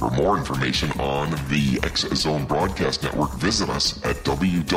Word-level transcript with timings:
For 0.00 0.10
more 0.12 0.38
information 0.38 0.90
on 0.92 1.28
the 1.50 1.78
X 1.82 2.08
Zone 2.14 2.46
Broadcast 2.46 3.02
Network, 3.02 3.34
visit 3.34 3.68
us 3.68 4.02
at 4.02 4.16
www.xzbn.net. 4.24 4.70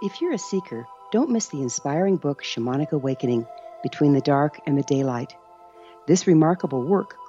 If 0.00 0.20
you're 0.20 0.32
a 0.32 0.38
seeker, 0.38 0.86
don't 1.10 1.30
miss 1.30 1.48
the 1.48 1.60
inspiring 1.60 2.18
book 2.18 2.44
Shamanic 2.44 2.92
Awakening 2.92 3.48
Between 3.82 4.12
the 4.12 4.20
Dark 4.20 4.60
and 4.64 4.78
the 4.78 4.84
Daylight. 4.84 5.34
This 6.06 6.28
remarkable 6.28 6.84
work 6.84 7.16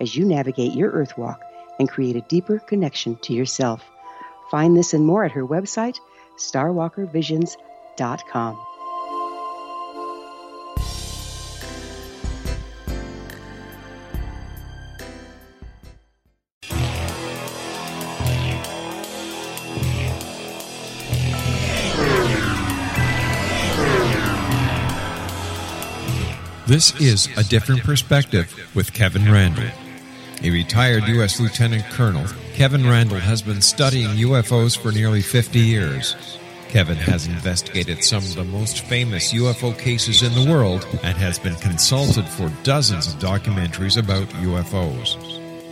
as 0.00 0.16
you 0.16 0.24
navigate 0.24 0.72
your 0.72 0.90
earth 0.90 1.18
walk 1.18 1.42
and 1.78 1.88
create 1.88 2.16
a 2.16 2.22
deeper 2.22 2.58
connection 2.58 3.14
to 3.22 3.32
yourself. 3.32 3.84
Find 4.50 4.76
this 4.76 4.92
and 4.94 5.04
more 5.04 5.24
at 5.24 5.30
her 5.32 5.46
website, 5.46 5.98
starwalkervisions.com. 6.36 8.58
This 26.68 26.94
is 27.00 27.30
A 27.38 27.44
Different 27.44 27.82
Perspective 27.82 28.68
with 28.74 28.92
Kevin 28.92 29.32
Randle. 29.32 29.70
A 30.40 30.50
retired 30.50 31.08
U.S. 31.08 31.40
Lieutenant 31.40 31.84
Colonel, 31.86 32.24
Kevin 32.54 32.86
Randle 32.86 33.18
has 33.18 33.42
been 33.42 33.60
studying 33.60 34.10
UFOs 34.10 34.78
for 34.78 34.92
nearly 34.92 35.20
50 35.20 35.58
years. 35.58 36.14
Kevin 36.68 36.96
has 36.96 37.26
investigated 37.26 38.04
some 38.04 38.22
of 38.22 38.36
the 38.36 38.44
most 38.44 38.84
famous 38.84 39.32
UFO 39.32 39.76
cases 39.76 40.22
in 40.22 40.32
the 40.34 40.48
world 40.48 40.86
and 41.02 41.16
has 41.16 41.40
been 41.40 41.56
consulted 41.56 42.24
for 42.24 42.52
dozens 42.62 43.12
of 43.12 43.20
documentaries 43.20 43.98
about 43.98 44.28
UFOs. 44.28 45.16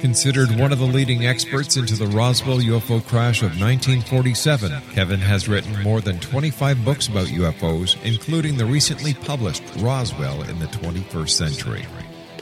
Considered 0.00 0.50
one 0.58 0.72
of 0.72 0.80
the 0.80 0.84
leading 0.84 1.26
experts 1.26 1.76
into 1.76 1.94
the 1.94 2.08
Roswell 2.08 2.58
UFO 2.58 3.06
crash 3.06 3.42
of 3.42 3.50
1947, 3.60 4.72
Kevin 4.94 5.20
has 5.20 5.48
written 5.48 5.80
more 5.84 6.00
than 6.00 6.18
25 6.18 6.84
books 6.84 7.06
about 7.06 7.28
UFOs, 7.28 8.02
including 8.02 8.56
the 8.56 8.66
recently 8.66 9.14
published 9.14 9.62
Roswell 9.78 10.42
in 10.42 10.58
the 10.58 10.66
21st 10.66 11.30
Century. 11.30 11.86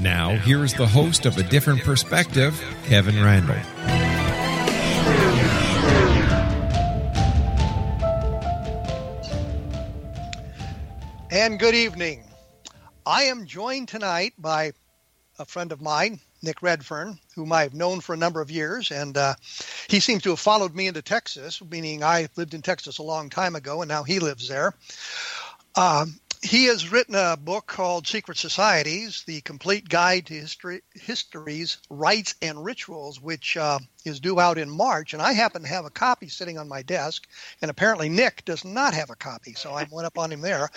Now, 0.01 0.31
here's 0.37 0.75
the 0.75 0.87
host 0.87 1.25
of 1.25 1.39
A 1.39 1.43
Different 1.43 1.83
Perspective, 1.83 2.63
Kevin 2.87 3.23
Randle. 3.23 3.57
And 11.31 11.59
good 11.59 11.75
evening. 11.75 12.25
I 13.07 13.25
am 13.25 13.47
joined 13.47 13.89
tonight 13.89 14.35
by 14.39 14.73
a 15.39 15.45
friend 15.45 15.73
of 15.73 15.81
mine, 15.81 16.21
Nick 16.43 16.63
Redfern, 16.63 17.19
whom 17.35 17.53
I've 17.53 17.75
known 17.75 18.01
for 18.01 18.15
a 18.15 18.17
number 18.19 18.41
of 18.41 18.51
years, 18.51 18.91
and 18.91 19.17
uh, 19.17 19.35
he 19.89 20.01
seems 20.01 20.23
to 20.23 20.31
have 20.31 20.41
followed 20.41 20.75
me 20.75 20.87
into 20.87 21.03
Texas, 21.03 21.63
meaning 21.63 22.05
I 22.05 22.29
lived 22.37 22.55
in 22.55 22.63
Texas 22.63 22.99
a 22.99 23.03
long 23.03 23.31
time 23.31 23.57
ago, 23.57 23.83
and 23.83 23.89
now 23.89 24.03
he 24.03 24.19
lives 24.21 24.49
there. 24.49 24.75
Um, 25.77 26.21
he 26.45 26.67
has 26.67 26.93
written 26.93 27.15
a 27.15 27.39
book 27.39 27.67
called 27.67 28.07
Secret 28.07 28.37
Societies: 28.37 29.25
The 29.27 29.41
Complete 29.41 29.89
Guide 29.89 30.27
to 30.27 30.35
History, 30.35 30.83
Histories, 30.93 31.79
Rites, 31.89 32.35
and 32.43 32.63
Rituals, 32.63 33.19
which 33.19 33.57
uh, 33.57 33.79
is 34.05 34.21
due 34.21 34.39
out 34.39 34.59
in 34.59 34.69
March. 34.69 35.15
And 35.15 35.23
I 35.23 35.33
happen 35.33 35.63
to 35.63 35.69
have 35.69 35.87
a 35.87 35.91
copy 35.91 36.29
sitting 36.29 36.59
on 36.59 36.69
my 36.69 36.83
desk, 36.83 37.27
and 37.63 37.71
apparently 37.71 38.11
Nick 38.11 38.45
does 38.45 38.63
not 38.63 38.93
have 38.93 39.09
a 39.09 39.17
copy, 39.17 39.55
so 39.55 39.73
I 39.73 39.87
went 39.91 40.07
up 40.07 40.19
on 40.19 40.31
him 40.31 40.43
there. 40.43 40.69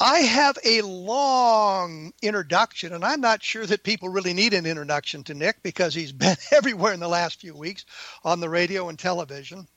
I 0.00 0.18
have 0.18 0.58
a 0.64 0.82
long 0.82 2.12
introduction, 2.20 2.92
and 2.92 3.04
I'm 3.04 3.20
not 3.20 3.42
sure 3.42 3.66
that 3.66 3.84
people 3.84 4.08
really 4.08 4.34
need 4.34 4.52
an 4.52 4.66
introduction 4.66 5.22
to 5.24 5.34
Nick 5.34 5.62
because 5.62 5.94
he's 5.94 6.12
been 6.24 6.36
everywhere 6.50 6.92
in 6.92 7.00
the 7.00 7.08
last 7.08 7.40
few 7.40 7.54
weeks 7.54 7.84
on 8.24 8.40
the 8.40 8.48
radio 8.48 8.88
and 8.88 8.98
television. 8.98 9.68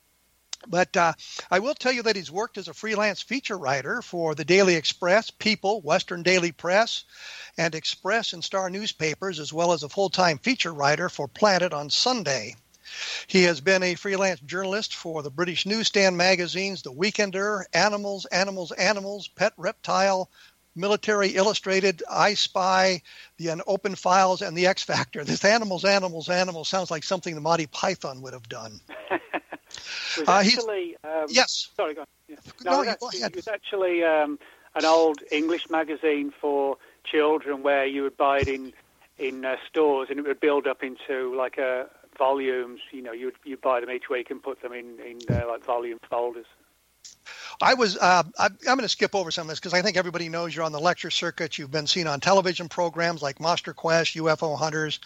But 0.68 0.96
uh, 0.96 1.14
I 1.50 1.60
will 1.60 1.74
tell 1.74 1.92
you 1.92 2.04
that 2.04 2.16
he's 2.16 2.32
worked 2.32 2.58
as 2.58 2.68
a 2.68 2.74
freelance 2.74 3.22
feature 3.22 3.58
writer 3.58 4.02
for 4.02 4.36
the 4.36 4.46
Daily 4.46 4.76
Express, 4.76 5.32
People, 5.32 5.82
Western 5.82 6.24
Daily 6.24 6.52
Press, 6.52 7.04
and 7.58 7.74
Express 7.74 8.34
and 8.34 8.44
Star 8.44 8.70
newspapers, 8.70 9.40
as 9.40 9.52
well 9.52 9.74
as 9.74 9.84
a 9.84 9.90
full 9.90 10.10
time 10.10 10.38
feature 10.38 10.74
writer 10.74 11.10
for 11.10 11.28
Planet 11.28 11.74
on 11.74 11.90
Sunday. 11.90 12.56
He 13.28 13.44
has 13.44 13.62
been 13.62 13.84
a 13.84 13.96
freelance 13.96 14.40
journalist 14.42 14.94
for 14.94 15.24
the 15.24 15.32
British 15.32 15.66
newsstand 15.66 16.18
magazines 16.18 16.82
The 16.82 16.92
Weekender, 16.92 17.64
Animals, 17.74 18.26
Animals, 18.26 18.72
Animals, 18.74 19.30
Pet 19.30 19.54
Reptile, 19.58 20.30
Military 20.76 21.30
Illustrated, 21.30 22.04
Eye-Spy, 22.10 23.02
the 23.38 23.64
Open 23.68 23.96
Files, 23.96 24.42
and 24.42 24.58
the 24.58 24.68
X 24.68 24.84
Factor. 24.84 25.24
This 25.24 25.44
Animals, 25.44 25.86
Animals, 25.86 26.30
Animals 26.30 26.70
sounds 26.70 26.92
like 26.92 27.04
something 27.04 27.36
the 27.36 27.42
Monty 27.42 27.68
Python 27.68 28.22
would 28.22 28.34
have 28.34 28.48
done. 28.48 28.80
was 30.18 30.28
Uh, 30.28 30.32
actually, 30.32 30.96
um, 31.04 31.26
yes. 31.30 31.70
Sorry, 31.76 31.94
go 31.94 32.02
on. 32.02 32.08
Yeah. 32.28 32.36
No, 32.66 32.72
No, 32.84 32.90
it 32.92 32.98
was- 33.02 33.16
ahead. 33.16 33.32
it 33.32 33.36
was 33.36 33.48
actually 33.48 34.04
um, 34.04 34.40
an 34.76 34.86
old 34.86 35.20
English 35.32 35.70
magazine 35.70 36.32
for 36.42 36.78
children 37.04 37.64
where 37.64 37.86
you 37.86 38.04
would 38.04 38.18
buy 38.18 38.40
it 38.40 38.48
in 38.48 38.74
in 39.18 39.46
uh, 39.46 39.56
stores 39.68 40.10
and 40.10 40.18
it 40.20 40.26
would 40.26 40.40
build 40.40 40.66
up 40.68 40.84
into 40.84 41.36
like 41.36 41.58
a 41.58 41.88
volumes. 42.18 42.80
You 42.92 43.02
know, 43.02 43.12
you'd 43.12 43.36
you 43.44 43.58
buy 43.58 43.80
them 43.80 43.90
each 43.92 44.10
week 44.10 44.30
and 44.32 44.42
put 44.42 44.62
them 44.62 44.74
in 44.74 45.00
in 45.00 45.20
uh, 45.30 45.48
like 45.48 45.64
volume 45.66 46.00
folders. 46.10 46.46
I 47.62 47.76
was. 47.76 47.96
Uh, 47.96 48.24
I, 48.40 48.46
I'm 48.46 48.58
going 48.64 48.80
to 48.80 48.90
skip 48.90 49.14
over 49.14 49.30
some 49.30 49.44
of 49.44 49.50
this 49.50 49.60
because 49.60 49.74
I 49.74 49.84
think 49.84 49.96
everybody 49.96 50.30
knows 50.30 50.56
you're 50.56 50.66
on 50.66 50.72
the 50.72 50.80
lecture 50.80 51.12
circuit. 51.12 51.58
You've 51.58 51.72
been 51.72 51.86
seen 51.86 52.08
on 52.08 52.20
television 52.20 52.70
programs 52.70 53.22
like 53.22 53.40
Monster 53.40 53.74
Quest, 53.74 54.16
UFO 54.16 54.58
Hunters. 54.58 55.00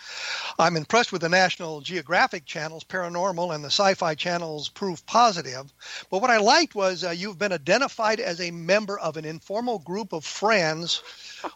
I'm 0.57 0.77
impressed 0.77 1.11
with 1.11 1.21
the 1.21 1.29
National 1.29 1.81
Geographic 1.81 2.45
channels, 2.45 2.85
Paranormal, 2.85 3.53
and 3.53 3.63
the 3.63 3.69
Syfy 3.69 4.15
channels, 4.15 4.69
Proof 4.69 5.05
Positive. 5.05 5.71
But 6.09 6.21
what 6.21 6.31
I 6.31 6.37
liked 6.37 6.75
was 6.75 7.03
uh, 7.03 7.09
you've 7.09 7.39
been 7.39 7.51
identified 7.51 8.21
as 8.21 8.39
a 8.39 8.51
member 8.51 8.97
of 8.99 9.17
an 9.17 9.25
informal 9.25 9.79
group 9.79 10.13
of 10.13 10.23
friends, 10.23 11.01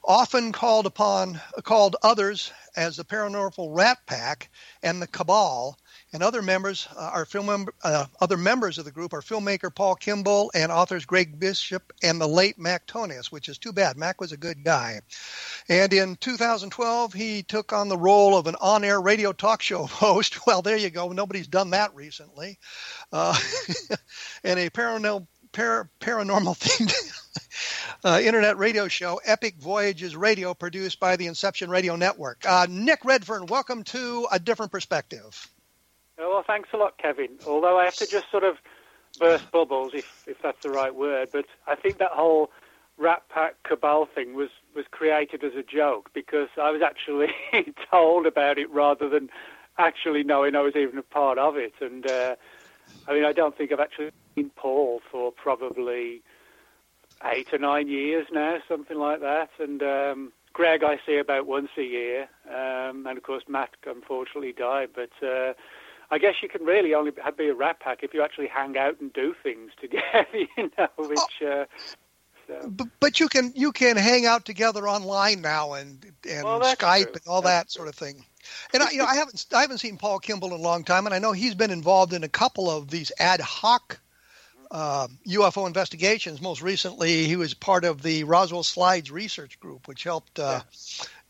often 0.03 0.51
called 0.51 0.85
upon 0.85 1.39
called 1.63 1.95
others 2.03 2.51
as 2.75 2.97
the 2.97 3.05
Paranormal 3.05 3.75
Rat 3.75 3.99
Pack 4.05 4.49
and 4.83 5.01
the 5.01 5.07
Cabal. 5.07 5.77
And 6.11 6.23
other 6.23 6.41
members 6.41 6.87
uh, 6.95 7.11
are 7.13 7.25
film 7.25 7.67
uh, 7.83 8.05
other 8.19 8.37
members 8.37 8.79
of 8.79 8.85
the 8.85 8.91
group 8.91 9.13
are 9.13 9.21
filmmaker 9.21 9.73
Paul 9.73 9.93
Kimball 9.95 10.51
and 10.55 10.71
authors 10.71 11.05
Greg 11.05 11.39
Bishop 11.39 11.93
and 12.01 12.19
the 12.19 12.27
late 12.27 12.57
Mac 12.57 12.87
Tonnies, 12.87 13.31
which 13.31 13.47
is 13.47 13.59
too 13.59 13.71
bad. 13.71 13.95
Mac 13.95 14.19
was 14.19 14.31
a 14.31 14.37
good 14.37 14.63
guy. 14.63 15.01
And 15.67 15.93
in 15.93 16.15
2012, 16.15 17.13
he 17.13 17.43
took 17.43 17.73
on 17.73 17.89
the 17.89 17.97
role 17.97 18.35
of 18.35 18.47
an 18.47 18.55
on-air 18.59 18.99
radio 18.99 19.31
talk 19.33 19.61
show 19.61 19.85
host. 19.85 20.47
Well, 20.47 20.63
there 20.63 20.77
you 20.77 20.89
go. 20.89 21.09
Nobody's 21.09 21.47
done 21.47 21.69
that 21.71 21.93
recently. 21.93 22.57
Uh, 23.13 23.37
and 24.43 24.59
a 24.59 24.71
paranormal 24.71 25.27
par- 25.51 25.89
paranormal 25.99 26.57
themed 26.59 26.93
uh, 28.03 28.19
internet 28.23 28.57
radio 28.57 28.87
show, 28.87 29.21
Epic 29.25 29.55
Voyages 29.59 30.15
Radio, 30.15 30.55
produced 30.55 30.99
by 30.99 31.15
the 31.15 31.27
Inception 31.27 31.69
Radio 31.69 31.95
Network. 31.95 32.43
Uh, 32.47 32.65
Nick 32.67 33.05
Redfern, 33.05 33.45
welcome 33.45 33.83
to 33.85 34.27
A 34.31 34.39
Different 34.39 34.71
Perspective. 34.71 35.49
Oh, 36.19 36.29
well, 36.29 36.43
thanks 36.45 36.69
a 36.73 36.77
lot, 36.77 36.97
Kevin. 36.97 37.29
Although 37.47 37.79
I 37.79 37.85
have 37.85 37.95
to 37.95 38.07
just 38.07 38.29
sort 38.29 38.43
of 38.43 38.57
burst 39.17 39.49
bubbles, 39.51 39.93
if, 39.93 40.27
if 40.27 40.41
that's 40.41 40.61
the 40.61 40.69
right 40.69 40.93
word, 40.93 41.29
but 41.31 41.45
I 41.65 41.75
think 41.75 41.97
that 41.99 42.11
whole 42.11 42.51
Rat 42.97 43.23
Pack 43.29 43.63
Cabal 43.63 44.05
thing 44.05 44.35
was, 44.35 44.49
was 44.75 44.85
created 44.91 45.43
as 45.43 45.53
a 45.55 45.63
joke 45.63 46.11
because 46.13 46.49
I 46.61 46.71
was 46.71 46.81
actually 46.81 47.29
told 47.91 48.25
about 48.25 48.57
it 48.57 48.69
rather 48.69 49.07
than 49.07 49.29
actually 49.77 50.23
knowing 50.23 50.55
I 50.55 50.61
was 50.61 50.75
even 50.75 50.97
a 50.97 51.03
part 51.03 51.37
of 51.37 51.55
it. 51.55 51.73
And 51.79 52.05
uh, 52.05 52.35
I 53.07 53.13
mean, 53.13 53.23
I 53.23 53.31
don't 53.31 53.57
think 53.57 53.71
I've 53.71 53.79
actually 53.79 54.11
seen 54.35 54.51
Paul 54.55 55.01
for 55.09 55.31
probably 55.31 56.21
eight 57.23 57.53
or 57.53 57.57
nine 57.57 57.87
years 57.87 58.27
now, 58.31 58.57
something 58.67 58.97
like 58.97 59.21
that. 59.21 59.49
And 59.59 59.81
um, 59.81 60.33
Greg, 60.51 60.83
I 60.83 60.99
see 61.05 61.17
about 61.17 61.47
once 61.47 61.69
a 61.77 61.83
year, 61.83 62.23
um, 62.49 63.07
and 63.07 63.17
of 63.17 63.23
course 63.23 63.43
Matt 63.47 63.69
unfortunately 63.85 64.53
died. 64.53 64.89
But 64.93 65.11
uh, 65.25 65.53
I 66.11 66.17
guess 66.17 66.35
you 66.41 66.49
can 66.49 66.63
really 66.65 66.93
only 66.93 67.11
be 67.37 67.47
a 67.47 67.53
rat 67.53 67.79
pack 67.79 67.99
if 68.03 68.13
you 68.13 68.23
actually 68.23 68.47
hang 68.47 68.77
out 68.77 68.99
and 68.99 69.13
do 69.13 69.35
things 69.43 69.71
together, 69.81 70.25
you 70.33 70.71
know. 70.77 70.87
Which, 70.97 71.19
uh, 71.45 71.65
so. 72.47 72.69
but, 72.69 72.87
but, 72.99 73.19
you 73.19 73.27
can 73.27 73.51
you 73.55 73.71
can 73.71 73.95
hang 73.95 74.25
out 74.25 74.45
together 74.45 74.87
online 74.87 75.41
now 75.41 75.73
and 75.73 76.03
and 76.27 76.43
well, 76.43 76.61
Skype 76.61 77.03
true. 77.03 77.13
and 77.13 77.21
all 77.27 77.41
that's 77.41 77.73
that 77.73 77.77
sort 77.77 77.87
of 77.87 77.95
thing. 77.95 78.25
And 78.73 78.81
I, 78.81 78.91
you 78.91 78.97
know, 78.97 79.05
I 79.05 79.15
haven't 79.15 79.45
I 79.53 79.61
haven't 79.61 79.79
seen 79.79 79.97
Paul 79.97 80.19
Kimball 80.19 80.53
in 80.53 80.59
a 80.59 80.63
long 80.63 80.83
time, 80.83 81.05
and 81.05 81.13
I 81.13 81.19
know 81.19 81.31
he's 81.31 81.55
been 81.55 81.71
involved 81.71 82.13
in 82.13 82.23
a 82.23 82.29
couple 82.29 82.69
of 82.69 82.89
these 82.89 83.11
ad 83.19 83.41
hoc 83.41 83.99
uh, 84.71 85.07
UFO 85.27 85.67
investigations. 85.67 86.41
Most 86.41 86.61
recently, 86.61 87.25
he 87.25 87.35
was 87.35 87.53
part 87.53 87.85
of 87.85 88.01
the 88.01 88.23
Roswell 88.23 88.63
Slides 88.63 89.11
research 89.11 89.59
group, 89.59 89.87
which 89.87 90.03
helped 90.03 90.39
uh, 90.39 90.61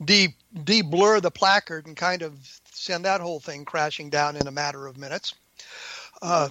de 0.03 0.35
de 0.63 0.81
blur 0.81 1.19
the 1.19 1.31
placard 1.31 1.87
and 1.87 1.95
kind 1.95 2.21
of 2.21 2.37
send 2.79 3.05
that 3.05 3.21
whole 3.21 3.39
thing 3.39 3.65
crashing 3.65 4.09
down 4.09 4.37
in 4.37 4.47
a 4.47 4.51
matter 4.51 4.87
of 4.87 4.97
minutes. 4.97 5.35
Uh, 6.21 6.49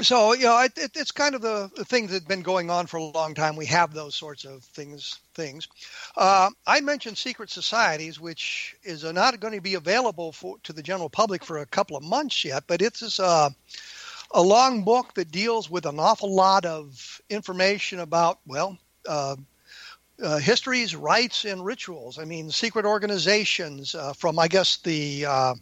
so 0.00 0.32
you 0.32 0.44
know, 0.44 0.60
it, 0.62 0.72
it, 0.76 0.92
it's 0.94 1.10
kind 1.10 1.34
of 1.34 1.42
the, 1.42 1.70
the 1.74 1.84
thing 1.84 2.06
that've 2.06 2.28
been 2.28 2.42
going 2.42 2.70
on 2.70 2.86
for 2.86 2.98
a 2.98 3.02
long 3.02 3.34
time. 3.34 3.56
We 3.56 3.66
have 3.66 3.92
those 3.92 4.14
sorts 4.14 4.44
of 4.44 4.62
things. 4.62 5.18
Things. 5.34 5.68
Uh, 6.16 6.50
I 6.66 6.80
mentioned 6.80 7.16
secret 7.16 7.50
societies, 7.50 8.18
which 8.18 8.74
is 8.82 9.04
not 9.04 9.38
going 9.38 9.54
to 9.54 9.60
be 9.60 9.74
available 9.74 10.32
for, 10.32 10.56
to 10.64 10.72
the 10.72 10.82
general 10.82 11.08
public 11.08 11.44
for 11.44 11.58
a 11.58 11.66
couple 11.66 11.96
of 11.96 12.02
months 12.02 12.44
yet, 12.44 12.64
but 12.66 12.82
it's 12.82 13.20
uh, 13.20 13.50
a 14.32 14.42
long 14.42 14.82
book 14.82 15.14
that 15.14 15.30
deals 15.30 15.70
with 15.70 15.86
an 15.86 16.00
awful 16.00 16.34
lot 16.34 16.64
of 16.64 17.20
information 17.30 18.00
about 18.00 18.40
well. 18.46 18.76
Uh, 19.08 19.36
uh, 20.22 20.38
histories, 20.38 20.96
rites, 20.96 21.44
and 21.44 21.64
rituals. 21.64 22.18
I 22.18 22.24
mean, 22.24 22.50
secret 22.50 22.84
organizations 22.84 23.94
uh, 23.94 24.12
from, 24.12 24.38
I 24.38 24.48
guess, 24.48 24.78
the 24.78 25.26
uh, 25.26 25.54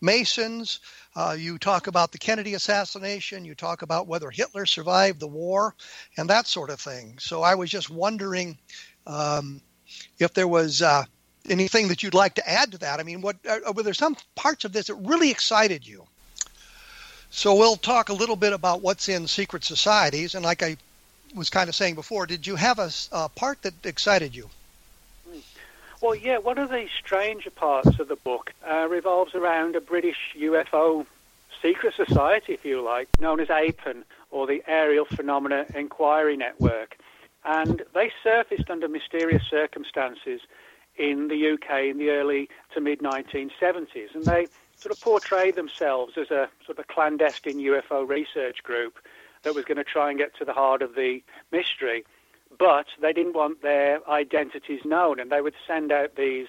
Masons 0.00 0.80
uh, 1.16 1.34
you 1.36 1.58
talk 1.58 1.86
about 1.86 2.12
the 2.12 2.18
Kennedy 2.18 2.54
assassination. 2.54 3.44
You 3.44 3.54
talk 3.54 3.82
about 3.82 4.06
whether 4.06 4.30
Hitler 4.30 4.64
survived 4.64 5.20
the 5.20 5.26
war 5.26 5.74
and 6.16 6.30
that 6.30 6.46
sort 6.46 6.70
of 6.70 6.80
thing. 6.80 7.18
So 7.18 7.42
I 7.42 7.54
was 7.54 7.70
just 7.70 7.90
wondering 7.90 8.56
um, 9.06 9.60
if 10.18 10.32
there 10.34 10.46
was 10.46 10.82
uh, 10.82 11.04
anything 11.48 11.88
that 11.88 12.02
you'd 12.02 12.14
like 12.14 12.34
to 12.34 12.48
add 12.48 12.70
to 12.72 12.78
that. 12.78 13.00
I 13.00 13.02
mean, 13.02 13.20
what 13.22 13.36
uh, 13.48 13.72
were 13.74 13.82
there 13.82 13.94
some 13.94 14.16
parts 14.36 14.64
of 14.64 14.72
this 14.72 14.86
that 14.86 14.94
really 14.94 15.30
excited 15.30 15.86
you? 15.86 16.06
So 17.30 17.54
we'll 17.54 17.76
talk 17.76 18.08
a 18.08 18.14
little 18.14 18.36
bit 18.36 18.52
about 18.52 18.82
what's 18.82 19.08
in 19.08 19.26
secret 19.26 19.64
societies. 19.64 20.34
And 20.34 20.44
like 20.44 20.62
I 20.62 20.76
was 21.34 21.50
kind 21.50 21.68
of 21.68 21.74
saying 21.74 21.94
before, 21.94 22.26
did 22.26 22.46
you 22.46 22.56
have 22.56 22.78
a, 22.78 22.90
a 23.12 23.28
part 23.28 23.62
that 23.62 23.74
excited 23.84 24.34
you? 24.34 24.48
Well, 26.00 26.14
yeah, 26.14 26.38
one 26.38 26.56
of 26.58 26.70
the 26.70 26.86
stranger 26.98 27.50
parts 27.50 27.98
of 27.98 28.08
the 28.08 28.16
book 28.16 28.52
uh, 28.68 28.88
revolves 28.88 29.34
around 29.34 29.76
a 29.76 29.80
British 29.80 30.34
UFO 30.38 31.04
secret 31.60 31.94
society, 31.94 32.54
if 32.54 32.64
you 32.64 32.80
like, 32.80 33.08
known 33.20 33.38
as 33.38 33.50
APEN, 33.50 34.04
or 34.30 34.46
the 34.46 34.62
Aerial 34.66 35.04
Phenomena 35.04 35.66
Inquiry 35.74 36.38
Network. 36.38 36.96
And 37.44 37.82
they 37.94 38.10
surfaced 38.22 38.70
under 38.70 38.88
mysterious 38.88 39.42
circumstances 39.50 40.40
in 40.96 41.28
the 41.28 41.52
UK 41.52 41.84
in 41.90 41.98
the 41.98 42.10
early 42.10 42.48
to 42.74 42.80
mid 42.80 43.00
1970s. 43.00 44.14
And 44.14 44.24
they 44.24 44.46
sort 44.76 44.94
of 44.94 45.00
portrayed 45.02 45.54
themselves 45.54 46.16
as 46.16 46.30
a 46.30 46.48
sort 46.64 46.78
of 46.78 46.86
clandestine 46.86 47.58
UFO 47.58 48.08
research 48.08 48.62
group 48.62 48.98
that 49.42 49.54
was 49.54 49.64
going 49.64 49.78
to 49.78 49.84
try 49.84 50.10
and 50.10 50.18
get 50.18 50.36
to 50.38 50.44
the 50.44 50.52
heart 50.52 50.82
of 50.82 50.94
the 50.94 51.22
mystery 51.50 52.04
but 52.58 52.86
they 53.00 53.12
didn't 53.12 53.34
want 53.34 53.62
their 53.62 54.00
identities 54.08 54.80
known, 54.84 55.20
and 55.20 55.30
they 55.30 55.40
would 55.40 55.54
send 55.66 55.92
out 55.92 56.16
these 56.16 56.48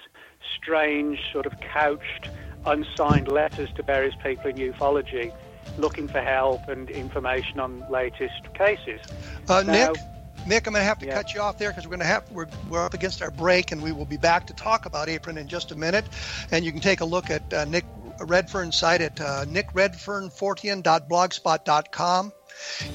strange, 0.56 1.20
sort 1.32 1.46
of 1.46 1.54
couched, 1.62 2.30
unsigned 2.66 3.28
letters 3.28 3.70
to 3.76 3.84
various 3.84 4.16
people 4.24 4.50
in 4.50 4.58
ufology 4.58 5.32
looking 5.78 6.08
for 6.08 6.22
help 6.22 6.68
and 6.68 6.90
information 6.90 7.60
on 7.60 7.86
latest 7.90 8.52
cases. 8.56 9.00
Uh, 9.48 9.62
now, 9.64 9.92
Nick, 9.92 10.02
Nick, 10.48 10.68
I'm 10.68 10.74
going 10.74 10.82
to 10.82 10.86
have 10.86 11.00
to 11.00 11.06
yeah. 11.06 11.16
cut 11.16 11.34
you 11.34 11.42
off 11.42 11.58
there 11.58 11.70
because 11.70 11.86
we're 11.86 11.92
going 11.92 12.00
to 12.00 12.06
have 12.06 12.30
we're, 12.32 12.48
we're 12.70 12.84
up 12.84 12.94
against 12.94 13.22
our 13.22 13.32
break, 13.32 13.72
and 13.72 13.82
we 13.82 13.92
will 13.92 14.06
be 14.06 14.18
back 14.18 14.48
to 14.48 14.54
talk 14.54 14.86
about 14.86 15.08
APEN 15.08 15.38
in 15.38 15.48
just 15.48 15.72
a 15.72 15.76
minute. 15.76 16.06
And 16.52 16.66
you 16.66 16.72
can 16.72 16.82
take 16.82 17.02
a 17.02 17.06
look 17.06 17.30
at 17.30 17.54
uh, 17.54 17.66
Nick 17.66 17.86
Redfern's 18.20 18.76
site 18.76 19.02
at 19.02 19.22
uh, 19.22 19.46
nickredfernfortean.blogspot.com, 19.46 22.34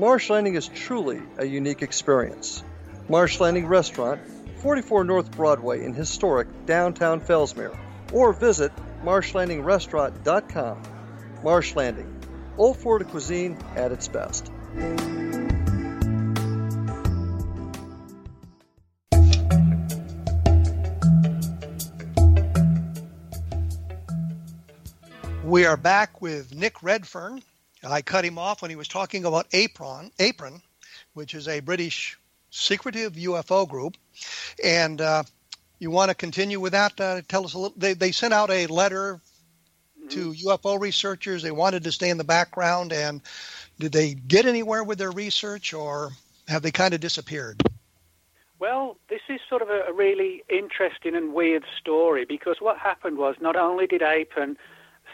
Marsh 0.00 0.30
Landing 0.30 0.54
is 0.54 0.68
truly 0.68 1.20
a 1.38 1.44
unique 1.44 1.82
experience. 1.82 2.62
Marsh 3.08 3.40
Landing 3.40 3.66
Restaurant, 3.66 4.20
44 4.62 5.02
North 5.02 5.32
Broadway 5.32 5.84
in 5.84 5.92
historic 5.92 6.46
downtown 6.66 7.20
Fellsmere, 7.20 7.76
or 8.12 8.32
visit 8.32 8.70
marshlandingrestaurant.com. 9.02 10.82
Marsh 11.42 11.74
Landing, 11.74 12.14
Old 12.56 12.76
Florida 12.76 13.06
cuisine 13.06 13.58
at 13.74 13.90
its 13.90 14.06
best. 14.06 14.52
We 25.42 25.64
are 25.64 25.76
back 25.76 26.22
with 26.22 26.54
Nick 26.54 26.84
Redfern. 26.84 27.42
I 27.84 28.02
cut 28.02 28.24
him 28.24 28.38
off 28.38 28.62
when 28.62 28.70
he 28.70 28.76
was 28.76 28.88
talking 28.88 29.24
about 29.24 29.46
APEN, 29.52 30.10
APEN, 30.18 30.62
which 31.14 31.34
is 31.34 31.48
a 31.48 31.60
British 31.60 32.18
secretive 32.50 33.12
UFO 33.14 33.68
group, 33.68 33.96
and 34.62 35.00
uh, 35.00 35.22
you 35.78 35.90
want 35.90 36.10
to 36.10 36.14
continue 36.14 36.60
with 36.60 36.72
that? 36.72 37.00
Uh, 37.00 37.22
tell 37.28 37.44
us 37.44 37.54
a 37.54 37.58
little. 37.58 37.78
They 37.78 37.94
they 37.94 38.12
sent 38.12 38.34
out 38.34 38.50
a 38.50 38.66
letter 38.66 39.20
to 40.10 40.32
UFO 40.32 40.80
researchers. 40.80 41.42
They 41.42 41.50
wanted 41.50 41.84
to 41.84 41.92
stay 41.92 42.10
in 42.10 42.18
the 42.18 42.24
background, 42.24 42.92
and 42.92 43.20
did 43.78 43.92
they 43.92 44.14
get 44.14 44.46
anywhere 44.46 44.82
with 44.82 44.98
their 44.98 45.10
research, 45.10 45.72
or 45.72 46.10
have 46.48 46.62
they 46.62 46.70
kind 46.70 46.94
of 46.94 47.00
disappeared? 47.00 47.62
Well, 48.58 48.96
this 49.08 49.20
is 49.28 49.40
sort 49.48 49.62
of 49.62 49.68
a, 49.68 49.82
a 49.88 49.92
really 49.92 50.42
interesting 50.48 51.14
and 51.14 51.32
weird 51.32 51.64
story 51.78 52.24
because 52.24 52.56
what 52.58 52.76
happened 52.76 53.18
was 53.18 53.36
not 53.40 53.54
only 53.54 53.86
did 53.86 54.02
APEN 54.02 54.56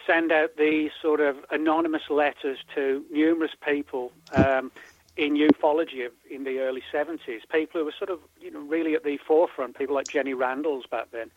send 0.06 0.32
out 0.32 0.56
these 0.56 0.90
sort 1.00 1.20
of 1.20 1.36
anonymous 1.50 2.10
letters 2.10 2.58
to 2.74 3.04
numerous 3.10 3.52
people 3.64 4.12
um, 4.32 4.70
in 5.16 5.36
ufology 5.36 6.08
in 6.30 6.44
the 6.44 6.58
early 6.58 6.82
70s, 6.92 7.40
people 7.50 7.80
who 7.80 7.84
were 7.84 7.94
sort 7.96 8.10
of, 8.10 8.20
you 8.40 8.50
know, 8.50 8.60
really 8.60 8.94
at 8.94 9.04
the 9.04 9.18
forefront, 9.18 9.76
people 9.76 9.94
like 9.94 10.08
Jenny 10.08 10.34
Randles 10.34 10.88
back 10.90 11.10
then. 11.12 11.30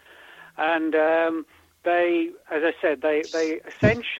And 0.58 0.96
um, 0.96 1.46
they, 1.84 2.30
as 2.50 2.64
I 2.64 2.74
said, 2.82 3.02
they, 3.02 3.26
they 3.32 3.62
essentially 3.68 4.20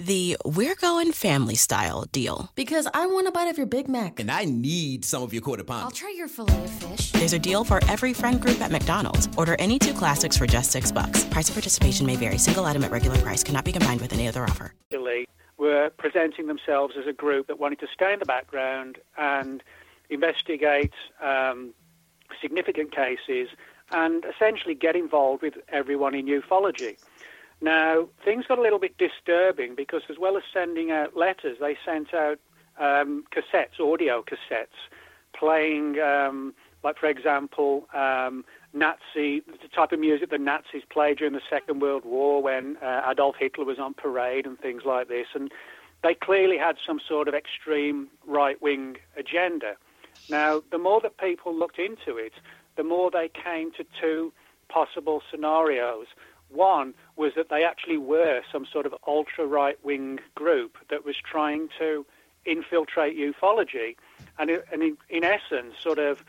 The 0.00 0.36
We're 0.44 0.74
Going 0.74 1.12
Family 1.12 1.54
Style 1.54 2.06
deal. 2.10 2.50
Because 2.54 2.88
I 2.94 3.06
want 3.06 3.28
a 3.28 3.32
bite 3.32 3.48
of 3.48 3.58
your 3.58 3.66
Big 3.66 3.88
Mac. 3.88 4.18
And 4.18 4.30
I 4.30 4.44
need 4.44 5.04
some 5.04 5.22
of 5.22 5.32
your 5.32 5.42
quarter 5.42 5.62
pound. 5.62 5.84
I'll 5.84 5.90
try 5.90 6.12
your 6.16 6.28
filet 6.28 6.64
of 6.64 6.70
fish. 6.70 7.12
There's 7.12 7.34
a 7.34 7.38
deal 7.38 7.64
for 7.64 7.80
every 7.88 8.12
friend 8.12 8.40
group 8.40 8.60
at 8.60 8.70
McDonald's. 8.70 9.28
Order 9.36 9.56
any 9.58 9.78
two 9.78 9.92
classics 9.92 10.36
for 10.36 10.46
just 10.46 10.70
six 10.70 10.90
bucks. 10.90 11.24
Price 11.24 11.48
of 11.48 11.54
participation 11.54 12.06
may 12.06 12.16
vary. 12.16 12.38
Single 12.38 12.64
item 12.64 12.82
at 12.84 12.90
regular 12.90 13.18
price 13.18 13.44
cannot 13.44 13.64
be 13.64 13.72
combined 13.72 14.00
with 14.00 14.12
any 14.12 14.26
other 14.26 14.44
offer 14.44 14.74
were 15.60 15.90
presenting 15.98 16.46
themselves 16.46 16.94
as 16.98 17.06
a 17.06 17.12
group 17.12 17.46
that 17.46 17.60
wanted 17.60 17.78
to 17.78 17.86
stay 17.92 18.12
in 18.12 18.18
the 18.18 18.24
background 18.24 18.96
and 19.18 19.62
investigate 20.08 20.92
um, 21.22 21.74
significant 22.40 22.90
cases 22.90 23.50
and 23.92 24.24
essentially 24.24 24.74
get 24.74 24.96
involved 24.96 25.42
with 25.42 25.54
everyone 25.68 26.14
in 26.14 26.26
ufology. 26.26 26.96
Now, 27.60 28.08
things 28.24 28.46
got 28.46 28.58
a 28.58 28.62
little 28.62 28.78
bit 28.78 28.96
disturbing 28.96 29.74
because, 29.74 30.02
as 30.08 30.18
well 30.18 30.36
as 30.36 30.42
sending 30.52 30.90
out 30.90 31.16
letters, 31.16 31.58
they 31.60 31.76
sent 31.84 32.14
out 32.14 32.38
um, 32.78 33.24
cassettes, 33.34 33.78
audio 33.78 34.22
cassettes, 34.22 34.88
playing, 35.36 35.98
um, 36.00 36.54
like, 36.82 36.96
for 36.98 37.06
example, 37.06 37.86
um, 37.92 38.44
Nazi, 38.72 39.40
the 39.40 39.68
type 39.74 39.92
of 39.92 40.00
music 40.00 40.30
the 40.30 40.38
Nazis 40.38 40.84
played 40.90 41.18
during 41.18 41.34
the 41.34 41.42
Second 41.50 41.80
World 41.80 42.04
War 42.04 42.42
when 42.42 42.76
uh, 42.78 43.02
Adolf 43.10 43.36
Hitler 43.38 43.64
was 43.64 43.78
on 43.78 43.94
parade 43.94 44.46
and 44.46 44.58
things 44.58 44.82
like 44.86 45.08
this. 45.08 45.26
And 45.34 45.50
they 46.02 46.14
clearly 46.14 46.56
had 46.56 46.76
some 46.86 47.00
sort 47.06 47.28
of 47.28 47.34
extreme 47.34 48.08
right 48.26 48.60
wing 48.62 48.96
agenda. 49.16 49.74
Now, 50.30 50.62
the 50.70 50.78
more 50.78 51.00
that 51.02 51.18
people 51.18 51.54
looked 51.54 51.78
into 51.78 52.16
it, 52.16 52.32
the 52.76 52.84
more 52.84 53.10
they 53.10 53.28
came 53.28 53.72
to 53.72 53.84
two 54.00 54.32
possible 54.68 55.22
scenarios. 55.30 56.06
One 56.52 56.94
was 57.16 57.32
that 57.36 57.48
they 57.48 57.64
actually 57.64 57.98
were 57.98 58.42
some 58.50 58.66
sort 58.66 58.86
of 58.86 58.94
ultra 59.06 59.46
right 59.46 59.82
wing 59.84 60.18
group 60.34 60.76
that 60.88 61.04
was 61.04 61.16
trying 61.16 61.68
to 61.78 62.04
infiltrate 62.44 63.16
ufology 63.16 63.96
and, 64.38 64.50
and 64.72 64.82
in, 64.82 64.96
in 65.08 65.24
essence, 65.24 65.74
sort 65.80 65.98
of 65.98 66.24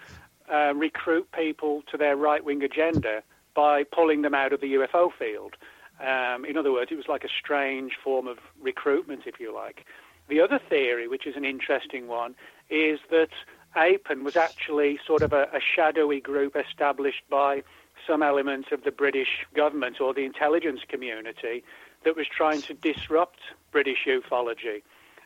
uh, 0.51 0.73
recruit 0.75 1.31
people 1.31 1.83
to 1.89 1.97
their 1.97 2.15
right 2.15 2.43
wing 2.43 2.63
agenda 2.63 3.23
by 3.53 3.83
pulling 3.83 4.21
them 4.21 4.33
out 4.33 4.53
of 4.53 4.61
the 4.61 4.73
UFO 4.73 5.11
field. 5.11 5.55
Um, 5.99 6.45
in 6.45 6.57
other 6.57 6.71
words, 6.71 6.91
it 6.91 6.95
was 6.95 7.07
like 7.07 7.23
a 7.23 7.29
strange 7.29 7.93
form 8.03 8.27
of 8.27 8.39
recruitment, 8.61 9.23
if 9.25 9.39
you 9.39 9.53
like. 9.53 9.85
The 10.27 10.41
other 10.41 10.59
theory, 10.59 11.07
which 11.07 11.27
is 11.27 11.35
an 11.35 11.45
interesting 11.45 12.07
one, 12.07 12.35
is 12.69 12.99
that 13.09 13.29
APEN 13.75 14.23
was 14.23 14.35
actually 14.35 14.99
sort 15.05 15.21
of 15.21 15.33
a, 15.33 15.43
a 15.53 15.59
shadowy 15.59 16.19
group 16.19 16.55
established 16.55 17.23
by 17.29 17.63
some 18.08 18.24
element 18.24 18.72
of 18.72 18.84
the 18.84 18.91
British 18.91 19.46
government 19.55 20.01
or 20.01 20.13
the 20.13 20.25
intelligence 20.25 20.81
community 20.88 21.63
that 22.03 22.15
was 22.15 22.27
trying 22.27 22.62
to 22.63 22.74
disrupt 22.74 23.39
British 23.72 24.05
ufology 24.08 24.81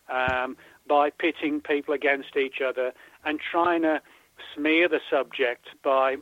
um, 0.10 0.58
by 0.88 1.10
pitting 1.10 1.62
people 1.62 1.94
against 1.94 2.36
each 2.36 2.62
other 2.62 2.94
and 3.24 3.40
trying 3.40 3.82
to 3.84 4.02
smear 4.54 4.88
the 4.88 5.00
subject 5.10 5.68
by 5.84 6.18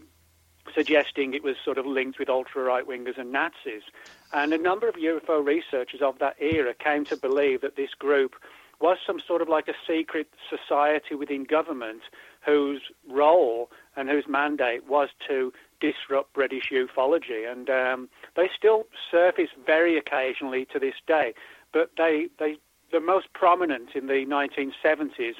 suggesting 0.74 1.34
it 1.34 1.44
was 1.44 1.56
sort 1.64 1.78
of 1.78 1.86
linked 1.86 2.20
with 2.20 2.30
ultra 2.30 2.64
right 2.64 2.88
wingers 2.88 3.18
and 3.18 3.32
Nazis. 3.32 3.84
And 4.32 4.54
a 4.54 4.58
number 4.58 4.88
of 4.88 4.96
UFO 4.96 5.46
researchers 5.46 6.02
of 6.02 6.20
that 6.20 6.36
era 6.40 6.74
came 6.74 7.06
to 7.06 7.18
believe 7.18 7.62
that 7.62 7.76
this 7.76 7.94
group 7.98 8.36
was 8.80 8.98
some 9.06 9.20
sort 9.20 9.42
of 9.42 9.50
like 9.50 9.68
a 9.68 9.74
secret 9.88 10.28
society 10.50 11.16
within 11.16 11.44
government 11.44 12.02
whose 12.46 12.82
role 13.10 13.70
and 13.96 14.10
whose 14.10 14.26
mandate 14.28 14.88
was 14.88 15.10
to 15.28 15.54
disrupt 15.80 16.34
British 16.34 16.70
ufology. 16.72 17.50
And 17.50 17.70
um, 17.70 18.10
they 18.36 18.50
still 18.56 18.86
surface 19.12 19.50
very 19.66 19.98
occasionally 19.98 20.66
to 20.74 20.80
this 20.80 20.96
day. 21.08 21.34
But 21.72 21.92
they, 21.98 22.28
they 22.40 22.58
the 22.92 23.00
most 23.00 23.34
prominent 23.34 23.90
in 23.96 24.08
the 24.08 24.26
1970s, 24.26 25.36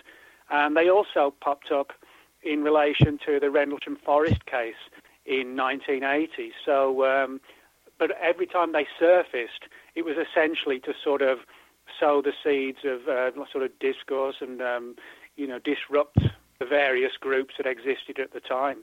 and 0.50 0.76
they 0.76 0.90
also 0.90 1.34
popped 1.40 1.72
up 1.72 1.94
in 2.44 2.64
relation 2.64 3.20
to 3.26 3.40
the 3.40 3.50
Rendlesham 3.50 3.98
Forest 4.04 4.46
case 4.46 4.76
in 5.26 5.56
1980. 5.56 6.52
So, 6.66 7.06
um, 7.06 7.40
but 7.98 8.12
every 8.22 8.48
time 8.48 8.74
they 8.74 8.88
surfaced, 9.00 9.70
it 9.96 10.04
was 10.04 10.16
essentially 10.18 10.80
to 10.82 10.94
sort 11.02 11.22
of 11.22 11.40
sow 12.00 12.22
the 12.22 12.34
seeds 12.44 12.80
of 12.84 13.08
uh, 13.08 13.32
sort 13.52 13.64
of 13.64 13.72
discourse 13.80 14.38
and 14.42 14.62
um, 14.62 14.96
you 15.36 15.48
know 15.48 15.60
disrupt 15.60 16.18
the 16.64 16.70
various 16.70 17.12
groups 17.20 17.56
that 17.58 17.68
existed 17.68 18.20
at 18.20 18.32
the 18.32 18.40
time. 18.40 18.78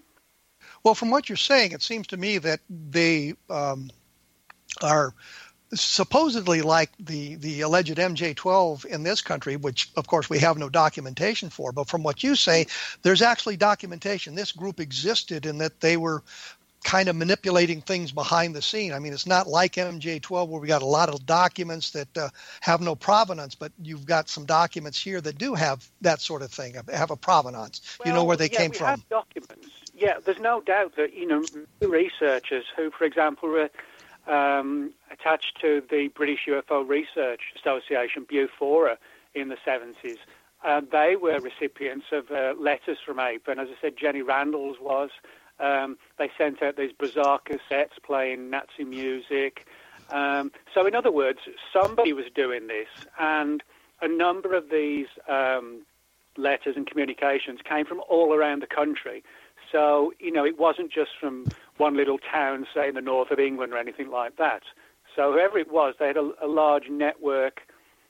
Well, 0.85 0.95
from 0.95 1.11
what 1.11 1.29
you're 1.29 1.37
saying, 1.37 1.73
it 1.73 1.83
seems 1.83 2.07
to 2.09 2.17
me 2.17 2.37
that 2.39 2.61
they 2.69 3.35
um, 3.49 3.91
are 4.83 5.15
supposedly 5.73 6.63
like 6.63 6.91
the 6.99 7.37
the 7.37 7.63
alleged 7.63 7.97
MJ12 7.97 8.85
in 8.85 9.03
this 9.03 9.23
country, 9.23 9.57
which 9.57 9.91
of 9.97 10.07
course 10.07 10.29
we 10.29 10.39
have 10.41 10.59
no 10.59 10.69
documentation 10.69 11.49
for. 11.49 11.73
But 11.73 11.89
from 11.89 12.03
what 12.03 12.23
you 12.23 12.35
say, 12.35 12.67
there's 13.03 13.23
actually 13.23 13.57
documentation. 13.57 14.35
This 14.35 14.53
group 14.53 14.79
existed, 14.79 15.47
and 15.47 15.61
that 15.61 15.81
they 15.81 15.97
were 15.97 16.23
kind 16.85 17.09
of 17.09 17.17
manipulating 17.17 17.81
things 17.81 18.13
behind 18.13 18.55
the 18.55 18.63
scene. 18.63 18.93
I 18.93 18.99
mean, 18.99 19.13
it's 19.13 19.27
not 19.27 19.47
like 19.47 19.75
MJ12 19.75 20.49
where 20.49 20.61
we 20.61 20.67
got 20.67 20.83
a 20.83 20.87
lot 20.87 21.09
of 21.09 21.27
documents 21.27 21.91
that 21.91 22.17
uh, 22.17 22.31
have 22.61 22.81
no 22.81 22.95
provenance, 22.95 23.55
but 23.55 23.73
you've 23.83 24.07
got 24.07 24.29
some 24.29 24.47
documents 24.47 25.01
here 25.01 25.21
that 25.21 25.37
do 25.39 25.55
have 25.55 25.87
that 26.01 26.21
sort 26.21 26.43
of 26.43 26.51
thing, 26.51 26.75
have 26.93 27.11
a 27.11 27.17
provenance. 27.17 27.99
Well, 27.99 28.09
you 28.09 28.15
know 28.15 28.25
where 28.25 28.37
they 28.37 28.49
yeah, 28.51 28.59
came 28.59 28.71
we 28.71 28.79
from. 28.79 28.87
Have 28.87 29.09
documents. 29.09 29.69
Yeah, 29.95 30.19
there's 30.25 30.41
no 30.41 30.63
doubt 30.63 30.97
that 30.97 31.15
you 31.15 31.27
know 31.27 31.45
researchers 31.81 32.65
who, 32.75 32.91
for 32.91 33.05
example, 33.05 33.51
were 33.51 33.71
um, 34.27 34.93
attached 35.11 35.61
to 35.61 35.83
the 35.91 36.09
British 36.09 36.47
UFO 36.49 36.89
Research 36.89 37.41
Association, 37.57 38.25
BUFORA, 38.25 38.97
in 39.35 39.49
the 39.49 39.57
70s. 39.67 40.17
Uh, 40.65 40.81
they 40.93 41.17
were 41.17 41.39
recipients 41.41 42.07
of 42.13 42.31
uh, 42.31 42.55
letters 42.59 42.99
from 43.05 43.19
APE, 43.19 43.49
and 43.49 43.61
as 43.61 43.69
I 43.69 43.81
said, 43.81 43.97
Jenny 43.97 44.23
Randles 44.23 44.81
was. 44.81 45.11
Um, 45.61 45.99
they 46.19 46.31
sent 46.38 46.62
out 46.62 46.76
these 46.76 46.93
bizarre 46.93 47.40
cassettes 47.40 48.02
playing 48.02 48.50
Nazi 48.50 48.85
music. 48.85 49.67
Um, 50.11 50.50
so, 50.75 50.87
in 50.87 50.95
other 50.95 51.12
words, 51.12 51.40
somebody 51.73 52.12
was 52.12 52.26
doing 52.35 52.67
this, 52.67 52.88
and 53.19 53.62
a 54.02 54.09
number 54.09 54.55
of 54.55 54.71
these 54.71 55.07
um, 55.29 55.83
letters 56.37 56.76
and 56.76 56.87
communications 56.87 57.61
came 57.62 57.85
from 57.85 58.00
all 58.09 58.35
around 58.35 58.62
the 58.62 58.67
country. 58.67 59.23
So, 59.71 60.12
you 60.19 60.33
know, 60.33 60.45
it 60.45 60.59
wasn't 60.59 60.90
just 60.90 61.11
from 61.21 61.47
one 61.76 61.97
little 61.97 62.19
town, 62.19 62.67
say 62.75 62.88
in 62.88 62.95
the 62.95 63.00
north 63.00 63.31
of 63.31 63.38
England 63.38 63.73
or 63.73 63.76
anything 63.76 64.11
like 64.11 64.37
that. 64.37 64.62
So, 65.14 65.33
whoever 65.33 65.59
it 65.59 65.71
was, 65.71 65.95
they 65.99 66.09
had 66.09 66.17
a, 66.17 66.33
a 66.43 66.49
large 66.49 66.88
network 66.88 67.61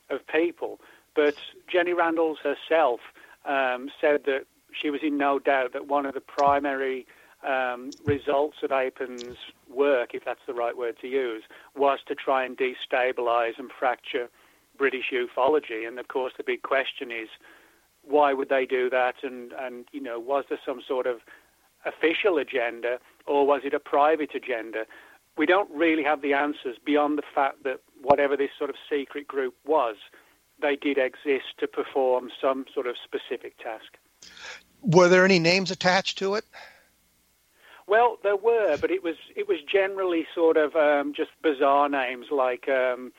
of 0.08 0.26
people. 0.26 0.80
But 1.14 1.36
Jenny 1.68 1.92
Randles 1.92 2.38
herself 2.38 3.00
um, 3.44 3.90
said 4.00 4.24
that 4.24 4.46
she 4.72 4.90
was 4.90 5.00
in 5.02 5.18
no 5.18 5.38
doubt 5.38 5.72
that 5.72 5.86
one 5.86 6.06
of 6.06 6.14
the 6.14 6.20
primary 6.20 7.06
um, 7.46 7.90
results 8.04 8.58
of 8.62 8.70
APEN's 8.70 9.36
work, 9.68 10.14
if 10.14 10.24
that's 10.24 10.40
the 10.46 10.54
right 10.54 10.76
word 10.76 10.96
to 11.00 11.08
use, 11.08 11.42
was 11.74 12.00
to 12.06 12.14
try 12.14 12.44
and 12.44 12.56
destabilize 12.56 13.58
and 13.58 13.70
fracture 13.78 14.28
British 14.76 15.12
ufology. 15.12 15.86
And 15.86 15.98
of 15.98 16.08
course, 16.08 16.32
the 16.36 16.44
big 16.44 16.62
question 16.62 17.10
is, 17.10 17.28
why 18.02 18.32
would 18.32 18.48
they 18.48 18.66
do 18.66 18.90
that? 18.90 19.16
And, 19.22 19.52
and 19.52 19.86
you 19.92 20.00
know, 20.00 20.18
was 20.18 20.44
there 20.48 20.58
some 20.64 20.80
sort 20.86 21.06
of 21.06 21.20
official 21.84 22.38
agenda 22.38 22.98
or 23.26 23.46
was 23.46 23.62
it 23.64 23.74
a 23.74 23.80
private 23.80 24.34
agenda? 24.34 24.84
We 25.36 25.46
don't 25.46 25.70
really 25.70 26.02
have 26.02 26.22
the 26.22 26.34
answers 26.34 26.76
beyond 26.84 27.18
the 27.18 27.22
fact 27.34 27.62
that 27.64 27.80
whatever 28.02 28.36
this 28.36 28.50
sort 28.58 28.70
of 28.70 28.76
secret 28.90 29.26
group 29.26 29.54
was, 29.64 29.96
they 30.60 30.76
did 30.76 30.98
exist 30.98 31.58
to 31.58 31.66
perform 31.66 32.30
some 32.40 32.66
sort 32.74 32.86
of 32.86 32.96
specific 33.02 33.56
task. 33.58 33.96
Were 34.82 35.08
there 35.08 35.24
any 35.24 35.38
names 35.38 35.70
attached 35.70 36.18
to 36.18 36.34
it? 36.34 36.44
Well, 37.90 38.18
there 38.22 38.36
were, 38.36 38.76
but 38.80 38.92
it 38.92 39.02
was 39.02 39.16
it 39.34 39.48
was 39.48 39.58
generally 39.62 40.24
sort 40.32 40.56
of 40.56 40.76
um, 40.76 41.12
just 41.12 41.30
bizarre 41.42 41.88
names 41.88 42.26
like 42.30 42.68
um, 42.68 43.10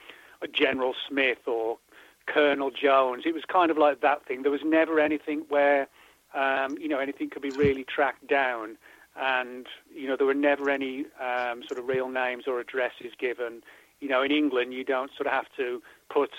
General 0.54 0.94
Smith 1.10 1.46
or 1.46 1.78
Colonel 2.26 2.72
Jones. 2.72 3.24
It 3.26 3.34
was 3.34 3.44
kind 3.52 3.70
of 3.70 3.78
like 3.78 4.00
that 4.00 4.26
thing. 4.26 4.44
There 4.44 4.52
was 4.52 4.62
never 4.64 5.02
anything 5.02 5.44
where 5.50 5.90
um, 6.34 6.78
you 6.80 6.88
know 6.88 7.00
anything 7.00 7.30
could 7.30 7.42
be 7.42 7.50
really 7.50 7.84
tracked 7.84 8.28
down, 8.28 8.78
and 9.18 9.68
you 9.94 10.08
know 10.08 10.16
there 10.16 10.26
were 10.26 10.34
never 10.34 10.70
any 10.70 11.04
um, 11.20 11.64
sort 11.68 11.78
of 11.78 11.90
real 11.90 12.08
names 12.08 12.46
or 12.48 12.62
addresses 12.62 13.12
given. 13.20 13.64
You 14.00 14.08
know, 14.08 14.22
in 14.22 14.32
England, 14.32 14.74
you 14.74 14.86
don't 14.86 15.12
sort 15.18 15.28
of 15.28 15.34
have 15.34 15.52
to 15.58 15.82
put 16.10 16.32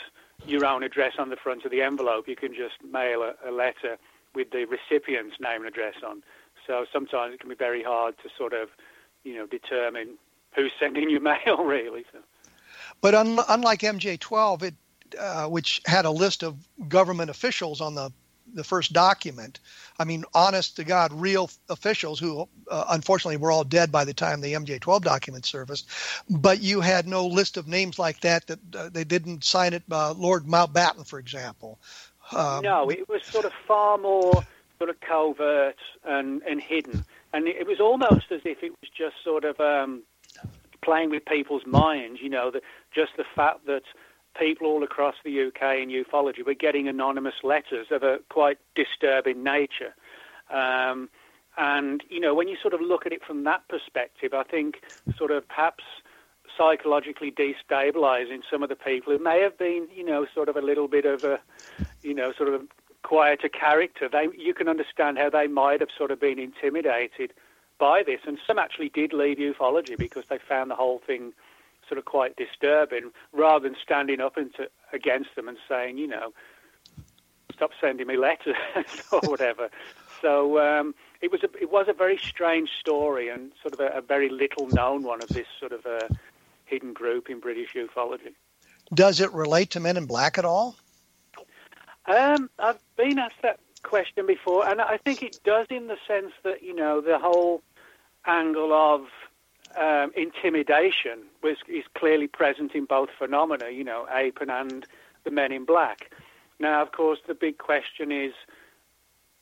your 0.46 0.64
own 0.64 0.82
address 0.82 1.16
on 1.18 1.28
the 1.28 1.36
front 1.36 1.66
of 1.66 1.70
the 1.70 1.82
envelope. 1.82 2.26
You 2.28 2.36
can 2.36 2.54
just 2.54 2.82
mail 2.82 3.22
a, 3.22 3.34
a 3.46 3.52
letter 3.52 3.98
with 4.34 4.52
the 4.52 4.64
recipient's 4.64 5.36
name 5.38 5.56
and 5.60 5.66
address 5.66 5.96
on. 6.02 6.22
So 6.66 6.86
sometimes 6.92 7.34
it 7.34 7.40
can 7.40 7.48
be 7.48 7.54
very 7.54 7.82
hard 7.82 8.16
to 8.22 8.28
sort 8.36 8.52
of, 8.52 8.68
you 9.24 9.34
know, 9.36 9.46
determine 9.46 10.18
who's 10.54 10.72
sending 10.78 11.10
you 11.10 11.20
mail, 11.30 11.64
really. 11.64 12.04
So. 12.12 12.18
But 13.00 13.14
un- 13.14 13.40
unlike 13.48 13.80
MJ12, 13.80 14.62
it 14.62 14.74
uh, 15.18 15.46
which 15.46 15.82
had 15.84 16.04
a 16.04 16.10
list 16.10 16.42
of 16.42 16.56
government 16.88 17.30
officials 17.30 17.80
on 17.80 17.94
the 17.94 18.10
the 18.54 18.64
first 18.64 18.92
document. 18.92 19.60
I 19.98 20.04
mean, 20.04 20.24
honest 20.34 20.76
to 20.76 20.84
God, 20.84 21.12
real 21.12 21.48
officials 21.70 22.18
who 22.18 22.48
uh, 22.70 22.84
unfortunately 22.90 23.38
were 23.38 23.52
all 23.52 23.64
dead 23.64 23.90
by 23.90 24.04
the 24.04 24.12
time 24.12 24.40
the 24.40 24.52
MJ12 24.52 25.02
document 25.02 25.46
surfaced. 25.46 25.88
But 26.28 26.60
you 26.60 26.80
had 26.80 27.06
no 27.06 27.26
list 27.26 27.56
of 27.56 27.66
names 27.66 27.98
like 27.98 28.20
that. 28.20 28.46
That 28.48 28.58
uh, 28.76 28.88
they 28.90 29.04
didn't 29.04 29.44
sign 29.44 29.72
it. 29.72 29.84
Uh, 29.90 30.12
Lord 30.12 30.44
Mountbatten, 30.44 31.06
for 31.06 31.18
example. 31.18 31.78
Um, 32.32 32.62
no, 32.62 32.90
it 32.90 33.08
was 33.08 33.22
sort 33.30 33.44
of 33.44 33.52
far 33.66 33.96
more 33.96 34.44
sort 34.82 34.90
of 34.90 35.00
covert 35.00 35.76
and, 36.04 36.42
and 36.42 36.60
hidden. 36.60 37.04
And 37.32 37.46
it, 37.46 37.68
was 37.68 37.78
almost 37.78 38.32
as 38.32 38.40
if 38.44 38.64
it 38.64 38.70
was 38.70 38.90
just 38.92 39.14
sort 39.22 39.44
of 39.44 39.60
um, 39.60 40.02
playing 40.84 41.10
with 41.10 41.24
people's 41.24 41.64
minds, 41.64 42.18
you 42.20 42.28
know, 42.28 42.50
the, 42.50 42.60
just 42.92 43.12
the 43.16 43.24
fact 43.36 43.64
that 43.66 43.82
people 44.36 44.66
all 44.66 44.82
across 44.82 45.14
the 45.24 45.40
UK 45.40 45.78
in 45.82 45.88
ufology 45.88 46.44
were 46.44 46.54
getting 46.54 46.88
anonymous 46.88 47.44
letters 47.44 47.86
of 47.92 48.02
a 48.02 48.18
quite 48.28 48.58
disturbing 48.74 49.44
nature. 49.44 49.94
Um, 50.50 51.08
and, 51.56 52.02
you 52.10 52.18
know, 52.18 52.34
when 52.34 52.48
you 52.48 52.56
sort 52.60 52.74
of 52.74 52.80
look 52.80 53.06
at 53.06 53.12
it 53.12 53.22
from 53.24 53.44
that 53.44 53.68
perspective, 53.68 54.34
I 54.34 54.42
think 54.42 54.82
sort 55.16 55.30
of 55.30 55.46
perhaps 55.46 55.84
psychologically 56.58 57.30
destabilizing 57.30 58.40
some 58.50 58.64
of 58.64 58.68
the 58.68 58.74
people 58.74 59.16
who 59.16 59.22
may 59.22 59.42
have 59.42 59.56
been, 59.56 59.86
you 59.94 60.04
know, 60.04 60.26
sort 60.34 60.48
of 60.48 60.56
a 60.56 60.60
little 60.60 60.88
bit 60.88 61.04
of 61.04 61.22
a, 61.22 61.38
you 62.02 62.14
know, 62.14 62.32
sort 62.32 62.52
of 62.52 62.62
quieter 63.02 63.48
character, 63.48 64.08
they, 64.08 64.28
you 64.36 64.54
can 64.54 64.68
understand 64.68 65.18
how 65.18 65.30
they 65.30 65.46
might 65.46 65.80
have 65.80 65.90
sort 65.96 66.10
of 66.10 66.20
been 66.20 66.38
intimidated 66.38 67.32
by 67.78 68.02
this. 68.02 68.20
And 68.26 68.38
some 68.46 68.58
actually 68.58 68.88
did 68.88 69.12
leave 69.12 69.38
ufology 69.38 69.96
because 69.98 70.24
they 70.28 70.38
found 70.38 70.70
the 70.70 70.76
whole 70.76 71.00
thing 71.06 71.32
sort 71.88 71.98
of 71.98 72.04
quite 72.04 72.36
disturbing, 72.36 73.10
rather 73.32 73.68
than 73.68 73.76
standing 73.82 74.20
up 74.20 74.38
into, 74.38 74.68
against 74.92 75.34
them 75.34 75.48
and 75.48 75.58
saying, 75.68 75.98
you 75.98 76.06
know, 76.06 76.32
stop 77.52 77.72
sending 77.80 78.06
me 78.06 78.16
letters 78.16 78.56
or 79.12 79.20
whatever. 79.20 79.68
so 80.20 80.58
um, 80.58 80.94
it 81.20 81.30
was 81.30 81.42
a, 81.42 81.48
it 81.60 81.70
was 81.70 81.86
a 81.88 81.92
very 81.92 82.16
strange 82.16 82.70
story 82.80 83.28
and 83.28 83.52
sort 83.60 83.74
of 83.74 83.80
a, 83.80 83.98
a 83.98 84.00
very 84.00 84.28
little 84.28 84.68
known 84.68 85.02
one 85.02 85.22
of 85.22 85.28
this 85.28 85.46
sort 85.58 85.72
of 85.72 85.84
a 85.84 86.08
hidden 86.64 86.92
group 86.92 87.28
in 87.28 87.40
British 87.40 87.74
ufology. 87.74 88.34
Does 88.94 89.20
it 89.20 89.32
relate 89.32 89.70
to 89.70 89.80
Men 89.80 89.96
in 89.96 90.06
Black 90.06 90.38
at 90.38 90.44
all? 90.44 90.76
Um, 92.12 92.50
I've 92.58 92.78
been 92.96 93.18
asked 93.18 93.40
that 93.42 93.58
question 93.82 94.26
before, 94.26 94.68
and 94.68 94.82
I 94.82 94.98
think 94.98 95.22
it 95.22 95.40
does 95.44 95.66
in 95.70 95.86
the 95.86 95.96
sense 96.06 96.32
that 96.44 96.62
you 96.62 96.74
know 96.74 97.00
the 97.00 97.18
whole 97.18 97.62
angle 98.26 98.74
of 98.74 99.06
um, 99.80 100.12
intimidation 100.14 101.20
was 101.42 101.56
is 101.68 101.84
clearly 101.94 102.26
present 102.26 102.74
in 102.74 102.84
both 102.84 103.08
phenomena. 103.18 103.70
You 103.70 103.84
know, 103.84 104.06
Apen 104.12 104.50
and 104.50 104.86
the 105.24 105.30
Men 105.30 105.52
in 105.52 105.64
Black. 105.64 106.12
Now, 106.60 106.82
of 106.82 106.92
course, 106.92 107.18
the 107.26 107.34
big 107.34 107.56
question 107.56 108.12
is: 108.12 108.34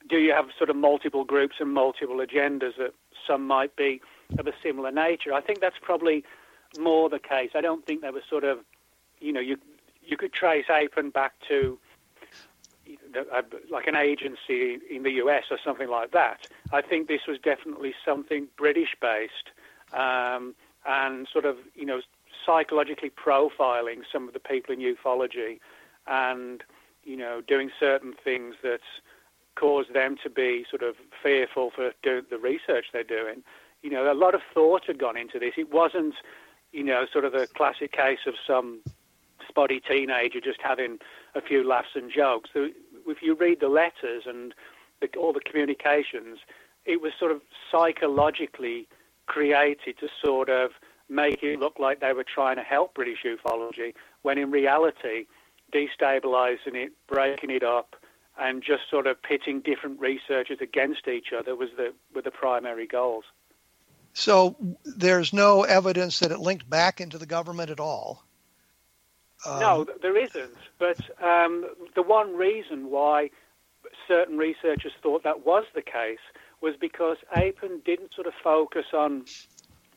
Do 0.08 0.18
you 0.18 0.32
have 0.32 0.50
sort 0.56 0.70
of 0.70 0.76
multiple 0.76 1.24
groups 1.24 1.56
and 1.58 1.74
multiple 1.74 2.18
agendas 2.18 2.76
that 2.78 2.94
some 3.26 3.48
might 3.48 3.74
be 3.74 4.00
of 4.38 4.46
a 4.46 4.52
similar 4.62 4.92
nature? 4.92 5.32
I 5.32 5.40
think 5.40 5.60
that's 5.60 5.78
probably 5.82 6.24
more 6.78 7.10
the 7.10 7.18
case. 7.18 7.50
I 7.56 7.62
don't 7.62 7.84
think 7.84 8.02
there 8.02 8.12
was 8.12 8.22
sort 8.30 8.44
of, 8.44 8.60
you 9.20 9.32
know, 9.32 9.40
you 9.40 9.56
you 10.04 10.16
could 10.16 10.32
trace 10.32 10.66
Apen 10.70 11.10
back 11.10 11.32
to 11.48 11.76
like 13.70 13.86
an 13.86 13.96
agency 13.96 14.78
in 14.90 15.02
the 15.02 15.12
US 15.12 15.44
or 15.50 15.58
something 15.64 15.88
like 15.88 16.12
that. 16.12 16.48
I 16.72 16.82
think 16.82 17.08
this 17.08 17.22
was 17.26 17.38
definitely 17.38 17.94
something 18.04 18.48
British 18.56 18.94
based 19.00 19.50
um, 19.92 20.54
and 20.86 21.28
sort 21.32 21.44
of, 21.44 21.56
you 21.74 21.86
know, 21.86 22.00
psychologically 22.44 23.10
profiling 23.10 24.02
some 24.10 24.26
of 24.26 24.34
the 24.34 24.40
people 24.40 24.74
in 24.74 24.80
ufology 24.80 25.58
and, 26.06 26.62
you 27.04 27.16
know, 27.16 27.42
doing 27.46 27.70
certain 27.78 28.14
things 28.24 28.56
that 28.62 28.80
cause 29.56 29.86
them 29.92 30.16
to 30.22 30.30
be 30.30 30.64
sort 30.68 30.82
of 30.82 30.94
fearful 31.22 31.70
for 31.74 31.92
the 32.02 32.38
research 32.38 32.86
they're 32.92 33.04
doing. 33.04 33.42
You 33.82 33.90
know, 33.90 34.10
a 34.10 34.14
lot 34.14 34.34
of 34.34 34.40
thought 34.54 34.84
had 34.86 34.98
gone 34.98 35.16
into 35.16 35.38
this. 35.38 35.54
It 35.56 35.72
wasn't, 35.72 36.14
you 36.72 36.84
know, 36.84 37.06
sort 37.12 37.24
of 37.24 37.34
a 37.34 37.46
classic 37.46 37.92
case 37.92 38.20
of 38.26 38.34
some 38.46 38.80
spotty 39.48 39.80
teenager 39.80 40.40
just 40.40 40.60
having 40.62 40.98
a 41.34 41.40
few 41.40 41.66
laughs 41.66 41.90
and 41.94 42.10
jokes. 42.10 42.50
If 43.10 43.22
you 43.22 43.34
read 43.34 43.60
the 43.60 43.68
letters 43.68 44.24
and 44.26 44.54
the, 45.00 45.08
all 45.18 45.32
the 45.32 45.40
communications, 45.40 46.38
it 46.84 47.00
was 47.00 47.12
sort 47.18 47.32
of 47.32 47.40
psychologically 47.70 48.88
created 49.26 49.98
to 49.98 50.08
sort 50.24 50.48
of 50.48 50.72
make 51.08 51.42
it 51.42 51.58
look 51.58 51.78
like 51.78 52.00
they 52.00 52.12
were 52.12 52.24
trying 52.24 52.56
to 52.56 52.62
help 52.62 52.94
British 52.94 53.24
ufology, 53.24 53.94
when 54.22 54.38
in 54.38 54.50
reality, 54.50 55.26
destabilizing 55.72 56.74
it, 56.74 56.92
breaking 57.08 57.50
it 57.50 57.62
up, 57.62 57.96
and 58.38 58.62
just 58.62 58.82
sort 58.90 59.06
of 59.06 59.20
pitting 59.22 59.60
different 59.60 60.00
researchers 60.00 60.58
against 60.60 61.06
each 61.08 61.28
other 61.36 61.54
was 61.54 61.68
the 61.76 61.92
were 62.14 62.22
the 62.22 62.30
primary 62.30 62.86
goals. 62.86 63.24
So 64.12 64.56
there's 64.84 65.32
no 65.32 65.62
evidence 65.62 66.18
that 66.20 66.32
it 66.32 66.40
linked 66.40 66.68
back 66.68 67.00
into 67.00 67.18
the 67.18 67.26
government 67.26 67.70
at 67.70 67.80
all. 67.80 68.24
Um, 69.46 69.60
no, 69.60 69.86
there 70.02 70.16
isn't. 70.16 70.56
But 70.78 70.98
um, 71.22 71.66
the 71.94 72.02
one 72.02 72.36
reason 72.36 72.90
why 72.90 73.30
certain 74.06 74.36
researchers 74.38 74.92
thought 75.02 75.22
that 75.24 75.46
was 75.46 75.64
the 75.74 75.82
case 75.82 76.18
was 76.60 76.74
because 76.78 77.16
APEN 77.34 77.80
didn't 77.84 78.14
sort 78.14 78.26
of 78.26 78.34
focus 78.42 78.86
on 78.92 79.24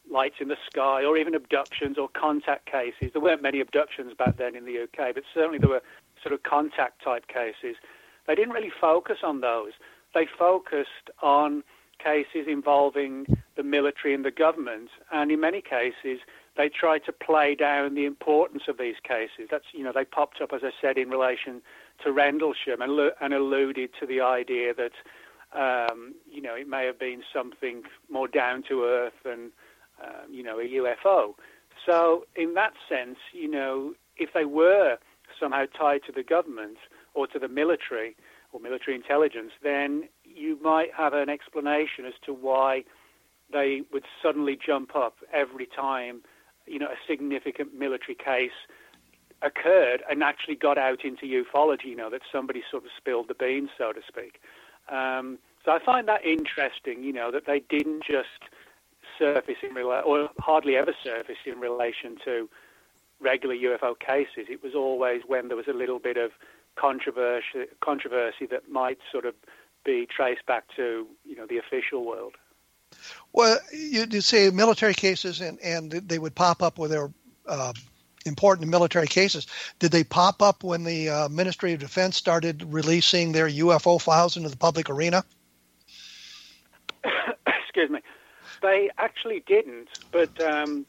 lights 0.10 0.36
in 0.40 0.48
the 0.48 0.58
sky 0.70 1.04
or 1.04 1.18
even 1.18 1.36
abductions 1.36 1.98
or 1.98 2.08
contact 2.10 2.66
cases. 2.66 3.12
There 3.14 3.22
weren't 3.22 3.42
many 3.42 3.60
abductions 3.60 4.14
back 4.18 4.38
then 4.38 4.56
in 4.56 4.66
the 4.66 4.84
UK, 4.84 5.14
but 5.14 5.24
certainly 5.34 5.58
there 5.58 5.70
were 5.70 5.84
sort 6.22 6.34
of 6.34 6.44
contact 6.44 7.04
type 7.04 7.28
cases. 7.28 7.76
They 8.28 8.36
didn't 8.36 8.54
really 8.54 8.72
focus 8.80 9.18
on 9.24 9.42
those. 9.42 9.72
They 10.14 10.28
focused 10.38 11.10
on 11.22 11.64
cases 12.00 12.48
involving 12.48 13.26
the 13.56 13.64
military 13.64 14.14
and 14.14 14.26
the 14.26 14.32
government, 14.32 14.90
and 15.12 15.32
in 15.32 15.40
many 15.40 15.62
cases, 15.62 16.20
they 16.56 16.70
tried 16.70 17.04
to 17.06 17.12
play 17.12 17.56
down 17.56 17.96
the 17.96 18.06
importance 18.06 18.64
of 18.68 18.78
these 18.78 18.96
cases. 19.04 19.48
That's 19.50 19.66
you 19.74 19.84
know 19.84 19.92
they 19.94 20.06
popped 20.06 20.42
up, 20.42 20.52
as 20.54 20.62
I 20.64 20.72
said, 20.82 20.98
in 20.98 21.10
relation 21.10 21.62
to 22.04 22.12
Rendlesham 22.12 22.82
and, 22.82 23.12
and 23.22 23.34
alluded 23.34 23.92
to 24.00 24.06
the 24.06 24.22
idea 24.22 24.74
that 24.74 24.94
um, 25.54 26.16
you 26.32 26.42
know 26.42 26.56
it 26.56 26.68
may 26.68 26.86
have 26.86 27.00
been 27.00 27.24
something 27.34 27.84
more 28.10 28.28
down 28.28 28.64
to 28.70 28.84
earth 28.84 29.26
and 29.26 29.52
um, 30.04 30.32
you 30.32 30.44
know 30.44 30.60
a 30.60 30.64
UFO. 30.64 31.34
So 31.86 32.26
in 32.36 32.54
that 32.54 32.74
sense, 32.88 33.18
you 33.34 33.50
know, 33.50 33.94
if 34.18 34.30
they 34.34 34.46
were 34.46 34.98
somehow 35.40 35.66
tied 35.78 36.02
to 36.06 36.12
the 36.12 36.24
government 36.24 36.78
or 37.14 37.28
to 37.28 37.40
the 37.40 37.48
military 37.48 38.16
or 38.52 38.60
military 38.60 38.96
intelligence, 38.96 39.52
then 39.64 40.04
you 40.24 40.60
might 40.62 40.94
have 40.96 41.14
an 41.14 41.30
explanation 41.30 42.06
as 42.06 42.14
to 42.26 42.34
why 42.34 42.84
they 43.52 43.82
would 43.92 44.06
suddenly 44.22 44.58
jump 44.64 44.96
up 44.96 45.18
every 45.32 45.66
time, 45.66 46.22
you 46.66 46.80
know, 46.80 46.88
a 46.88 46.98
significant 47.08 47.78
military 47.78 48.16
case 48.16 48.52
occurred 49.42 50.02
and 50.10 50.24
actually 50.24 50.56
got 50.56 50.78
out 50.78 51.04
into 51.04 51.26
ufology, 51.26 51.86
you 51.86 51.96
know, 51.96 52.10
that 52.10 52.22
somebody 52.32 52.64
sort 52.70 52.84
of 52.84 52.90
spilled 52.98 53.28
the 53.28 53.34
beans, 53.34 53.70
so 53.78 53.92
to 53.92 54.02
speak. 54.08 54.40
Um, 54.90 55.38
so 55.66 55.72
I 55.72 55.80
find 55.84 56.08
that 56.08 56.26
interesting, 56.26 57.04
you 57.04 57.14
know, 57.14 57.32
that 57.32 57.46
they 57.46 57.62
didn't 57.70 58.04
just 58.04 58.50
surface 59.18 59.58
in 59.62 59.76
rela- 59.76 60.06
or 60.06 60.30
hardly 60.40 60.76
ever 60.76 60.94
surface 61.04 61.38
in 61.46 61.60
relation 61.60 62.18
to 62.26 62.50
regular 63.22 63.56
UFO 63.56 63.98
cases. 63.98 64.48
It 64.50 64.64
was 64.64 64.74
always 64.76 65.22
when 65.28 65.48
there 65.48 65.58
was 65.58 65.68
a 65.68 65.74
little 65.74 66.00
bit 66.00 66.18
of 66.18 66.32
controversy, 66.76 67.66
controversy 67.82 68.46
that 68.48 68.70
might 68.70 68.98
sort 69.12 69.26
of 69.26 69.36
be 69.86 70.08
traced 70.10 70.46
back 70.46 70.64
to 70.76 71.08
you 71.26 71.36
know 71.36 71.46
the 71.48 71.58
official 71.58 72.06
world. 72.06 72.36
Well, 73.34 73.58
you, 73.72 74.06
you 74.10 74.22
say 74.22 74.50
military 74.50 74.94
cases, 74.94 75.42
and, 75.42 75.60
and 75.60 75.92
they 75.92 76.20
would 76.20 76.36
pop 76.36 76.62
up 76.62 76.78
with 76.78 76.92
their 76.92 77.12
uh, 77.48 77.74
important 78.26 78.70
military 78.70 79.08
cases. 79.08 79.48
Did 79.80 79.92
they 79.92 80.04
pop 80.04 80.42
up 80.42 80.64
when 80.64 80.84
the 80.84 81.10
uh, 81.10 81.30
Ministry 81.30 81.74
of 81.74 81.80
Defense 81.80 82.16
started 82.16 82.64
releasing 82.72 83.32
their 83.32 83.50
UFO 83.50 84.02
files 84.02 84.38
into 84.38 84.50
the 84.50 84.58
public 84.58 84.90
arena? 84.90 85.24
Excuse 87.48 87.90
me. 87.90 88.00
They 88.62 88.90
actually 88.98 89.44
didn't, 89.46 89.90
but 90.12 90.42
um, 90.42 90.86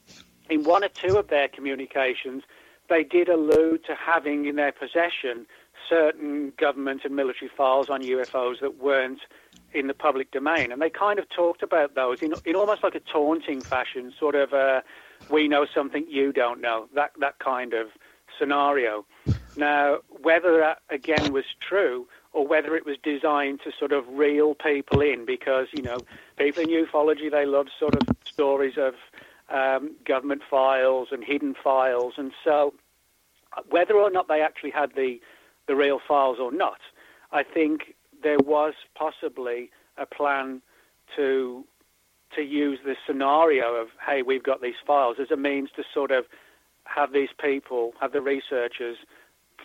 in 0.49 0.65
one 0.65 0.85
or 0.85 0.89
two 0.89 1.17
of 1.17 1.29
their 1.29 1.49
communications, 1.49 2.45
they 2.89 3.03
did 3.03 3.29
allude 3.29 3.85
to 3.87 3.95
having 3.95 4.47
in 4.47 4.57
their 4.57 4.73
possession 4.73 5.47
certain 5.89 6.53
government 6.57 7.03
and 7.05 7.17
military 7.17 7.51
files 7.57 7.91
on 7.91 8.03
UFOs 8.03 8.61
that 8.61 8.79
weren't 8.79 9.21
in 9.75 9.87
the 9.87 9.95
public 9.95 10.31
domain. 10.31 10.73
And 10.73 10.81
they 10.81 10.91
kind 10.91 11.19
of 11.19 11.29
talked 11.29 11.63
about 11.63 11.95
those 11.95 12.23
in, 12.23 12.35
in 12.45 12.55
almost 12.57 12.83
like 12.83 12.95
a 12.95 13.01
taunting 13.01 13.61
fashion, 13.61 14.13
sort 14.19 14.35
of, 14.35 14.53
uh, 14.53 14.83
we 15.31 15.49
know 15.49 15.67
something 15.73 16.07
you 16.09 16.33
don't 16.33 16.61
know, 16.61 16.89
that, 16.95 17.13
that 17.21 17.39
kind 17.39 17.75
of 17.75 17.89
scenario. 18.39 19.05
Now, 19.57 19.99
whether 20.23 20.59
that 20.59 20.79
again 20.91 21.33
was 21.33 21.45
true 21.61 22.07
or 22.33 22.47
whether 22.47 22.75
it 22.77 22.85
was 22.85 22.97
designed 23.03 23.61
to 23.63 23.71
sort 23.79 23.93
of 23.93 24.09
reel 24.09 24.55
people 24.55 25.01
in, 25.01 25.25
because, 25.25 25.69
you 25.73 25.83
know, 25.83 25.99
people 26.37 26.63
in 26.63 26.69
ufology, 26.69 27.31
they 27.31 27.47
love 27.47 27.69
sort 27.79 27.95
of 27.95 28.09
stories 28.25 28.75
of 28.77 28.95
um, 29.51 29.95
government 30.05 30.43
files 30.49 31.09
and 31.13 31.23
hidden 31.23 31.55
files. 31.55 32.15
And 32.17 32.33
so, 32.43 32.75
whether 33.71 33.95
or 33.95 34.11
not 34.11 34.27
they 34.27 34.41
actually 34.41 34.71
had 34.71 34.95
the 34.97 35.21
the 35.67 35.77
real 35.77 36.01
files 36.07 36.39
or 36.39 36.53
not. 36.53 36.81
I 37.33 37.43
think 37.43 37.95
there 38.25 38.39
was 38.39 38.75
possibly 38.97 39.71
a 39.97 40.07
plan 40.07 40.61
to 41.15 41.65
to 42.35 42.43
use 42.43 42.81
this 42.85 42.97
scenario 43.07 43.77
of 43.77 43.89
hey 44.05 44.23
we've 44.23 44.43
got 44.43 44.61
these 44.61 44.75
files 44.85 45.19
as 45.21 45.31
a 45.31 45.37
means 45.37 45.71
to 45.77 45.85
sort 45.95 46.11
of 46.11 46.25
have 46.83 47.13
these 47.13 47.29
people 47.41 47.93
have 48.01 48.11
the 48.11 48.21
researchers 48.21 48.97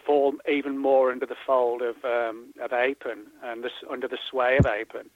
fall 0.06 0.34
even 0.52 0.78
more 0.78 1.12
under 1.12 1.26
the 1.26 1.36
fold 1.46 1.82
of 1.82 1.96
um, 2.06 2.54
of 2.62 2.72
APEN 2.72 3.28
and 3.44 3.64
this, 3.64 3.72
under 3.90 4.08
the 4.08 4.18
sway 4.30 4.58
of 4.58 4.66
APEN. 4.66 5.10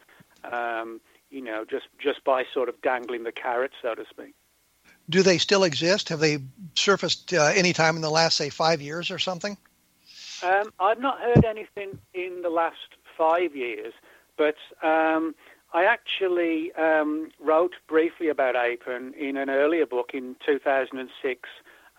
Um, 0.52 1.02
you 1.30 1.42
know, 1.42 1.66
just 1.70 1.88
just 2.00 2.24
by 2.24 2.44
sort 2.54 2.70
of 2.70 2.82
dangling 2.82 3.24
the 3.24 3.32
carrot, 3.32 3.72
so 3.82 3.96
to 3.96 4.06
speak. 4.10 4.34
Do 5.10 5.24
they 5.24 5.38
still 5.38 5.64
exist? 5.64 6.10
Have 6.10 6.20
they 6.20 6.40
surfaced 6.76 7.34
uh, 7.34 7.52
any 7.54 7.74
time 7.74 7.96
in 7.96 8.02
the 8.02 8.10
last, 8.10 8.38
say, 8.38 8.50
five 8.50 8.82
years 8.82 9.12
or 9.12 9.20
something? 9.20 9.58
Um, 10.44 10.72
I've 10.80 11.00
not 11.00 11.20
heard 11.20 11.46
anything 11.46 11.98
in 12.14 12.42
the 12.42 12.50
last 12.50 12.93
five 13.18 13.56
years, 13.56 13.94
but 14.38 14.56
um, 14.82 15.36
I 15.74 15.86
actually 15.86 16.72
um, 16.74 17.32
wrote 17.40 17.74
briefly 17.88 18.30
about 18.30 18.56
APEN 18.56 19.14
in 19.18 19.38
an 19.38 19.50
earlier 19.50 19.86
book 19.86 20.12
in 20.14 20.36
2006 20.46 21.50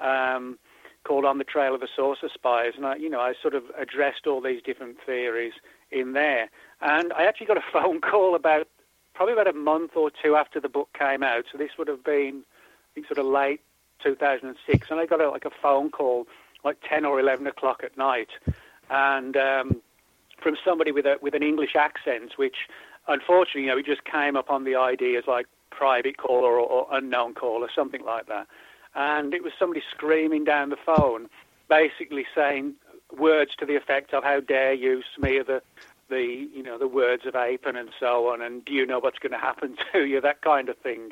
um, 0.01 0.59
called 1.03 1.25
On 1.25 1.39
the 1.39 1.45
Trail 1.45 1.75
of 1.75 1.81
the 1.81 1.89
Saucer 1.95 2.29
Spies, 2.33 2.73
and 2.77 2.87
I, 2.87 2.97
you 2.97 3.11
know, 3.11 3.21
I 3.21 3.35
sort 3.41 3.55
of 3.55 3.65
addressed 3.77 4.27
all 4.27 4.41
these 4.41 4.63
different 4.63 4.97
theories 5.05 5.55
in 5.91 6.13
there. 6.13 6.51
And 6.81 7.13
I 7.13 7.25
actually 7.25 7.47
got 7.47 7.57
a 7.57 7.65
phone 7.73 8.01
call 8.01 8.35
about 8.35 8.69
probably 9.15 9.33
about 9.33 9.49
a 9.49 9.53
month 9.53 9.93
or 9.97 10.11
two 10.11 10.37
after 10.37 10.61
the 10.61 10.69
book 10.69 10.89
came 10.99 11.23
out. 11.23 11.45
So 11.51 11.59
this 11.59 11.71
would 11.79 11.89
have 11.89 12.03
been, 12.05 12.43
I 12.43 12.95
think, 12.95 13.07
sort 13.07 13.19
of 13.19 13.27
late 13.27 13.61
2006, 14.03 14.91
and 14.91 15.01
I 15.01 15.07
got 15.07 15.21
a, 15.21 15.31
like 15.31 15.45
a 15.45 15.51
phone 15.51 15.91
call 15.91 16.27
like 16.65 16.79
10 16.89 17.05
or 17.05 17.21
11 17.21 17.47
o'clock 17.47 17.83
at 17.85 17.97
night, 17.99 18.31
and 18.89 19.37
um, 19.37 19.83
from 20.45 20.57
somebody 20.65 20.93
with 20.93 21.07
a 21.07 21.17
with 21.21 21.35
an 21.35 21.43
English 21.43 21.75
accent, 21.75 22.35
which 22.37 22.69
unfortunately, 23.09 23.63
you 23.63 23.69
know, 23.69 23.79
it 23.79 23.87
just 23.87 24.05
came 24.05 24.37
up 24.37 24.51
on 24.51 24.63
the 24.63 24.77
ID 24.77 25.17
as 25.17 25.25
like 25.27 25.47
private 25.71 26.19
caller 26.19 26.53
or, 26.53 26.69
or 26.69 26.87
unknown 26.93 27.35
caller, 27.35 27.69
something 27.75 28.05
like 28.05 28.27
that. 28.29 28.47
And 28.95 29.35
it 29.35 29.43
was 29.43 29.53
somebody 29.59 29.83
screaming 29.91 30.45
down 30.45 30.69
the 30.69 30.77
phone, 30.77 31.29
basically 31.69 32.25
saying 32.33 32.75
words 33.19 33.53
to 33.59 33.67
the 33.67 33.75
effect 33.75 34.15
of 34.15 34.23
"How 34.23 34.39
dare 34.39 34.75
you 34.75 35.03
smear 35.17 35.43
the 35.43 35.63
the 36.09 36.47
you 36.55 36.63
know 36.63 36.79
the 36.79 36.87
words 36.87 37.25
of 37.27 37.35
APEN 37.35 37.75
and 37.75 37.89
so 37.99 38.29
on, 38.29 38.43
and 38.43 38.65
do 38.65 38.73
you 38.73 38.87
know 38.87 38.99
what's 38.99 39.19
going 39.19 39.33
to 39.33 39.39
happen 39.39 39.77
to 39.93 40.05
you?" 40.05 40.21
That 40.21 40.43
kind 40.43 40.69
of 40.69 40.77
thing. 40.79 41.11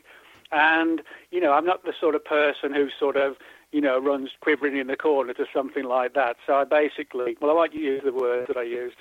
And 0.53 1.01
you 1.31 1.41
know, 1.41 1.55
I'm 1.55 1.65
not 1.65 1.85
the 1.85 1.95
sort 1.99 2.15
of 2.15 2.25
person 2.25 2.75
who 2.75 2.91
sort 3.01 3.17
of 3.17 3.37
you 3.73 3.81
know, 3.81 3.99
runs 3.99 4.31
quivering 4.41 4.77
in 4.77 4.87
the 4.87 4.97
corner 4.97 5.33
to 5.33 5.47
something 5.53 5.85
like 5.85 6.13
that. 6.15 6.37
So 6.47 6.55
I 6.55 6.65
basically, 6.65 7.37
well, 7.41 7.51
I 7.51 7.55
won't 7.55 7.75
use 7.75 8.03
the 8.05 8.13
words 8.13 8.47
that 8.49 8.57
I 8.57 8.63
used 8.63 8.97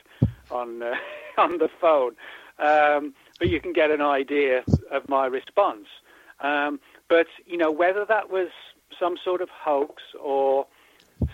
on 0.49 0.81
uh, 0.81 0.95
on 1.37 1.57
the 1.59 1.69
phone, 1.79 2.15
um, 2.57 3.13
but 3.37 3.49
you 3.49 3.59
can 3.59 3.73
get 3.73 3.91
an 3.91 4.01
idea 4.01 4.63
of 4.89 5.07
my 5.09 5.25
response. 5.25 5.87
Um, 6.39 6.79
but 7.07 7.27
you 7.45 7.57
know, 7.57 7.71
whether 7.71 8.05
that 8.05 8.31
was 8.31 8.49
some 8.99 9.17
sort 9.23 9.41
of 9.41 9.49
hoax 9.49 10.01
or 10.19 10.65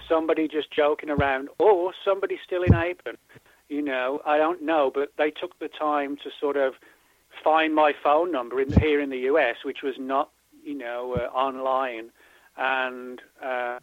somebody 0.08 0.47
just 0.47 0.71
joking 0.71 1.10
around 1.10 1.50
or 1.60 1.93
somebody 2.04 2.39
still 2.43 2.63
in 2.63 2.73
APEN, 2.73 3.17
you 3.69 3.82
know, 3.82 4.21
I 4.26 4.38
don't 4.38 4.63
know. 4.63 4.91
But 4.93 5.13
they 5.17 5.32
took 5.32 5.60
the 5.60 5.67
time 5.67 6.17
to 6.17 6.32
sort 6.39 6.58
of 6.58 6.73
find 7.43 7.76
my 7.76 7.93
phone 8.04 8.32
number 8.32 8.60
in, 8.60 8.71
here 8.80 9.00
in 9.00 9.10
the 9.10 9.19
US, 9.32 9.58
which 9.63 9.82
was 9.84 9.95
not, 10.00 10.32
you 10.63 10.76
know, 10.76 11.13
uh, 11.13 11.30
online 11.38 12.10
and 12.58 13.22
uh, 13.43 13.80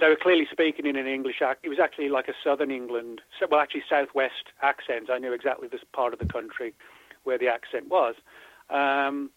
they 0.00 0.08
were 0.08 0.16
clearly 0.16 0.46
speaking 0.50 0.86
in 0.86 0.96
an 0.96 1.06
English 1.06 1.42
accent. 1.42 1.60
It 1.64 1.68
was 1.68 1.78
actually 1.78 2.08
like 2.08 2.28
a 2.28 2.34
Southern 2.42 2.70
England, 2.70 3.20
well, 3.50 3.60
actually 3.60 3.84
Southwest 3.88 4.52
accent. 4.62 5.10
I 5.10 5.18
knew 5.18 5.32
exactly 5.32 5.68
this 5.68 5.82
part 5.92 6.12
of 6.12 6.18
the 6.18 6.26
country 6.26 6.74
where 7.24 7.38
the 7.38 7.48
accent 7.48 7.88
was, 7.88 8.14
um, 8.70 9.30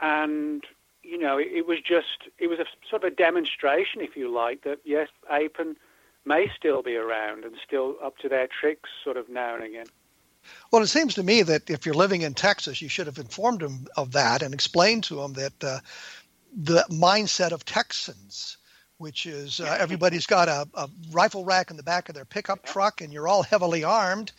and 0.00 0.64
you 1.02 1.18
know, 1.18 1.38
it, 1.38 1.48
it 1.52 1.66
was 1.66 1.78
just 1.80 2.28
it 2.38 2.48
was 2.48 2.58
a 2.58 2.66
sort 2.88 3.04
of 3.04 3.12
a 3.12 3.14
demonstration, 3.14 4.00
if 4.00 4.16
you 4.16 4.32
like, 4.32 4.62
that 4.64 4.78
yes, 4.84 5.08
Apen 5.30 5.76
may 6.24 6.48
still 6.56 6.82
be 6.82 6.96
around 6.96 7.44
and 7.44 7.54
still 7.66 7.96
up 8.02 8.16
to 8.18 8.28
their 8.28 8.46
tricks, 8.46 8.90
sort 9.02 9.16
of 9.16 9.28
now 9.28 9.54
and 9.54 9.64
again. 9.64 9.86
Well, 10.70 10.82
it 10.82 10.88
seems 10.88 11.14
to 11.14 11.22
me 11.22 11.42
that 11.42 11.70
if 11.70 11.86
you're 11.86 11.94
living 11.94 12.22
in 12.22 12.34
Texas, 12.34 12.82
you 12.82 12.88
should 12.88 13.06
have 13.06 13.18
informed 13.18 13.60
them 13.60 13.86
of 13.96 14.12
that 14.12 14.42
and 14.42 14.52
explained 14.52 15.04
to 15.04 15.16
them 15.16 15.34
that 15.34 15.64
uh, 15.64 15.78
the 16.54 16.84
mindset 16.90 17.52
of 17.52 17.64
Texans, 17.64 18.56
which 18.98 19.26
is 19.26 19.60
uh, 19.60 19.76
everybody's 19.80 20.26
got 20.26 20.48
a, 20.48 20.68
a, 20.74 20.88
rifle 21.10 21.44
rack 21.44 21.70
in 21.70 21.76
the 21.76 21.82
back 21.82 22.08
of 22.08 22.14
their 22.14 22.24
pickup 22.24 22.64
truck 22.64 23.00
and 23.00 23.12
you're 23.12 23.26
all 23.26 23.42
heavily 23.42 23.82
armed. 23.82 24.30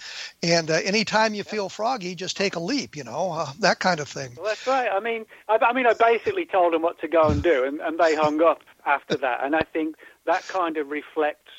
And 0.41 0.71
uh, 0.71 0.75
anytime 0.75 1.33
you 1.33 1.43
feel 1.43 1.69
froggy, 1.69 2.15
just 2.15 2.37
take 2.37 2.55
a 2.55 2.59
leap, 2.59 2.95
you 2.95 3.03
know, 3.03 3.31
uh, 3.31 3.51
that 3.59 3.79
kind 3.79 3.99
of 3.99 4.07
thing. 4.07 4.33
Well, 4.37 4.45
that's 4.45 4.65
right. 4.65 4.89
I 4.91 4.99
mean, 4.99 5.25
I, 5.49 5.57
I 5.57 5.73
mean, 5.73 5.85
I 5.85 5.93
basically 5.93 6.45
told 6.45 6.73
them 6.73 6.81
what 6.81 6.99
to 7.01 7.07
go 7.07 7.23
and 7.23 7.43
do, 7.43 7.65
and, 7.65 7.81
and 7.81 7.99
they 7.99 8.15
hung 8.15 8.41
up 8.41 8.61
after 8.85 9.17
that. 9.17 9.43
And 9.43 9.55
I 9.55 9.61
think 9.61 9.95
that 10.25 10.47
kind 10.47 10.77
of 10.77 10.89
reflects 10.89 11.51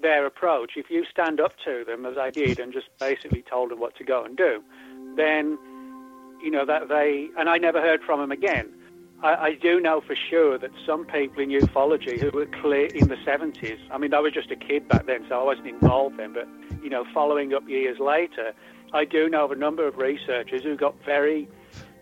their 0.00 0.26
approach, 0.26 0.72
if 0.76 0.90
you 0.90 1.04
stand 1.10 1.40
up 1.40 1.52
to 1.64 1.84
them 1.86 2.04
as 2.06 2.18
I 2.18 2.30
did 2.30 2.58
and 2.58 2.72
just 2.72 2.88
basically 2.98 3.42
told 3.42 3.70
them 3.70 3.80
what 3.80 3.96
to 3.96 4.04
go 4.04 4.24
and 4.24 4.36
do, 4.36 4.62
then 5.16 5.58
you 6.42 6.50
know 6.50 6.66
that 6.66 6.88
they 6.88 7.28
and 7.38 7.48
I 7.48 7.58
never 7.58 7.80
heard 7.80 8.02
from 8.02 8.20
them 8.20 8.30
again. 8.30 8.72
I, 9.22 9.34
I 9.34 9.54
do 9.54 9.80
know 9.80 10.00
for 10.00 10.14
sure 10.14 10.58
that 10.58 10.70
some 10.84 11.04
people 11.06 11.42
in 11.42 11.50
ufology 11.50 12.20
who 12.20 12.30
were 12.30 12.46
clear 12.46 12.86
in 12.86 13.08
the 13.08 13.16
70s. 13.16 13.78
I 13.90 13.98
mean, 13.98 14.12
I 14.12 14.20
was 14.20 14.32
just 14.32 14.50
a 14.50 14.56
kid 14.56 14.88
back 14.88 15.06
then, 15.06 15.24
so 15.28 15.40
I 15.40 15.42
wasn't 15.42 15.68
involved 15.68 16.18
then. 16.18 16.34
But 16.34 16.48
you 16.82 16.90
know, 16.90 17.04
following 17.14 17.54
up 17.54 17.68
years 17.68 17.98
later, 17.98 18.52
I 18.92 19.04
do 19.04 19.28
know 19.28 19.44
of 19.44 19.52
a 19.52 19.56
number 19.56 19.86
of 19.86 19.96
researchers 19.96 20.62
who 20.62 20.76
got 20.76 20.94
very, 21.04 21.48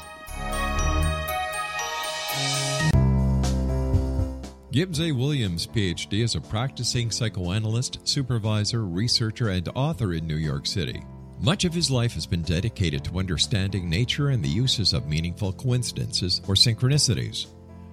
Gibbs 4.71 5.01
A. 5.01 5.12
Williams, 5.12 5.65
PhD, 5.65 6.23
is 6.23 6.36
a 6.36 6.41
practicing 6.41 7.10
psychoanalyst, 7.10 8.08
supervisor, 8.08 8.86
researcher, 8.86 9.49
and 9.49 9.67
author 9.73 10.13
in 10.13 10.27
New 10.27 10.36
York 10.36 10.67
City. 10.67 11.03
Much 11.41 11.65
of 11.65 11.73
his 11.73 11.89
life 11.89 12.13
has 12.13 12.27
been 12.27 12.43
dedicated 12.43 13.03
to 13.03 13.17
understanding 13.17 13.89
nature 13.89 14.29
and 14.29 14.43
the 14.43 14.49
uses 14.49 14.93
of 14.93 15.08
meaningful 15.08 15.53
coincidences 15.53 16.41
or 16.47 16.53
synchronicities. 16.53 17.47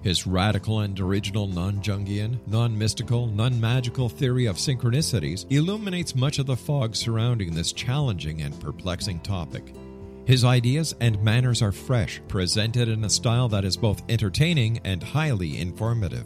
His 0.07 0.25
radical 0.25 0.79
and 0.79 0.97
original 0.97 1.47
non 1.47 1.81
Jungian, 1.81 2.39
non 2.47 2.77
mystical, 2.77 3.27
non 3.27 3.59
magical 3.59 4.07
theory 4.07 4.45
of 4.45 4.55
synchronicities 4.55 5.45
illuminates 5.49 6.15
much 6.15 6.39
of 6.39 6.45
the 6.45 6.55
fog 6.55 6.95
surrounding 6.95 7.53
this 7.53 7.73
challenging 7.73 8.41
and 8.41 8.57
perplexing 8.61 9.19
topic. 9.19 9.73
His 10.23 10.45
ideas 10.45 10.95
and 11.01 11.21
manners 11.21 11.61
are 11.61 11.73
fresh, 11.73 12.21
presented 12.29 12.87
in 12.87 13.03
a 13.03 13.09
style 13.09 13.49
that 13.49 13.65
is 13.65 13.75
both 13.75 14.01
entertaining 14.07 14.79
and 14.85 15.03
highly 15.03 15.59
informative. 15.59 16.25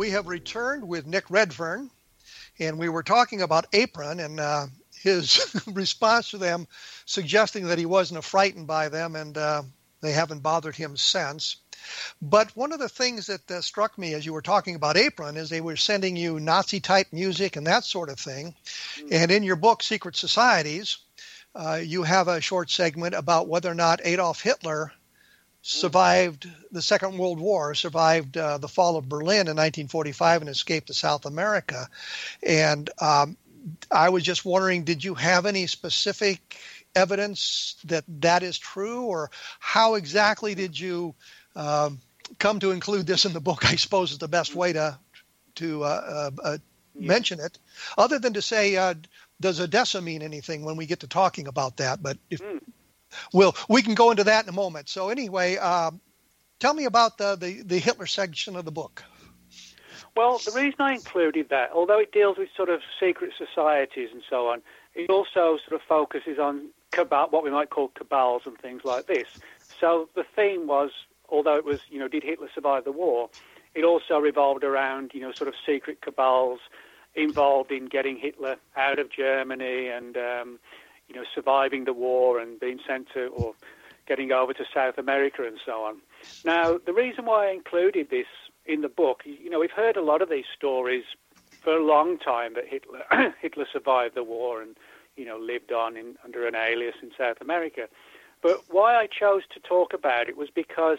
We 0.00 0.12
have 0.12 0.28
returned 0.28 0.88
with 0.88 1.06
Nick 1.06 1.28
Redfern, 1.28 1.90
and 2.58 2.78
we 2.78 2.88
were 2.88 3.02
talking 3.02 3.42
about 3.42 3.66
APEN 3.74 4.18
and 4.18 4.40
uh, 4.40 4.68
his 4.98 5.62
response 5.66 6.30
to 6.30 6.38
them, 6.38 6.68
suggesting 7.04 7.66
that 7.66 7.76
he 7.76 7.84
wasn't 7.84 8.24
frightened 8.24 8.66
by 8.66 8.88
them 8.88 9.14
and 9.14 9.36
uh, 9.36 9.62
they 10.00 10.12
haven't 10.12 10.40
bothered 10.40 10.74
him 10.74 10.96
since. 10.96 11.56
But 12.22 12.56
one 12.56 12.72
of 12.72 12.78
the 12.78 12.88
things 12.88 13.26
that 13.26 13.50
uh, 13.50 13.60
struck 13.60 13.98
me 13.98 14.14
as 14.14 14.24
you 14.24 14.32
were 14.32 14.40
talking 14.40 14.74
about 14.74 14.96
APEN 14.96 15.36
is 15.36 15.50
they 15.50 15.60
were 15.60 15.76
sending 15.76 16.16
you 16.16 16.40
Nazi 16.40 16.80
type 16.80 17.08
music 17.12 17.56
and 17.56 17.66
that 17.66 17.84
sort 17.84 18.08
of 18.08 18.18
thing. 18.18 18.54
Mm-hmm. 18.96 19.08
And 19.12 19.30
in 19.30 19.42
your 19.42 19.56
book, 19.56 19.82
Secret 19.82 20.16
Societies, 20.16 20.96
uh, 21.54 21.78
you 21.84 22.04
have 22.04 22.26
a 22.26 22.40
short 22.40 22.70
segment 22.70 23.14
about 23.14 23.48
whether 23.48 23.70
or 23.70 23.74
not 23.74 24.00
Adolf 24.02 24.40
Hitler 24.40 24.92
survived 25.62 26.48
the 26.72 26.82
Second 26.82 27.18
World 27.18 27.38
War, 27.38 27.74
survived 27.74 28.36
uh, 28.36 28.58
the 28.58 28.68
fall 28.68 28.96
of 28.96 29.08
Berlin 29.08 29.48
in 29.48 29.56
1945, 29.56 30.42
and 30.42 30.50
escaped 30.50 30.86
to 30.86 30.94
South 30.94 31.26
America. 31.26 31.88
And 32.42 32.88
um, 32.98 33.36
I 33.90 34.08
was 34.08 34.22
just 34.22 34.44
wondering, 34.44 34.84
did 34.84 35.04
you 35.04 35.14
have 35.14 35.46
any 35.46 35.66
specific 35.66 36.56
evidence 36.94 37.76
that 37.84 38.04
that 38.20 38.42
is 38.42 38.58
true, 38.58 39.04
or 39.04 39.30
how 39.58 39.94
exactly 39.94 40.54
did 40.54 40.78
you 40.78 41.14
um, 41.54 42.00
come 42.38 42.60
to 42.60 42.70
include 42.70 43.06
this 43.06 43.26
in 43.26 43.32
the 43.32 43.40
book? 43.40 43.70
I 43.70 43.76
suppose 43.76 44.12
is 44.12 44.18
the 44.18 44.28
best 44.28 44.54
way 44.54 44.72
to 44.72 44.98
to 45.56 45.84
uh, 45.84 46.30
uh, 46.42 46.42
uh 46.42 46.58
mention 46.94 47.40
it, 47.40 47.58
other 47.96 48.18
than 48.18 48.34
to 48.34 48.42
say, 48.42 48.76
uh, 48.76 48.94
does 49.40 49.60
Odessa 49.60 50.00
mean 50.00 50.22
anything 50.22 50.64
when 50.64 50.76
we 50.76 50.86
get 50.86 51.00
to 51.00 51.06
talking 51.06 51.48
about 51.48 51.78
that? 51.78 52.02
But 52.02 52.18
if, 52.30 52.40
mm. 52.40 52.60
We'll 53.32 53.54
we 53.68 53.82
can 53.82 53.94
go 53.94 54.10
into 54.10 54.24
that 54.24 54.44
in 54.44 54.48
a 54.48 54.52
moment. 54.52 54.88
So 54.88 55.08
anyway, 55.08 55.56
um, 55.56 56.00
tell 56.58 56.74
me 56.74 56.84
about 56.84 57.18
the, 57.18 57.36
the 57.36 57.62
the 57.62 57.78
Hitler 57.78 58.06
section 58.06 58.56
of 58.56 58.64
the 58.64 58.72
book. 58.72 59.02
Well, 60.16 60.38
the 60.44 60.52
reason 60.52 60.80
I 60.80 60.94
included 60.94 61.50
that, 61.50 61.70
although 61.72 62.00
it 62.00 62.12
deals 62.12 62.36
with 62.36 62.48
sort 62.56 62.68
of 62.68 62.80
secret 62.98 63.32
societies 63.38 64.08
and 64.12 64.22
so 64.28 64.48
on, 64.48 64.60
it 64.94 65.08
also 65.08 65.58
sort 65.66 65.72
of 65.72 65.82
focuses 65.82 66.38
on 66.38 66.68
cabal, 66.90 67.28
what 67.30 67.44
we 67.44 67.50
might 67.50 67.70
call 67.70 67.88
cabals 67.88 68.42
and 68.44 68.58
things 68.58 68.82
like 68.84 69.06
this. 69.06 69.28
So 69.80 70.08
the 70.14 70.24
theme 70.36 70.66
was, 70.66 70.90
although 71.28 71.56
it 71.56 71.64
was, 71.64 71.80
you 71.88 71.98
know, 71.98 72.08
did 72.08 72.24
Hitler 72.24 72.48
survive 72.52 72.84
the 72.84 72.92
war? 72.92 73.30
It 73.74 73.84
also 73.84 74.18
revolved 74.18 74.64
around, 74.64 75.12
you 75.14 75.20
know, 75.20 75.32
sort 75.32 75.46
of 75.48 75.54
secret 75.64 76.02
cabals 76.02 76.58
involved 77.14 77.70
in 77.70 77.86
getting 77.86 78.16
Hitler 78.16 78.56
out 78.76 78.98
of 78.98 79.10
Germany 79.10 79.88
and, 79.88 80.16
um, 80.16 80.58
you 81.10 81.16
know, 81.16 81.24
surviving 81.34 81.84
the 81.84 81.92
war 81.92 82.38
and 82.38 82.58
being 82.60 82.78
sent 82.86 83.08
to 83.14 83.26
or 83.26 83.54
getting 84.06 84.32
over 84.32 84.52
to 84.54 84.64
South 84.72 84.96
America 84.96 85.44
and 85.46 85.58
so 85.64 85.82
on. 85.82 85.96
Now, 86.44 86.78
the 86.78 86.92
reason 86.92 87.26
why 87.26 87.48
I 87.48 87.52
included 87.52 88.10
this 88.10 88.26
in 88.64 88.80
the 88.80 88.88
book, 88.88 89.22
you 89.24 89.50
know, 89.50 89.58
we've 89.58 89.70
heard 89.70 89.96
a 89.96 90.02
lot 90.02 90.22
of 90.22 90.30
these 90.30 90.44
stories 90.56 91.04
for 91.60 91.76
a 91.76 91.84
long 91.84 92.16
time 92.16 92.54
that 92.54 92.64
Hitler 92.66 93.02
Hitler 93.42 93.66
survived 93.70 94.14
the 94.14 94.24
war 94.24 94.62
and 94.62 94.76
you 95.16 95.24
know 95.24 95.36
lived 95.36 95.72
on 95.72 95.96
in, 95.96 96.16
under 96.24 96.46
an 96.46 96.54
alias 96.54 96.94
in 97.02 97.10
South 97.18 97.40
America. 97.40 97.88
But 98.42 98.62
why 98.70 98.96
I 98.96 99.06
chose 99.06 99.42
to 99.52 99.60
talk 99.60 99.92
about 99.92 100.28
it 100.28 100.36
was 100.36 100.48
because, 100.54 100.98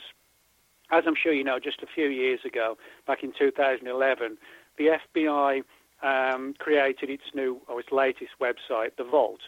as 0.92 1.06
I'm 1.08 1.16
sure 1.16 1.34
you 1.34 1.44
know, 1.44 1.58
just 1.58 1.82
a 1.82 1.88
few 1.88 2.08
years 2.08 2.42
ago, 2.46 2.78
back 3.08 3.24
in 3.24 3.34
2011, 3.38 4.38
the 4.78 5.00
FBI 5.16 5.64
um, 6.04 6.54
created 6.60 7.10
its 7.10 7.24
new 7.34 7.62
or 7.68 7.80
its 7.80 7.92
latest 7.92 8.32
website, 8.40 8.96
The 8.98 9.04
Vault. 9.04 9.42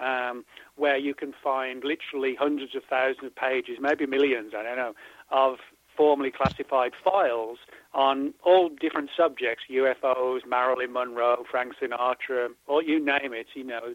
Um, 0.00 0.46
where 0.76 0.96
you 0.96 1.14
can 1.14 1.34
find 1.44 1.84
literally 1.84 2.34
hundreds 2.34 2.74
of 2.74 2.82
thousands 2.88 3.26
of 3.26 3.36
pages, 3.36 3.76
maybe 3.80 4.06
millions, 4.06 4.54
I 4.56 4.62
don't 4.62 4.76
know, 4.76 4.94
of 5.30 5.58
formally 5.94 6.30
classified 6.30 6.92
files 7.04 7.58
on 7.92 8.32
all 8.42 8.70
different 8.70 9.10
subjects 9.14 9.64
UFOs, 9.70 10.46
Marilyn 10.46 10.94
Monroe, 10.94 11.44
Frank 11.50 11.74
Sinatra, 11.78 12.48
or 12.66 12.82
you 12.82 12.98
name 12.98 13.34
it. 13.34 13.48
You 13.54 13.64
know, 13.64 13.94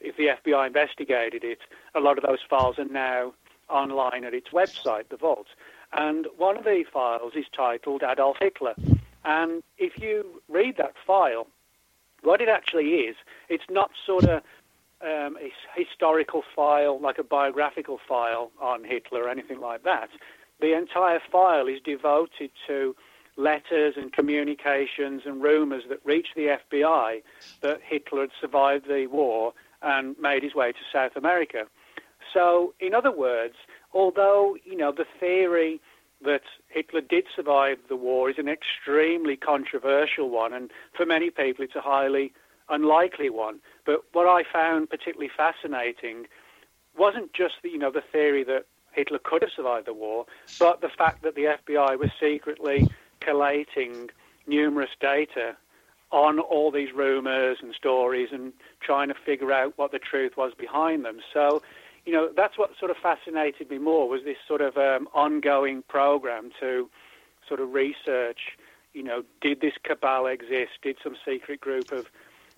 if 0.00 0.16
the 0.16 0.28
FBI 0.28 0.68
investigated 0.68 1.42
it, 1.42 1.58
a 1.96 2.00
lot 2.00 2.18
of 2.18 2.24
those 2.24 2.38
files 2.48 2.78
are 2.78 2.84
now 2.84 3.34
online 3.68 4.24
at 4.24 4.34
its 4.34 4.50
website, 4.50 5.08
the 5.08 5.16
Vault. 5.16 5.48
And 5.92 6.26
one 6.36 6.56
of 6.56 6.64
the 6.64 6.84
files 6.92 7.32
is 7.34 7.46
titled 7.54 8.02
Adolf 8.02 8.36
Hitler. 8.40 8.74
And 9.24 9.62
if 9.78 9.98
you 9.98 10.42
read 10.48 10.76
that 10.78 10.94
file, 11.06 11.46
what 12.22 12.40
it 12.40 12.48
actually 12.48 12.90
is, 12.90 13.16
it's 13.48 13.64
not 13.68 13.90
sort 14.06 14.24
of 14.24 14.42
um, 15.02 15.36
a 15.36 15.52
historical 15.74 16.42
file, 16.54 17.00
like 17.00 17.18
a 17.18 17.24
biographical 17.24 17.98
file 18.08 18.50
on 18.60 18.84
Hitler 18.84 19.24
or 19.24 19.28
anything 19.28 19.60
like 19.60 19.82
that 19.84 20.08
the 20.62 20.74
entire 20.74 21.20
file 21.30 21.66
is 21.66 21.80
devoted 21.84 22.50
to 22.66 22.96
letters 23.36 23.94
and 23.96 24.12
communications 24.12 25.22
and 25.26 25.42
rumors 25.42 25.82
that 25.88 25.98
reached 26.04 26.34
the 26.36 26.56
FBI 26.72 27.22
that 27.60 27.80
Hitler 27.82 28.22
had 28.22 28.30
survived 28.40 28.86
the 28.88 29.06
war 29.08 29.52
and 29.82 30.16
made 30.18 30.42
his 30.42 30.54
way 30.54 30.70
to 30.70 30.78
South 30.92 31.16
America. 31.16 31.64
So, 32.32 32.72
in 32.78 32.94
other 32.94 33.10
words, 33.10 33.56
although, 33.92 34.56
you 34.64 34.76
know, 34.76 34.92
the 34.92 35.06
theory 35.18 35.80
that 36.24 36.42
Hitler 36.68 37.00
did 37.00 37.24
survive 37.34 37.78
the 37.88 37.96
war 37.96 38.30
is 38.30 38.38
an 38.38 38.48
extremely 38.48 39.36
controversial 39.36 40.30
one, 40.30 40.52
and 40.52 40.70
for 40.96 41.04
many 41.04 41.30
people 41.30 41.64
it's 41.64 41.74
a 41.74 41.80
highly 41.80 42.32
unlikely 42.72 43.30
one. 43.30 43.60
But 43.84 44.04
what 44.12 44.26
I 44.26 44.42
found 44.50 44.90
particularly 44.90 45.30
fascinating 45.36 46.26
wasn't 46.96 47.32
just 47.32 47.54
the, 47.62 47.70
you 47.70 47.78
know, 47.78 47.90
the 47.90 48.02
theory 48.12 48.44
that 48.44 48.66
Hitler 48.92 49.20
could 49.22 49.42
have 49.42 49.50
survived 49.54 49.86
the 49.86 49.94
war, 49.94 50.26
but 50.58 50.80
the 50.80 50.88
fact 50.88 51.22
that 51.22 51.34
the 51.34 51.44
FBI 51.44 51.98
was 51.98 52.10
secretly 52.20 52.88
collating 53.20 54.10
numerous 54.46 54.90
data 55.00 55.56
on 56.10 56.38
all 56.38 56.70
these 56.70 56.92
rumors 56.92 57.58
and 57.62 57.74
stories 57.74 58.28
and 58.32 58.52
trying 58.80 59.08
to 59.08 59.14
figure 59.14 59.50
out 59.50 59.72
what 59.76 59.92
the 59.92 59.98
truth 59.98 60.36
was 60.36 60.52
behind 60.58 61.04
them. 61.04 61.20
So, 61.32 61.62
you 62.04 62.12
know, 62.12 62.28
that's 62.36 62.58
what 62.58 62.72
sort 62.78 62.90
of 62.90 62.98
fascinated 62.98 63.70
me 63.70 63.78
more 63.78 64.08
was 64.08 64.22
this 64.24 64.36
sort 64.46 64.60
of 64.60 64.76
um, 64.76 65.08
ongoing 65.14 65.82
program 65.88 66.50
to 66.60 66.90
sort 67.48 67.60
of 67.60 67.72
research, 67.72 68.58
you 68.92 69.02
know, 69.02 69.22
did 69.40 69.62
this 69.62 69.72
cabal 69.82 70.26
exist? 70.26 70.72
Did 70.82 70.96
some 71.02 71.16
secret 71.24 71.60
group 71.60 71.90
of 71.92 72.10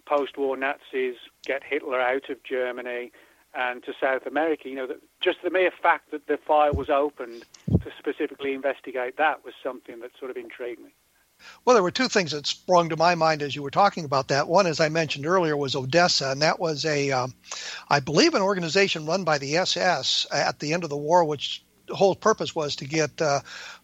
post-war 0.07 0.57
Nazis 0.57 1.17
get 1.45 1.63
Hitler 1.65 2.01
out 2.01 2.29
of 2.31 2.43
Germany? 2.43 3.13
and 3.55 3.83
to 3.85 3.93
South 4.01 4.27
America. 4.27 4.69
You 4.69 4.75
know, 4.75 4.87
that 4.89 5.01
just 5.21 5.39
the 5.43 5.51
mere 5.51 5.71
fact 5.71 6.11
that 6.11 6.27
the 6.27 6.37
file 6.37 6.73
was 6.73 6.91
opened 6.91 7.45
to 7.71 7.93
specifically 7.99 8.53
investigate 8.53 9.17
that 9.19 9.45
was 9.45 9.55
something 9.63 10.01
that 10.01 10.11
sort 10.19 10.31
of 10.31 10.37
intrigued 10.37 10.81
me. 10.81 10.91
Well, 11.65 11.75
there 11.75 11.83
were 11.83 11.91
two 11.91 12.09
things 12.09 12.31
that 12.31 12.47
sprung 12.47 12.89
to 12.91 12.97
my 12.97 13.15
mind 13.15 13.43
as 13.43 13.57
you 13.57 13.63
were 13.63 13.71
talking 13.71 14.05
about 14.05 14.29
that. 14.29 14.49
One, 14.49 14.67
as 14.67 14.81
I 14.81 14.89
mentioned 14.89 15.27
earlier, 15.27 15.57
was 15.57 15.75
Odessa, 15.75 16.31
and 16.31 16.43
that 16.43 16.61
was 16.61 16.85
a, 16.85 17.11
um, 17.11 17.35
I 17.89 18.01
believe, 18.01 18.35
an 18.35 18.43
organization 18.43 19.05
run 19.05 19.25
by 19.25 19.39
the 19.39 19.57
SS 19.57 20.27
at 20.33 20.61
the 20.61 20.73
end 20.73 20.85
of 20.85 20.91
the 20.91 20.97
war, 20.97 21.25
which 21.25 21.65
whole 21.91 22.15
purpose 22.15 22.55
was 22.55 22.77
to 22.77 22.87
get 22.87 23.21
uh, 23.21 23.41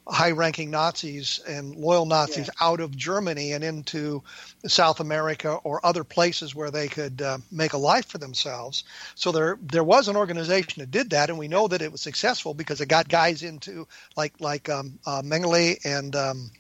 high-ranking 0.07 0.71
Nazis 0.71 1.41
and 1.47 1.77
loyal 1.77 2.07
Nazis 2.07 2.47
yeah. 2.49 2.67
out 2.67 2.81
of 2.81 2.97
Germany 2.97 3.53
and 3.53 3.63
into 3.63 4.23
South 4.67 5.01
America 5.01 5.53
or 5.53 5.85
other 5.85 6.05
places 6.05 6.55
where 6.55 6.71
they 6.71 6.89
could 6.89 7.23
uh, 7.23 7.39
make 7.51 7.73
a 7.73 7.79
life 7.79 8.07
for 8.07 8.19
themselves. 8.19 8.85
So 9.15 9.33
there 9.33 9.59
there 9.63 9.85
was 9.85 10.09
an 10.09 10.17
organization 10.17 10.81
that 10.81 10.91
did 10.91 11.11
that, 11.11 11.31
and 11.31 11.39
we 11.39 11.49
know 11.49 11.69
that 11.69 11.83
it 11.83 11.93
was 11.93 12.01
successful 12.01 12.55
because 12.55 12.81
it 12.81 12.89
got 12.89 13.09
guys 13.09 13.43
into 13.43 13.87
like 14.17 14.41
like 14.41 14.69
um, 14.69 14.99
uh, 15.07 15.23
Mengele 15.23 15.79
and 15.85 16.17
um, 16.17 16.51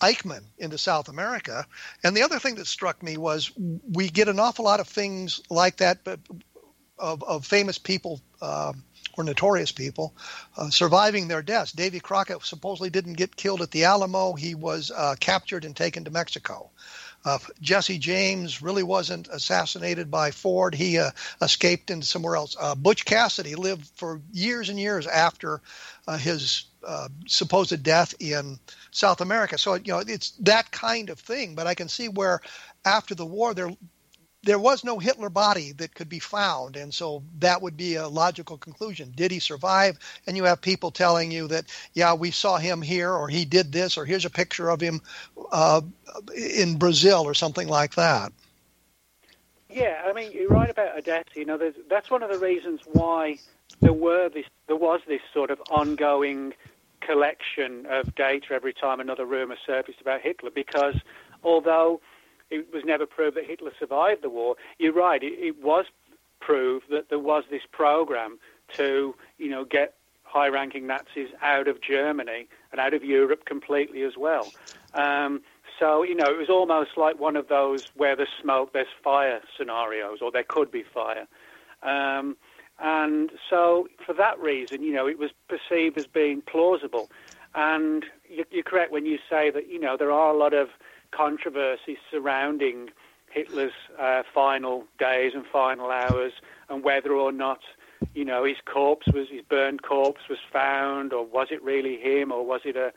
Eichmann 0.00 0.44
into 0.58 0.78
South 0.78 1.08
America. 1.08 1.66
And 2.04 2.16
the 2.16 2.22
other 2.22 2.38
thing 2.38 2.56
that 2.56 2.66
struck 2.66 3.02
me 3.02 3.16
was 3.16 3.50
we 3.92 4.08
get 4.08 4.28
an 4.28 4.38
awful 4.38 4.64
lot 4.64 4.80
of 4.80 4.88
things 4.88 5.40
like 5.50 5.78
that, 5.78 6.04
but 6.04 6.20
of, 6.98 7.22
of 7.22 7.46
famous 7.46 7.78
people 7.78 8.20
uh, 8.40 8.72
or 9.18 9.24
notorious 9.24 9.72
people 9.72 10.14
uh, 10.56 10.70
surviving 10.70 11.28
their 11.28 11.42
deaths. 11.42 11.72
Davy 11.72 12.00
Crockett 12.00 12.44
supposedly 12.44 12.88
didn't 12.88 13.14
get 13.14 13.36
killed 13.36 13.60
at 13.60 13.70
the 13.72 13.84
Alamo; 13.84 14.34
he 14.34 14.54
was 14.54 14.90
uh, 14.94 15.16
captured 15.18 15.64
and 15.64 15.74
taken 15.76 16.04
to 16.04 16.10
Mexico. 16.10 16.70
Uh, 17.24 17.38
Jesse 17.60 17.98
James 17.98 18.62
really 18.62 18.84
wasn't 18.84 19.28
assassinated 19.28 20.10
by 20.10 20.30
Ford. 20.30 20.74
He 20.74 20.98
uh, 20.98 21.10
escaped 21.42 21.90
into 21.90 22.06
somewhere 22.06 22.36
else. 22.36 22.56
Uh, 22.58 22.74
Butch 22.76 23.04
Cassidy 23.04 23.56
lived 23.56 23.90
for 23.96 24.20
years 24.32 24.68
and 24.68 24.78
years 24.78 25.06
after 25.06 25.60
uh, 26.06 26.16
his 26.16 26.66
uh, 26.86 27.08
supposed 27.26 27.82
death 27.82 28.14
in 28.20 28.58
South 28.92 29.20
America. 29.20 29.58
So 29.58 29.74
you 29.74 29.92
know 29.92 29.98
it's 29.98 30.30
that 30.40 30.70
kind 30.70 31.10
of 31.10 31.18
thing. 31.18 31.56
But 31.56 31.66
I 31.66 31.74
can 31.74 31.88
see 31.88 32.08
where 32.08 32.40
after 32.84 33.14
the 33.14 33.26
war 33.26 33.52
there 33.52 33.70
there 34.48 34.58
was 34.58 34.82
no 34.82 34.98
Hitler 34.98 35.28
body 35.28 35.72
that 35.72 35.94
could 35.94 36.08
be 36.08 36.18
found, 36.18 36.74
and 36.74 36.94
so 36.94 37.22
that 37.38 37.60
would 37.60 37.76
be 37.76 37.96
a 37.96 38.08
logical 38.08 38.56
conclusion. 38.56 39.12
Did 39.14 39.30
he 39.30 39.40
survive? 39.40 39.98
And 40.26 40.38
you 40.38 40.44
have 40.44 40.62
people 40.62 40.90
telling 40.90 41.30
you 41.30 41.48
that, 41.48 41.66
yeah, 41.92 42.14
we 42.14 42.30
saw 42.30 42.56
him 42.56 42.80
here, 42.80 43.12
or 43.12 43.28
he 43.28 43.44
did 43.44 43.72
this, 43.72 43.98
or 43.98 44.06
here's 44.06 44.24
a 44.24 44.30
picture 44.30 44.70
of 44.70 44.80
him 44.80 45.02
uh, 45.52 45.82
in 46.34 46.78
Brazil, 46.78 47.24
or 47.26 47.34
something 47.34 47.68
like 47.68 47.94
that. 47.96 48.32
Yeah, 49.68 50.00
I 50.06 50.14
mean, 50.14 50.32
you're 50.32 50.48
right 50.48 50.70
about 50.70 50.96
Odessa. 50.96 51.28
You 51.34 51.44
know, 51.44 51.60
that's 51.90 52.10
one 52.10 52.22
of 52.22 52.30
the 52.30 52.38
reasons 52.38 52.80
why 52.90 53.36
there 53.80 53.92
were 53.92 54.30
this, 54.30 54.46
there 54.66 54.76
was 54.76 55.02
this 55.06 55.20
sort 55.34 55.50
of 55.50 55.60
ongoing 55.70 56.54
collection 57.00 57.84
of 57.90 58.14
data 58.14 58.54
every 58.54 58.72
time 58.72 58.98
another 58.98 59.26
rumor 59.26 59.56
surfaced 59.66 60.00
about 60.00 60.22
Hitler, 60.22 60.50
because 60.50 60.96
although 61.44 62.00
it 62.50 62.72
was 62.72 62.84
never 62.84 63.06
proved 63.06 63.36
that 63.36 63.44
Hitler 63.46 63.72
survived 63.78 64.22
the 64.22 64.30
war. 64.30 64.56
You're 64.78 64.92
right. 64.92 65.22
It, 65.22 65.34
it 65.38 65.62
was 65.62 65.86
proved 66.40 66.86
that 66.90 67.08
there 67.08 67.18
was 67.18 67.44
this 67.50 67.62
program 67.70 68.38
to, 68.74 69.14
you 69.38 69.50
know, 69.50 69.64
get 69.64 69.94
high-ranking 70.22 70.86
Nazis 70.86 71.28
out 71.42 71.68
of 71.68 71.80
Germany 71.80 72.48
and 72.70 72.80
out 72.80 72.94
of 72.94 73.02
Europe 73.02 73.44
completely 73.46 74.02
as 74.02 74.16
well. 74.16 74.52
Um, 74.94 75.40
so, 75.78 76.02
you 76.02 76.14
know, 76.14 76.26
it 76.26 76.36
was 76.36 76.50
almost 76.50 76.90
like 76.96 77.18
one 77.18 77.36
of 77.36 77.48
those 77.48 77.86
where 77.96 78.16
there's 78.16 78.28
smoke, 78.40 78.72
there's 78.72 78.86
fire 79.02 79.40
scenarios, 79.56 80.18
or 80.20 80.30
there 80.30 80.44
could 80.44 80.70
be 80.70 80.82
fire. 80.82 81.26
Um, 81.82 82.36
and 82.78 83.30
so, 83.48 83.88
for 84.04 84.12
that 84.14 84.38
reason, 84.38 84.82
you 84.82 84.92
know, 84.92 85.08
it 85.08 85.18
was 85.18 85.30
perceived 85.48 85.96
as 85.98 86.06
being 86.06 86.42
plausible. 86.42 87.10
And 87.54 88.04
you're 88.28 88.62
correct 88.62 88.92
when 88.92 89.06
you 89.06 89.18
say 89.30 89.50
that, 89.50 89.68
you 89.68 89.80
know, 89.80 89.96
there 89.96 90.12
are 90.12 90.30
a 90.32 90.36
lot 90.36 90.52
of 90.52 90.68
controversy 91.10 91.98
surrounding 92.10 92.90
Hitler's 93.30 93.72
uh, 93.98 94.22
final 94.34 94.84
days 94.98 95.32
and 95.34 95.44
final 95.46 95.90
hours 95.90 96.32
and 96.68 96.82
whether 96.82 97.12
or 97.12 97.32
not 97.32 97.60
you 98.14 98.24
know 98.24 98.44
his 98.44 98.56
corpse 98.64 99.12
was 99.12 99.28
his 99.30 99.42
burned 99.42 99.82
corpse 99.82 100.22
was 100.28 100.38
found 100.52 101.12
or 101.12 101.24
was 101.24 101.48
it 101.50 101.62
really 101.62 101.96
him 101.96 102.32
or 102.32 102.44
was 102.44 102.62
it 102.64 102.76
a 102.76 102.92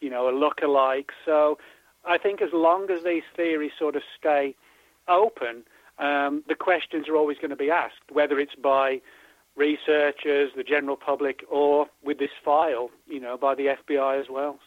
you 0.00 0.10
know 0.10 0.28
a 0.28 0.34
look-alike. 0.36 1.10
So 1.24 1.58
I 2.04 2.18
think 2.18 2.42
as 2.42 2.50
long 2.52 2.90
as 2.90 3.04
these 3.04 3.22
theories 3.36 3.72
sort 3.78 3.96
of 3.96 4.02
stay 4.18 4.54
open 5.08 5.64
um, 5.98 6.42
the 6.48 6.54
questions 6.54 7.08
are 7.08 7.16
always 7.16 7.38
going 7.38 7.50
to 7.50 7.56
be 7.56 7.70
asked 7.70 8.10
whether 8.10 8.38
it's 8.38 8.54
by 8.56 9.00
researchers 9.56 10.50
the 10.56 10.64
general 10.64 10.96
public 10.96 11.44
or 11.50 11.86
with 12.02 12.18
this 12.18 12.30
file 12.44 12.90
you 13.06 13.20
know 13.20 13.36
by 13.36 13.54
the 13.54 13.66
FBI 13.66 14.20
as 14.20 14.26
well 14.28 14.58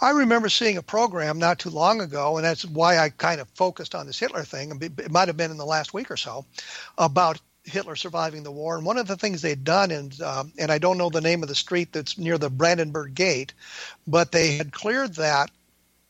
I 0.00 0.10
remember 0.10 0.48
seeing 0.48 0.76
a 0.76 0.82
program 0.82 1.38
not 1.38 1.58
too 1.58 1.70
long 1.70 2.00
ago, 2.00 2.36
and 2.36 2.44
that's 2.44 2.64
why 2.64 2.98
I 2.98 3.08
kind 3.10 3.40
of 3.40 3.48
focused 3.50 3.94
on 3.94 4.06
this 4.06 4.18
Hitler 4.18 4.44
thing. 4.44 4.78
It 4.80 5.10
might 5.10 5.28
have 5.28 5.36
been 5.36 5.50
in 5.50 5.56
the 5.56 5.66
last 5.66 5.92
week 5.92 6.10
or 6.10 6.16
so 6.16 6.44
about 6.96 7.40
Hitler 7.64 7.96
surviving 7.96 8.42
the 8.42 8.52
war. 8.52 8.76
And 8.76 8.86
one 8.86 8.98
of 8.98 9.06
the 9.06 9.16
things 9.16 9.42
they'd 9.42 9.64
done, 9.64 9.90
and 9.90 10.20
um, 10.22 10.52
and 10.58 10.70
I 10.70 10.78
don't 10.78 10.98
know 10.98 11.10
the 11.10 11.20
name 11.20 11.42
of 11.42 11.48
the 11.48 11.54
street 11.54 11.92
that's 11.92 12.16
near 12.18 12.38
the 12.38 12.50
Brandenburg 12.50 13.14
Gate, 13.14 13.52
but 14.06 14.32
they 14.32 14.56
had 14.56 14.72
cleared 14.72 15.14
that 15.14 15.50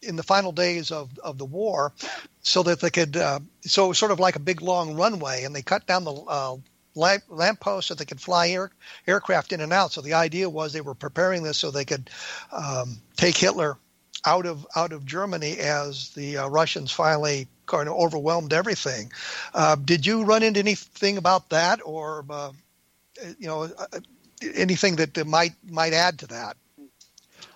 in 0.03 0.17
the 0.17 0.23
final 0.23 0.53
days 0.53 0.91
of, 0.93 1.11
of 1.21 1.39
the 1.39 1.45
war 1.45 1.93
so 2.43 2.63
that 2.63 2.81
they 2.81 2.91
could 2.91 3.17
uh, 3.17 3.41
so 3.63 3.87
it 3.87 3.89
was 3.89 3.99
sort 3.99 4.13
of 4.13 4.21
like 4.21 4.37
a 4.37 4.41
big 4.41 4.63
long 4.63 4.95
runway 4.95 5.43
and 5.45 5.55
they 5.55 5.63
cut 5.63 5.87
down 5.87 6.05
the 6.05 6.13
uh, 6.13 6.57
lamp, 6.99 7.23
lampposts 7.29 7.89
so 7.89 7.95
they 7.95 8.05
could 8.05 8.21
fly 8.21 8.49
air, 8.49 8.71
aircraft 9.07 9.53
in 9.53 9.61
and 9.61 9.73
out. 9.73 9.93
So 9.93 10.03
the 10.03 10.15
idea 10.15 10.51
was 10.51 10.73
they 10.73 10.81
were 10.81 10.95
preparing 10.95 11.43
this 11.43 11.57
so 11.57 11.71
they 11.71 11.85
could 11.85 12.11
um, 12.53 13.01
take 13.17 13.37
Hitler 13.37 13.79
out 14.25 14.47
of 14.47 14.67
out 14.75 14.93
of 14.93 15.07
Germany 15.07 15.59
as 15.59 16.11
the 16.11 16.39
uh, 16.39 16.49
Russians 16.49 16.91
finally 16.91 17.47
kind 17.67 17.89
of 17.89 17.95
overwhelmed 17.95 18.53
everything. 18.53 19.13
Uh, 19.55 19.77
did 19.77 20.05
you 20.07 20.25
run 20.25 20.43
into 20.43 20.61
anything 20.61 21.19
about 21.19 21.51
that, 21.51 21.81
or 21.85 22.25
uh, 22.29 22.53
you 23.39 23.47
know 23.47 23.63
uh, 23.63 24.01
anything 24.55 24.97
that 24.97 25.25
might 25.27 25.53
might 25.65 25.93
add 25.93 26.19
to 26.19 26.27
that? 26.29 26.57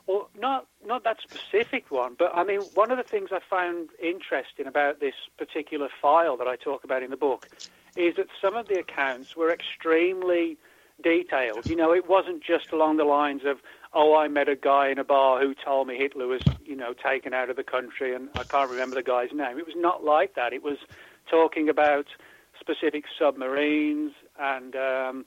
Well, 0.07 0.29
not 0.39 0.67
not 0.85 1.05
that 1.05 1.19
specific 1.21 1.91
one, 1.91 2.15
but 2.19 2.33
I 2.35 2.45
mean, 2.45 2.61
one 2.75 2.91
of 2.91 2.99
the 2.99 3.05
things 3.05 3.31
I 3.33 3.41
found 3.49 3.91
interesting 4.01 4.67
about 4.67 5.01
this 5.01 5.15
particular 5.39 5.89
file 6.01 6.37
that 6.39 6.49
I 6.49 6.57
talk 6.57 6.85
about 6.85 7.03
in 7.03 7.11
the 7.11 7.17
book 7.17 7.49
is 7.97 8.17
that 8.17 8.29
some 8.41 8.55
of 8.55 8.69
the 8.69 8.79
accounts 8.79 9.37
were 9.37 9.53
extremely 9.53 10.57
detailed. 11.03 11.67
You 11.67 11.77
know, 11.77 11.93
it 11.93 12.09
wasn't 12.09 12.43
just 12.43 12.73
along 12.73 12.97
the 12.97 13.05
lines 13.05 13.43
of, 13.45 13.59
oh, 13.93 14.17
I 14.17 14.29
met 14.29 14.49
a 14.49 14.57
guy 14.57 14.89
in 14.89 14.99
a 14.99 15.05
bar 15.05 15.41
who 15.41 15.55
told 15.55 15.89
me 15.89 15.97
Hitler 15.97 16.27
was, 16.27 16.43
you 16.65 16.77
know, 16.77 16.95
taken 16.95 17.35
out 17.35 17.51
of 17.51 17.57
the 17.57 17.65
country 17.65 18.15
and 18.15 18.29
I 18.37 18.45
can't 18.45 18.71
remember 18.71 18.97
the 18.97 19.03
guy's 19.03 19.33
name. 19.33 19.59
It 19.59 19.67
was 19.67 19.77
not 19.77 20.05
like 20.05 20.35
that. 20.35 20.53
It 20.53 20.63
was 20.63 20.79
talking 21.31 21.69
about 21.69 22.07
specific 22.59 23.05
submarines 23.19 24.13
and 24.39 24.77
um, 24.77 25.25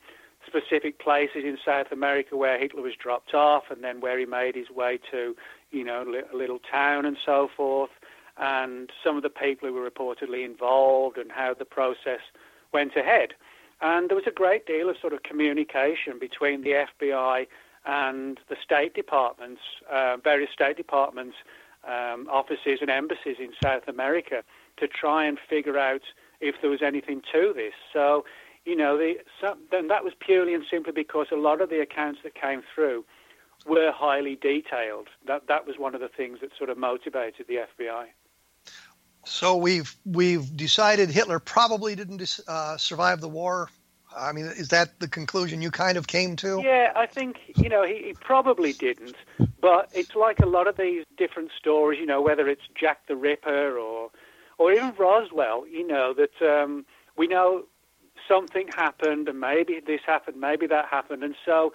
specific 0.47 0.99
places 0.99 1.43
in 1.43 1.57
South 1.63 1.91
America 1.91 2.37
where 2.37 2.57
Hitler 2.59 2.81
was 2.81 2.93
dropped 2.95 3.33
off 3.33 3.63
and 3.69 3.83
then 3.83 3.99
where 4.01 4.17
he 4.17 4.25
made 4.25 4.55
his 4.55 4.69
way 4.69 4.99
to, 5.11 5.35
you 5.71 5.83
know, 5.83 6.05
a 6.31 6.35
little 6.35 6.59
town 6.59 7.05
and 7.05 7.17
so 7.23 7.49
forth. 7.55 7.91
And 8.37 8.91
some 9.03 9.15
of 9.15 9.23
the 9.23 9.29
people 9.29 9.69
who 9.69 9.75
were 9.75 9.89
reportedly 9.89 10.43
involved 10.43 11.17
and 11.17 11.31
how 11.31 11.53
the 11.53 11.65
process 11.65 12.19
went 12.75 12.95
ahead. 12.97 13.29
And 13.79 14.09
there 14.09 14.17
was 14.17 14.27
a 14.27 14.37
great 14.43 14.65
deal 14.65 14.89
of 14.89 14.97
sort 14.99 15.13
of 15.13 15.23
communication 15.23 16.19
between 16.19 16.61
the 16.61 16.73
FBI 16.91 17.47
and 17.85 18.37
the 18.49 18.57
State 18.61 18.93
Departments, 18.93 19.61
uh, 19.89 20.17
various 20.21 20.51
State 20.51 20.75
Departments, 20.75 21.37
um, 21.87 22.27
offices 22.29 22.79
and 22.81 22.89
embassies 22.89 23.37
in 23.39 23.51
South 23.63 23.87
America 23.87 24.43
to 24.77 24.87
try 24.87 25.25
and 25.25 25.37
figure 25.49 25.77
out 25.77 26.01
if 26.41 26.55
there 26.61 26.69
was 26.69 26.81
anything 26.81 27.21
to 27.31 27.53
this. 27.55 27.75
So, 27.93 28.25
you 28.65 28.75
know, 28.75 28.97
the, 28.97 29.13
then 29.71 29.87
that 29.87 30.03
was 30.03 30.13
purely 30.19 30.53
and 30.53 30.65
simply 30.69 30.91
because 30.91 31.27
a 31.31 31.37
lot 31.37 31.61
of 31.61 31.69
the 31.69 31.79
accounts 31.79 32.19
that 32.23 32.35
came 32.35 32.61
through 32.73 33.05
were 33.65 33.91
highly 33.93 34.35
detailed. 34.35 35.07
That 35.27 35.47
that 35.47 35.65
was 35.65 35.75
one 35.77 35.95
of 35.95 36.01
the 36.01 36.09
things 36.09 36.39
that 36.41 36.49
sort 36.57 36.69
of 36.69 36.77
motivated 36.77 37.45
the 37.47 37.59
FBI. 37.71 38.07
So 39.25 39.57
we've 39.57 39.95
we've 40.05 40.55
decided 40.55 41.09
Hitler 41.09 41.39
probably 41.39 41.95
didn't 41.95 42.39
uh, 42.47 42.77
survive 42.77 43.21
the 43.21 43.27
war. 43.27 43.69
I 44.15 44.31
mean, 44.31 44.45
is 44.45 44.69
that 44.69 44.99
the 44.99 45.07
conclusion 45.07 45.61
you 45.61 45.71
kind 45.71 45.97
of 45.97 46.07
came 46.07 46.35
to? 46.37 46.61
Yeah, 46.63 46.93
I 46.95 47.05
think 47.05 47.37
you 47.55 47.67
know 47.67 47.83
he, 47.83 48.03
he 48.05 48.13
probably 48.13 48.73
didn't. 48.73 49.15
But 49.59 49.89
it's 49.93 50.15
like 50.15 50.39
a 50.39 50.45
lot 50.45 50.67
of 50.67 50.77
these 50.77 51.03
different 51.17 51.51
stories. 51.57 51.99
You 51.99 52.05
know, 52.05 52.21
whether 52.21 52.47
it's 52.47 52.61
Jack 52.79 53.07
the 53.07 53.15
Ripper 53.15 53.77
or 53.77 54.11
or 54.57 54.71
even 54.71 54.93
Roswell. 54.97 55.67
You 55.67 55.85
know 55.85 56.13
that 56.13 56.41
um, 56.41 56.85
we 57.17 57.27
know 57.27 57.65
something 58.27 58.67
happened, 58.67 59.27
and 59.27 59.39
maybe 59.39 59.81
this 59.85 60.01
happened, 60.05 60.39
maybe 60.39 60.67
that 60.67 60.85
happened, 60.85 61.23
and 61.23 61.35
so 61.45 61.73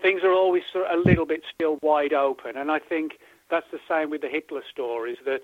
things 0.00 0.22
are 0.24 0.32
always 0.32 0.64
sort 0.72 0.86
of 0.86 0.98
a 0.98 1.02
little 1.02 1.26
bit 1.26 1.42
still 1.54 1.78
wide 1.80 2.12
open. 2.12 2.56
And 2.56 2.70
I 2.70 2.80
think 2.80 3.18
that's 3.50 3.66
the 3.70 3.78
same 3.88 4.10
with 4.10 4.20
the 4.20 4.28
Hitler 4.28 4.62
stories. 4.70 5.18
That 5.24 5.42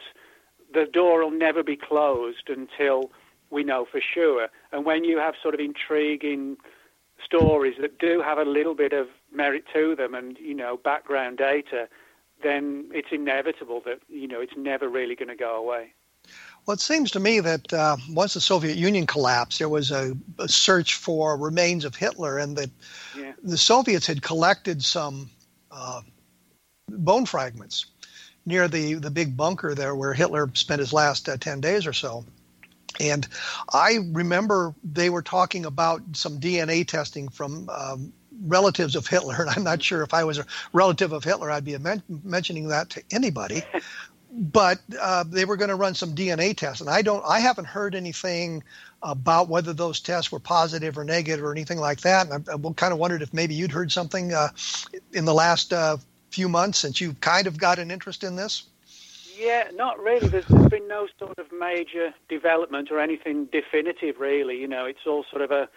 the 0.73 0.87
door 0.87 1.25
will 1.25 1.31
never 1.31 1.63
be 1.63 1.77
closed 1.77 2.49
until 2.49 3.11
we 3.51 3.65
know 3.65 3.87
for 3.91 4.01
sure. 4.01 4.49
And 4.73 4.85
when 4.85 5.05
you 5.05 5.19
have 5.19 5.35
sort 5.43 5.55
of 5.55 5.61
intriguing 5.61 6.57
stories 7.25 7.77
that 7.81 7.99
do 7.99 8.23
have 8.23 8.39
a 8.39 8.45
little 8.45 8.75
bit 8.75 8.93
of 8.93 9.09
merit 9.33 9.65
to 9.75 9.97
them 9.97 10.15
and, 10.15 10.39
you 10.39 10.55
know, 10.55 10.77
background 10.77 11.39
data, 11.39 11.89
then 12.43 12.91
it's 12.93 13.09
inevitable 13.11 13.83
that, 13.87 14.01
you 14.09 14.29
know, 14.29 14.41
it's 14.41 14.57
never 14.57 14.89
really 14.89 15.17
going 15.17 15.29
to 15.29 15.37
go 15.37 15.57
away. 15.57 15.93
Well, 16.67 16.75
it 16.75 16.81
seems 16.81 17.11
to 17.13 17.21
me 17.21 17.41
that 17.41 17.73
uh, 17.73 17.97
once 18.11 18.35
the 18.35 18.41
Soviet 18.41 18.77
Union 18.77 19.07
collapsed, 19.07 19.59
there 19.59 19.69
was 19.69 19.91
a, 19.91 20.15
a 20.39 20.49
search 20.49 20.95
for 20.95 21.37
remains 21.37 21.87
of 21.87 21.95
Hitler, 21.95 22.37
and 22.39 22.57
that 22.59 22.71
yeah. 23.17 23.33
the 23.43 23.57
Soviets 23.57 24.07
had 24.07 24.21
collected 24.21 24.85
some 24.85 25.31
uh, 25.71 26.03
bone 26.89 27.25
fragments 27.25 27.87
near 28.49 28.67
the, 28.67 28.95
the 28.95 29.11
big 29.11 29.37
bunker 29.37 29.75
there 29.75 29.95
where 29.95 30.13
Hitler 30.13 30.51
spent 30.55 30.81
his 30.81 30.93
last 30.93 31.29
uh, 31.29 31.37
10 31.37 31.61
days 31.61 31.87
or 31.87 31.93
so. 31.93 32.25
And 32.99 33.29
I 33.73 33.99
remember 34.13 34.75
they 34.83 35.11
were 35.11 35.23
talking 35.23 35.67
about 35.67 36.03
some 36.15 36.41
DNA 36.41 36.87
testing 36.87 37.29
from 37.29 37.69
um, 37.69 38.13
relatives 38.43 38.97
of 38.97 39.07
Hitler, 39.07 39.37
and 39.39 39.51
I'm 39.57 39.63
not 39.63 39.83
sure 39.83 40.03
if 40.03 40.15
I 40.15 40.25
was 40.25 40.39
a 40.39 40.47
relative 40.73 41.13
of 41.13 41.23
Hitler, 41.23 41.51
I'd 41.51 41.65
be 41.65 41.77
men- 41.79 42.03
mentioning 42.25 42.69
that 42.69 42.91
to 42.91 43.03
anybody. 43.13 43.63
but 44.31 44.81
uh, 45.01 45.25
they 45.25 45.45
were 45.45 45.57
going 45.57 45.71
to 45.71 45.77
run 45.77 45.95
some 45.95 46.15
DNA 46.15 46.57
tests, 46.57 46.81
and 46.81 46.91
I 46.91 47.03
don't, 47.03 47.25
I 47.27 47.41
haven't 47.41 47.67
heard 47.67 47.95
anything 47.95 48.63
about 49.03 49.49
whether 49.49 49.73
those 49.73 50.01
tests 50.01 50.33
were 50.33 50.41
positive 50.41 50.99
or 50.99 51.05
negative 51.05 51.45
or 51.45 51.53
anything 51.53 51.79
like 51.79 52.01
that. 52.01 52.29
And 52.29 52.49
I, 52.49 52.55
I 52.55 52.73
kind 52.75 52.93
of 52.93 52.99
wondered 52.99 53.23
if 53.23 53.33
maybe 53.33 53.55
you'd 53.55 53.73
heard 53.73 53.93
something 53.93 54.35
uh, 54.35 54.49
in 55.13 55.25
the 55.25 55.35
last 55.35 55.73
uh, 55.73 55.99
few 56.31 56.49
months 56.49 56.79
since 56.79 57.01
you 57.01 57.15
kind 57.15 57.47
of 57.47 57.59
got 57.59 57.79
an 57.79 57.91
interest 57.91 58.25
in 58.25 58.37
this. 58.37 58.65
Yeah, 59.37 59.69
not 59.75 59.99
really. 60.01 60.29
There's, 60.29 60.47
there's 60.47 60.69
been 60.69 60.89
no 60.89 61.07
sort 61.19 61.39
of 61.39 61.47
major 61.53 62.13
development 62.29 62.91
or 62.91 62.99
anything 62.99 63.47
definitive, 63.47 64.19
really. 64.19 64.61
You 64.61 64.67
know, 64.67 64.85
it's 64.85 65.07
all 65.07 65.25
sort 65.31 65.43
of 65.43 65.53
a, 65.53 65.69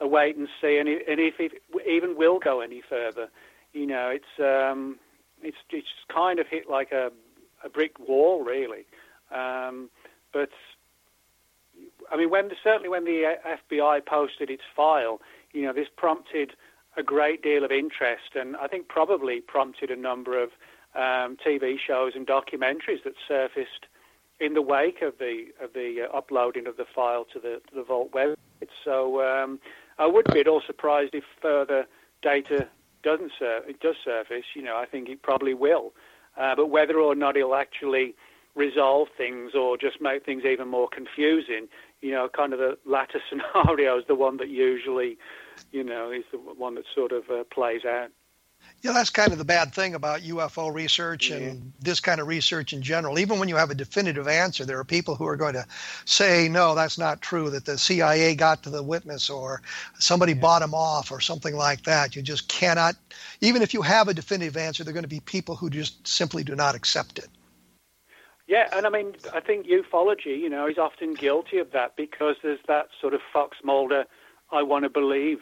a 0.00 0.06
wait 0.06 0.36
and 0.36 0.48
see, 0.60 0.78
and, 0.78 0.88
and 0.88 1.20
if 1.20 1.40
it 1.40 1.60
even 1.86 2.16
will 2.16 2.38
go 2.38 2.60
any 2.60 2.80
further, 2.80 3.28
you 3.72 3.86
know, 3.86 4.08
it's 4.08 4.40
um, 4.40 4.98
it's 5.42 5.56
it's 5.70 5.88
kind 6.08 6.38
of 6.38 6.46
hit 6.46 6.70
like 6.70 6.92
a 6.92 7.10
a 7.64 7.68
brick 7.68 7.98
wall, 7.98 8.44
really. 8.44 8.86
Um, 9.32 9.90
but 10.32 10.50
I 12.10 12.16
mean, 12.16 12.30
when 12.30 12.50
certainly 12.62 12.88
when 12.88 13.04
the 13.04 13.36
FBI 13.44 14.06
posted 14.06 14.50
its 14.50 14.62
file, 14.74 15.20
you 15.52 15.62
know, 15.62 15.72
this 15.72 15.88
prompted 15.96 16.52
a 16.98 17.02
great 17.02 17.42
deal 17.42 17.64
of 17.64 17.70
interest, 17.70 18.34
and 18.34 18.56
I 18.56 18.66
think 18.66 18.88
probably 18.88 19.40
prompted 19.40 19.90
a 19.90 19.96
number 19.96 20.42
of 20.42 20.50
um, 20.94 21.36
TV 21.46 21.76
shows 21.78 22.12
and 22.16 22.26
documentaries 22.26 23.04
that 23.04 23.14
surfaced 23.26 23.86
in 24.40 24.54
the 24.54 24.62
wake 24.62 25.02
of 25.02 25.14
the 25.18 25.46
of 25.62 25.72
the 25.74 26.08
uh, 26.08 26.16
uploading 26.16 26.66
of 26.66 26.76
the 26.76 26.84
file 26.94 27.24
to 27.32 27.38
the 27.38 27.60
to 27.68 27.74
the 27.74 27.84
Vault 27.84 28.12
website. 28.12 28.36
So 28.84 29.22
um, 29.22 29.60
I 29.98 30.06
wouldn't 30.06 30.34
be 30.34 30.40
at 30.40 30.48
all 30.48 30.62
surprised 30.66 31.14
if 31.14 31.24
further 31.40 31.86
data 32.22 32.68
doesn't 33.02 33.32
sur- 33.38 33.62
it 33.68 33.80
does 33.80 33.96
surface. 34.04 34.44
You 34.54 34.62
know, 34.62 34.76
I 34.76 34.86
think 34.86 35.08
it 35.08 35.22
probably 35.22 35.54
will. 35.54 35.92
Uh, 36.36 36.54
but 36.54 36.66
whether 36.66 36.98
or 36.98 37.14
not 37.14 37.36
it'll 37.36 37.54
actually 37.54 38.14
resolve 38.54 39.08
things 39.16 39.52
or 39.54 39.76
just 39.76 40.00
make 40.00 40.24
things 40.24 40.44
even 40.44 40.68
more 40.68 40.88
confusing, 40.88 41.68
you 42.00 42.12
know, 42.12 42.28
kind 42.28 42.52
of 42.52 42.58
the 42.58 42.78
latter 42.84 43.20
scenario 43.28 43.98
is 43.98 44.04
the 44.06 44.14
one 44.14 44.36
that 44.38 44.48
usually, 44.48 45.18
you 45.72 45.84
know, 45.84 46.10
is 46.10 46.24
the 46.32 46.38
one 46.38 46.74
that 46.76 46.84
sort 46.94 47.12
of 47.12 47.28
uh, 47.30 47.44
plays 47.44 47.84
out. 47.84 48.10
Yeah, 48.80 48.92
that's 48.92 49.10
kind 49.10 49.32
of 49.32 49.38
the 49.38 49.44
bad 49.44 49.74
thing 49.74 49.94
about 49.94 50.20
UFO 50.20 50.72
research 50.72 51.30
and 51.30 51.42
yeah. 51.42 51.70
this 51.80 51.98
kind 52.00 52.20
of 52.20 52.28
research 52.28 52.72
in 52.72 52.82
general. 52.82 53.18
Even 53.18 53.38
when 53.38 53.48
you 53.48 53.56
have 53.56 53.70
a 53.70 53.74
definitive 53.74 54.28
answer, 54.28 54.64
there 54.64 54.78
are 54.78 54.84
people 54.84 55.16
who 55.16 55.26
are 55.26 55.36
going 55.36 55.54
to 55.54 55.66
say, 56.04 56.48
no, 56.48 56.74
that's 56.74 56.98
not 56.98 57.20
true, 57.20 57.50
that 57.50 57.64
the 57.64 57.76
CIA 57.76 58.36
got 58.36 58.62
to 58.64 58.70
the 58.70 58.82
witness 58.82 59.30
or 59.30 59.62
somebody 59.98 60.32
yeah. 60.32 60.40
bought 60.40 60.62
him 60.62 60.74
off 60.74 61.10
or 61.10 61.20
something 61.20 61.56
like 61.56 61.84
that. 61.84 62.14
You 62.14 62.22
just 62.22 62.48
cannot, 62.48 62.94
even 63.40 63.62
if 63.62 63.74
you 63.74 63.82
have 63.82 64.08
a 64.08 64.14
definitive 64.14 64.56
answer, 64.56 64.84
there 64.84 64.92
are 64.92 64.94
going 64.94 65.02
to 65.02 65.08
be 65.08 65.20
people 65.20 65.56
who 65.56 65.70
just 65.70 66.06
simply 66.06 66.44
do 66.44 66.54
not 66.54 66.74
accept 66.74 67.18
it. 67.18 67.28
Yeah, 68.48 68.68
and 68.72 68.86
I 68.86 68.88
mean, 68.88 69.14
I 69.34 69.40
think 69.40 69.66
ufology, 69.66 70.40
you 70.40 70.48
know, 70.48 70.66
is 70.66 70.78
often 70.78 71.12
guilty 71.12 71.58
of 71.58 71.72
that 71.72 71.96
because 71.96 72.36
there's 72.42 72.58
that 72.66 72.88
sort 72.98 73.12
of 73.12 73.20
Fox 73.30 73.58
Mulder, 73.62 74.06
I 74.50 74.62
want 74.62 74.84
to 74.84 74.88
believe 74.88 75.40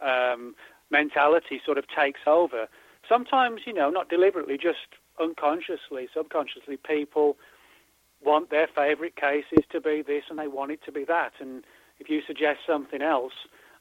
um, 0.00 0.54
mentality 0.88 1.60
sort 1.64 1.76
of 1.76 1.86
takes 1.88 2.20
over. 2.24 2.68
Sometimes, 3.08 3.62
you 3.66 3.72
know, 3.72 3.90
not 3.90 4.08
deliberately, 4.08 4.56
just 4.56 4.78
unconsciously, 5.20 6.08
subconsciously, 6.14 6.76
people 6.76 7.36
want 8.24 8.50
their 8.50 8.68
favourite 8.68 9.16
cases 9.16 9.64
to 9.72 9.80
be 9.80 10.02
this 10.02 10.24
and 10.30 10.38
they 10.38 10.48
want 10.48 10.70
it 10.70 10.80
to 10.84 10.92
be 10.92 11.04
that. 11.04 11.32
And 11.40 11.64
if 11.98 12.08
you 12.08 12.22
suggest 12.24 12.60
something 12.64 13.02
else, 13.02 13.32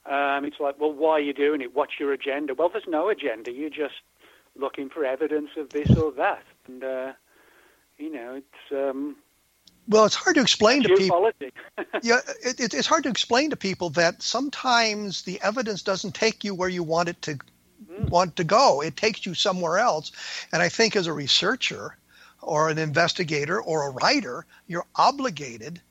um, 0.07 0.43
it's 0.43 0.59
like, 0.59 0.79
well, 0.79 0.91
why 0.93 1.11
are 1.13 1.19
you 1.19 1.33
doing 1.33 1.61
it? 1.61 1.75
What's 1.75 1.99
your 1.99 2.13
agenda? 2.13 2.55
Well, 2.55 2.69
there's 2.69 2.87
no 2.87 3.09
agenda. 3.09 3.51
You're 3.51 3.69
just 3.69 4.01
looking 4.55 4.89
for 4.89 5.05
evidence 5.05 5.51
of 5.55 5.69
this 5.69 5.95
or 5.95 6.11
that. 6.13 6.43
And, 6.67 6.83
uh, 6.83 7.13
you 7.97 8.11
know, 8.11 8.35
it's. 8.35 8.71
Um, 8.71 9.15
well, 9.87 10.05
it's 10.05 10.15
hard 10.15 10.35
to 10.35 10.41
explain 10.41 10.81
to 10.83 10.95
people. 10.95 11.31
yeah, 12.01 12.19
it, 12.43 12.59
it, 12.59 12.73
it's 12.73 12.87
hard 12.87 13.03
to 13.03 13.09
explain 13.09 13.51
to 13.51 13.55
people 13.55 13.91
that 13.91 14.21
sometimes 14.21 15.21
the 15.21 15.39
evidence 15.41 15.83
doesn't 15.83 16.15
take 16.15 16.43
you 16.43 16.55
where 16.55 16.69
you 16.69 16.81
want 16.81 17.09
it 17.09 17.21
to 17.23 17.37
mm. 17.91 18.09
want 18.09 18.35
to 18.37 18.43
go. 18.43 18.81
It 18.81 18.97
takes 18.97 19.25
you 19.25 19.35
somewhere 19.35 19.77
else. 19.77 20.11
And 20.51 20.63
I 20.63 20.69
think 20.69 20.95
as 20.95 21.07
a 21.07 21.13
researcher 21.13 21.97
or 22.41 22.69
an 22.69 22.79
investigator 22.79 23.61
or 23.61 23.87
a 23.87 23.91
writer, 23.91 24.45
you're 24.67 24.87
obligated 24.95 25.81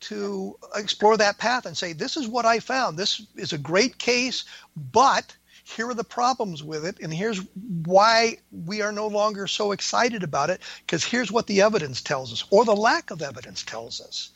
to 0.00 0.58
explore 0.74 1.16
that 1.16 1.38
path 1.38 1.64
and 1.64 1.76
say, 1.76 1.92
"This 1.92 2.16
is 2.16 2.26
what 2.26 2.44
I 2.44 2.58
found. 2.58 2.98
This 2.98 3.22
is 3.36 3.52
a 3.52 3.58
great 3.58 3.98
case, 3.98 4.44
but." 4.92 5.36
Here 5.64 5.88
are 5.88 5.94
the 5.94 6.04
problems 6.04 6.62
with 6.62 6.84
it, 6.84 6.98
and 7.00 7.12
here's 7.12 7.40
why 7.84 8.36
we 8.52 8.82
are 8.82 8.92
no 8.92 9.08
longer 9.08 9.46
so 9.46 9.72
excited 9.72 10.22
about 10.22 10.50
it, 10.50 10.60
because 10.86 11.02
here's 11.02 11.32
what 11.32 11.46
the 11.46 11.62
evidence 11.62 12.02
tells 12.02 12.32
us, 12.32 12.44
or 12.50 12.64
the 12.64 12.76
lack 12.76 13.10
of 13.10 13.22
evidence 13.22 13.62
tells 13.62 14.00
us. 14.00 14.30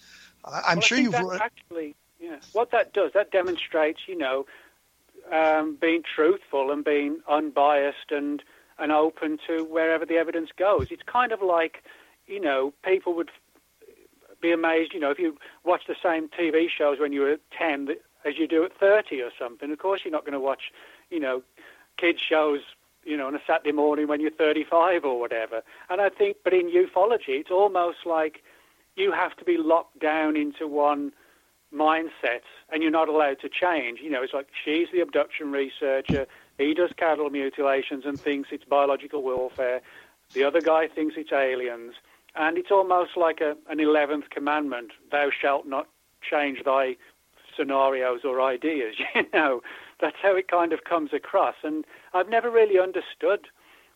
I'm 0.45 0.79
well, 0.79 0.81
sure 0.81 0.99
you've 0.99 1.13
read... 1.13 1.41
actually, 1.41 1.95
yeah. 2.19 2.39
What 2.53 2.71
that 2.71 2.95
does, 2.95 3.13
that 3.13 3.31
demonstrates, 3.31 4.01
you 4.07 4.17
know, 4.17 4.47
um, 5.31 5.77
being 5.79 6.03
truthful 6.03 6.71
and 6.71 6.85
being 6.85 7.21
unbiased 7.29 8.11
and 8.11 8.43
and 8.79 8.93
open 8.93 9.39
to 9.47 9.65
wherever 9.65 10.07
the 10.07 10.17
evidence 10.17 10.51
goes. 10.57 10.87
It's 10.93 11.03
kind 11.03 11.33
of 11.33 11.43
like, 11.43 11.83
you 12.29 12.41
know, 12.41 12.73
people 12.85 13.15
would 13.15 13.31
be 14.41 14.53
amazed, 14.53 14.95
you 14.95 15.01
know, 15.01 15.11
if 15.11 15.19
you 15.19 15.37
watch 15.65 15.83
the 15.89 15.97
same 16.01 16.29
TV 16.29 16.69
shows 16.71 17.01
when 17.01 17.13
you 17.13 17.23
were 17.23 17.39
10 17.59 17.89
as 18.25 18.39
you 18.39 18.47
do 18.47 18.65
at 18.65 18.73
30 18.79 19.21
or 19.21 19.31
something. 19.37 19.73
Of 19.73 19.79
course, 19.79 20.03
you're 20.05 20.13
not 20.13 20.25
going 20.25 20.35
to 20.35 20.41
watch 20.41 20.73
you 21.11 21.21
know, 21.21 21.43
kids 21.97 22.21
shows, 22.21 22.61
you 23.05 23.17
know, 23.17 23.27
on 23.27 23.35
a 23.35 23.41
Saturday 23.47 23.73
morning 23.73 24.07
when 24.07 24.21
you're 24.21 24.31
35 24.31 25.05
or 25.05 25.21
whatever. 25.21 25.63
And 25.91 26.01
I 26.01 26.09
think, 26.09 26.39
but 26.45 26.55
in 26.55 26.71
ufology, 26.71 27.41
it's 27.41 27.51
almost 27.51 27.99
like 28.07 28.43
you 28.97 29.13
have 29.13 29.37
to 29.37 29.45
be 29.45 29.57
locked 29.57 29.99
down 29.99 30.37
into 30.37 30.67
one 30.67 31.13
mindset 31.75 32.43
and 32.71 32.83
you're 32.83 32.93
not 32.93 33.09
allowed 33.09 33.41
to 33.41 33.49
change. 33.49 34.01
You 34.01 34.11
know, 34.11 34.23
it's 34.23 34.33
like 34.33 34.49
she's 34.65 34.89
the 34.93 35.01
abduction 35.01 35.53
researcher, 35.53 36.27
he 36.57 36.75
does 36.75 36.91
cattle 36.97 37.31
mutilations 37.31 38.05
and 38.05 38.19
thinks 38.19 38.49
it's 38.53 38.65
biological 38.65 39.23
warfare. 39.23 39.81
The 40.33 40.45
other 40.45 40.61
guy 40.61 40.89
thinks 40.89 41.15
it's 41.17 41.33
aliens. 41.33 41.95
And 42.35 42.59
it's 42.59 42.71
almost 42.71 43.17
like 43.17 43.41
a, 43.41 43.57
an 43.69 43.79
11th 43.79 44.31
commandment 44.31 44.93
thou 45.11 45.31
shalt 45.31 45.67
not 45.67 45.89
change 46.21 46.63
thy 46.65 46.97
scenarios 47.57 48.21
or 48.25 48.41
ideas, 48.41 48.97
you 49.15 49.25
know 49.33 49.63
that's 50.01 50.17
how 50.23 50.37
it 50.37 50.49
kind 50.49 50.73
of 50.73 50.85
comes 50.85 51.13
across. 51.13 51.57
And 51.63 51.85
I've 52.15 52.29
never 52.29 52.51
really 52.51 52.79
understood 52.79 53.47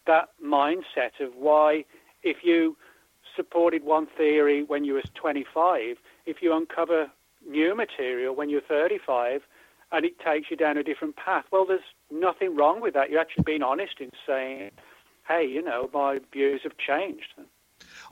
that 0.06 0.30
mindset 0.44 1.20
of 1.20 1.34
why, 1.36 1.84
if 2.22 2.38
you 2.42 2.76
supported 3.36 3.84
one 3.84 4.06
theory 4.16 4.62
when 4.62 4.84
you 4.84 4.94
were 4.94 5.02
25, 5.14 5.96
if 6.26 6.42
you 6.42 6.54
uncover 6.54 7.10
new 7.48 7.74
material 7.74 8.34
when 8.34 8.48
you're 8.48 8.60
35 8.60 9.42
and 9.90 10.04
it 10.04 10.18
takes 10.18 10.50
you 10.50 10.56
down 10.56 10.76
a 10.76 10.82
different 10.82 11.16
path, 11.16 11.44
well, 11.50 11.66
there's 11.66 11.80
nothing 12.10 12.56
wrong 12.56 12.80
with 12.80 12.94
that. 12.94 13.10
You're 13.10 13.20
actually 13.20 13.44
being 13.44 13.62
honest 13.62 14.00
in 14.00 14.10
saying, 14.26 14.70
hey, 15.28 15.46
you 15.46 15.62
know, 15.62 15.88
my 15.92 16.18
views 16.32 16.62
have 16.64 16.76
changed. 16.78 17.34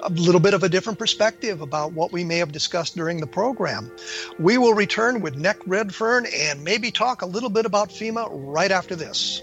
a 0.00 0.08
little 0.10 0.40
bit 0.40 0.54
of 0.54 0.62
a 0.62 0.68
different 0.68 0.98
perspective 0.98 1.60
about 1.60 1.92
what 1.92 2.12
we 2.12 2.24
may 2.24 2.38
have 2.38 2.52
discussed 2.52 2.96
during 2.96 3.20
the 3.20 3.26
program. 3.26 3.90
We 4.38 4.56
will 4.58 4.74
return 4.74 5.20
with 5.20 5.36
Nick 5.36 5.58
Redfern 5.66 6.26
and 6.32 6.62
maybe 6.62 6.90
talk 6.90 7.22
a 7.22 7.26
little 7.26 7.50
bit 7.50 7.66
about 7.66 7.90
FEMA 7.90 8.28
right 8.30 8.70
after 8.70 8.94
this. 8.96 9.42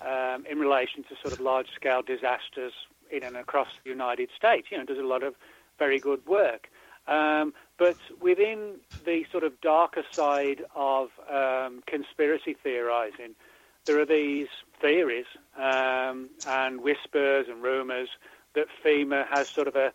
um, 0.05 0.45
in 0.49 0.59
relation 0.59 1.03
to 1.03 1.16
sort 1.22 1.34
of 1.34 1.39
large-scale 1.39 2.03
disasters 2.03 2.74
in 3.09 3.24
and 3.24 3.36
across 3.36 3.70
the 3.84 3.89
United 3.89 4.30
States. 4.36 4.68
You 4.70 4.78
know, 4.78 4.86
does 4.86 4.99
a 4.99 5.03
lot 5.03 5.24
of 5.24 5.36
very 5.80 5.99
good 5.99 6.26
work. 6.28 6.70
Um, 7.07 7.53
but 7.78 7.97
within 8.22 8.76
the 9.05 9.26
sort 9.32 9.43
of 9.43 9.59
darker 9.62 10.03
side 10.16 10.64
of 10.76 11.09
um, 11.32 11.82
conspiracy 11.88 12.55
theorizing, 12.62 13.34
there 13.86 13.99
are 13.99 14.05
these 14.05 14.47
theories 14.80 15.26
um, 15.57 16.30
and 16.45 16.82
whispers 16.82 17.47
and 17.49 17.64
rumors 17.64 18.09
that 18.53 18.68
FEMA 18.86 19.26
has 19.28 19.49
sort 19.49 19.68
of 19.68 19.76
a 19.76 19.91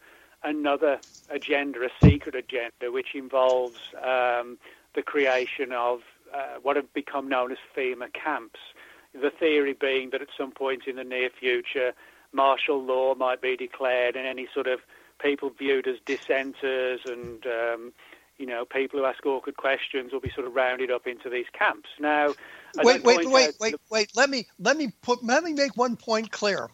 another 0.47 1.01
agenda, 1.29 1.81
a 1.81 2.07
secret 2.07 2.35
agenda, 2.35 2.91
which 2.91 3.15
involves 3.15 3.79
um, 3.97 4.57
the 4.95 5.03
creation 5.03 5.73
of 5.73 6.01
uh, 6.33 6.57
what 6.63 6.77
have 6.77 6.93
become 6.95 7.29
known 7.29 7.53
as 7.53 7.59
FEMA 7.77 8.13
camps. 8.13 8.61
The 9.13 9.31
theory 9.31 9.75
being 9.75 10.11
that 10.11 10.23
at 10.23 10.29
some 10.37 10.53
point 10.53 10.87
in 10.87 10.97
the 10.97 11.05
near 11.05 11.31
future, 11.31 11.93
martial 12.33 12.83
law 12.83 13.15
might 13.15 13.41
be 13.41 13.57
declared, 13.57 14.17
and 14.17 14.27
any 14.27 14.49
sort 14.53 14.67
of 14.67 14.81
people 15.21 15.51
viewed 15.51 15.87
as 15.87 15.97
dissenters 16.05 17.01
and 17.07 17.47
um, 17.47 17.93
you 18.39 18.45
know 18.45 18.67
people 18.67 19.01
who 19.01 19.07
ask 19.07 19.25
awkward 19.25 19.57
questions 19.57 20.13
will 20.13 20.21
be 20.21 20.31
sort 20.31 20.47
of 20.47 20.55
rounded 20.55 20.91
up 20.91 21.07
into 21.07 21.31
these 21.31 21.47
camps. 21.59 21.89
Now, 21.99 22.35
wait, 22.77 23.03
wait, 23.03 23.29
wait, 23.31 23.55
wait, 23.59 23.75
wait. 23.91 24.11
Let 24.15 24.29
me 24.29 24.47
let 24.59 24.77
me 24.77 24.93
put 25.03 25.25
let 25.25 25.43
me 25.43 25.55
make 25.55 25.77
one 25.77 25.97
point 25.97 26.31
clear. 26.31 26.69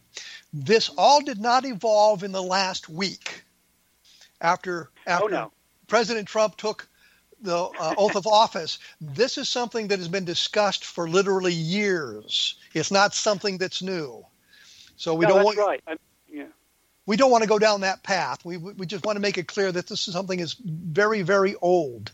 This 0.52 0.90
all 0.98 1.22
did 1.22 1.40
not 1.40 1.64
evolve 1.64 2.24
in 2.24 2.32
the 2.32 2.42
last 2.42 2.88
week 2.88 3.44
after 4.42 4.90
after 5.06 5.24
oh, 5.24 5.28
no. 5.28 5.52
President 5.86 6.28
Trump 6.28 6.56
took 6.56 6.88
the 7.40 7.56
uh, 7.56 7.94
oath 7.96 8.16
of 8.16 8.26
office. 8.26 8.78
This 9.00 9.38
is 9.38 9.48
something 9.48 9.88
that 9.88 9.98
has 9.98 10.08
been 10.08 10.24
discussed 10.24 10.84
for 10.84 11.08
literally 11.08 11.52
years. 11.52 12.56
It's 12.74 12.90
not 12.90 13.14
something 13.14 13.58
that's 13.58 13.82
new. 13.82 14.24
So 14.96 15.14
we 15.14 15.26
no, 15.26 15.34
don't 15.34 15.44
want 15.44 15.58
right. 15.58 15.82
I'm, 15.86 15.98
yeah. 16.30 16.44
We 17.06 17.16
don't 17.16 17.30
want 17.30 17.42
to 17.42 17.48
go 17.48 17.58
down 17.58 17.80
that 17.80 18.02
path. 18.02 18.44
We 18.44 18.58
we 18.58 18.86
just 18.86 19.04
want 19.04 19.16
to 19.16 19.20
make 19.20 19.38
it 19.38 19.48
clear 19.48 19.72
that 19.72 19.86
this 19.86 20.06
is 20.06 20.14
something 20.14 20.38
is 20.40 20.54
very 20.54 21.22
very 21.22 21.56
old. 21.56 22.12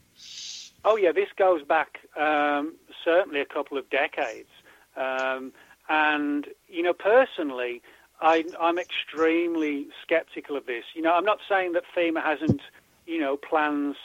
Oh 0.85 0.97
yeah, 0.97 1.13
this 1.13 1.29
goes 1.37 1.63
back 1.65 1.99
um, 2.19 2.75
certainly 3.05 3.41
a 3.41 3.45
couple 3.45 3.77
of 3.77 3.91
decades, 3.91 4.51
um, 4.97 5.53
and 5.89 6.47
you 6.69 6.83
know 6.83 6.93
personally. 6.95 7.83
I, 8.21 8.45
I'm 8.61 8.79
extremely 8.79 9.89
skeptical 10.03 10.57
of 10.57 10.67
this. 10.67 10.85
You 10.95 11.03
know, 11.03 11.15
I'm 11.15 11.25
not 11.25 11.39
saying 11.49 11.73
that 11.73 11.85
FEMA 11.97 12.23
hasn't, 12.23 12.61
you 13.07 13.21
know, 13.21 13.37
plans 13.37 13.97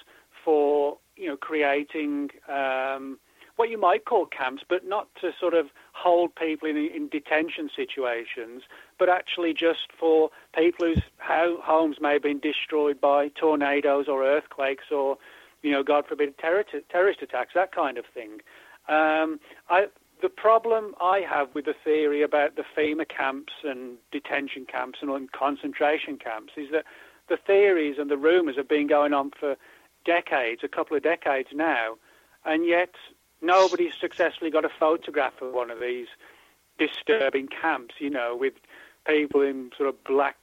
for, 0.43 0.97
you 1.15 1.27
know, 1.27 1.37
creating 1.37 2.29
um, 2.47 3.17
what 3.55 3.69
you 3.69 3.79
might 3.79 4.05
call 4.05 4.25
camps, 4.25 4.63
but 4.67 4.85
not 4.85 5.07
to 5.21 5.31
sort 5.39 5.53
of 5.53 5.67
hold 5.93 6.35
people 6.35 6.67
in, 6.67 6.77
in 6.77 7.07
detention 7.07 7.69
situations, 7.75 8.63
but 8.97 9.09
actually 9.09 9.53
just 9.53 9.91
for 9.99 10.29
people 10.55 10.87
whose 10.87 11.03
homes 11.19 11.97
may 12.01 12.13
have 12.13 12.23
been 12.23 12.39
destroyed 12.39 12.99
by 12.99 13.29
tornadoes 13.29 14.07
or 14.07 14.23
earthquakes 14.25 14.85
or, 14.91 15.17
you 15.61 15.71
know, 15.71 15.83
God 15.83 16.05
forbid, 16.07 16.37
terror, 16.37 16.63
terrorist 16.89 17.21
attacks, 17.21 17.51
that 17.55 17.71
kind 17.71 17.97
of 17.97 18.05
thing. 18.13 18.41
Um, 18.89 19.39
I, 19.69 19.85
the 20.23 20.29
problem 20.29 20.95
I 21.01 21.19
have 21.29 21.53
with 21.53 21.65
the 21.65 21.75
theory 21.83 22.23
about 22.23 22.55
the 22.55 22.63
FEMA 22.75 23.05
camps 23.07 23.51
and 23.65 23.97
detention 24.09 24.65
camps 24.65 24.99
and 25.01 25.29
concentration 25.33 26.17
camps 26.17 26.53
is 26.55 26.71
that 26.71 26.85
the 27.27 27.35
theories 27.35 27.97
and 27.99 28.09
the 28.09 28.15
rumours 28.15 28.55
have 28.55 28.69
been 28.69 28.87
going 28.87 29.13
on 29.13 29.31
for 29.37 29.57
decades, 30.05 30.61
a 30.63 30.69
couple 30.69 30.95
of 30.95 31.03
decades 31.03 31.49
now, 31.53 31.95
and 32.45 32.65
yet 32.65 32.95
nobody's 33.41 33.95
successfully 33.99 34.49
got 34.49 34.63
a 34.63 34.69
photograph 34.79 35.33
of 35.41 35.53
one 35.53 35.69
of 35.69 35.81
these 35.81 36.07
disturbing 36.79 37.49
camps, 37.49 37.95
you 37.99 38.09
know, 38.09 38.33
with 38.39 38.53
people 39.05 39.41
in 39.41 39.71
sort 39.77 39.89
of 39.89 40.03
black 40.05 40.37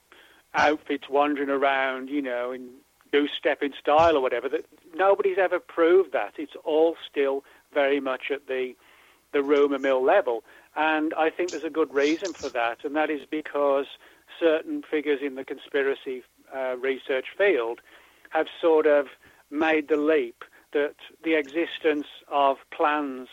outfits 0.53 1.09
wandering 1.09 1.49
around, 1.49 2.07
you 2.07 2.21
know, 2.21 2.51
in 2.51 2.69
goose 3.11 3.31
stepping 3.35 3.73
style 3.79 4.15
or 4.15 4.21
whatever. 4.21 4.47
That 4.47 4.63
nobody's 4.93 5.39
ever 5.39 5.59
proved 5.59 6.13
that. 6.13 6.33
It's 6.37 6.55
all 6.63 6.97
still 7.09 7.43
very 7.73 7.99
much 7.99 8.29
at 8.31 8.45
the 8.45 8.75
the 9.33 9.43
rumour 9.43 9.79
mill 9.79 10.03
level. 10.03 10.43
And 10.75 11.13
I 11.15 11.29
think 11.29 11.51
there's 11.51 11.63
a 11.63 11.69
good 11.69 11.93
reason 11.93 12.33
for 12.33 12.49
that, 12.49 12.79
and 12.83 12.95
that 12.95 13.09
is 13.09 13.21
because 13.29 13.85
certain 14.39 14.83
figures 14.89 15.19
in 15.21 15.35
the 15.35 15.43
conspiracy 15.43 16.23
uh, 16.55 16.77
research 16.77 17.25
field 17.37 17.81
have 18.29 18.47
sort 18.61 18.87
of 18.87 19.07
made 19.49 19.89
the 19.89 19.97
leap 19.97 20.43
that 20.73 20.95
the 21.23 21.35
existence 21.35 22.07
of 22.31 22.57
plans 22.75 23.27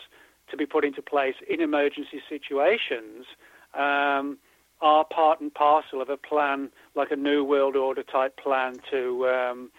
to 0.49 0.57
be 0.57 0.65
put 0.65 0.83
into 0.83 1.01
place 1.01 1.35
in 1.49 1.61
emergency 1.61 2.21
situations 2.27 3.25
um, 3.73 4.37
are 4.81 5.05
part 5.05 5.39
and 5.41 5.53
parcel 5.53 6.01
of 6.01 6.09
a 6.09 6.17
plan, 6.17 6.69
like 6.95 7.11
a 7.11 7.15
New 7.15 7.43
World 7.43 7.75
Order 7.75 8.03
type 8.03 8.37
plan 8.37 8.75
to, 8.91 9.27
um, 9.27 9.71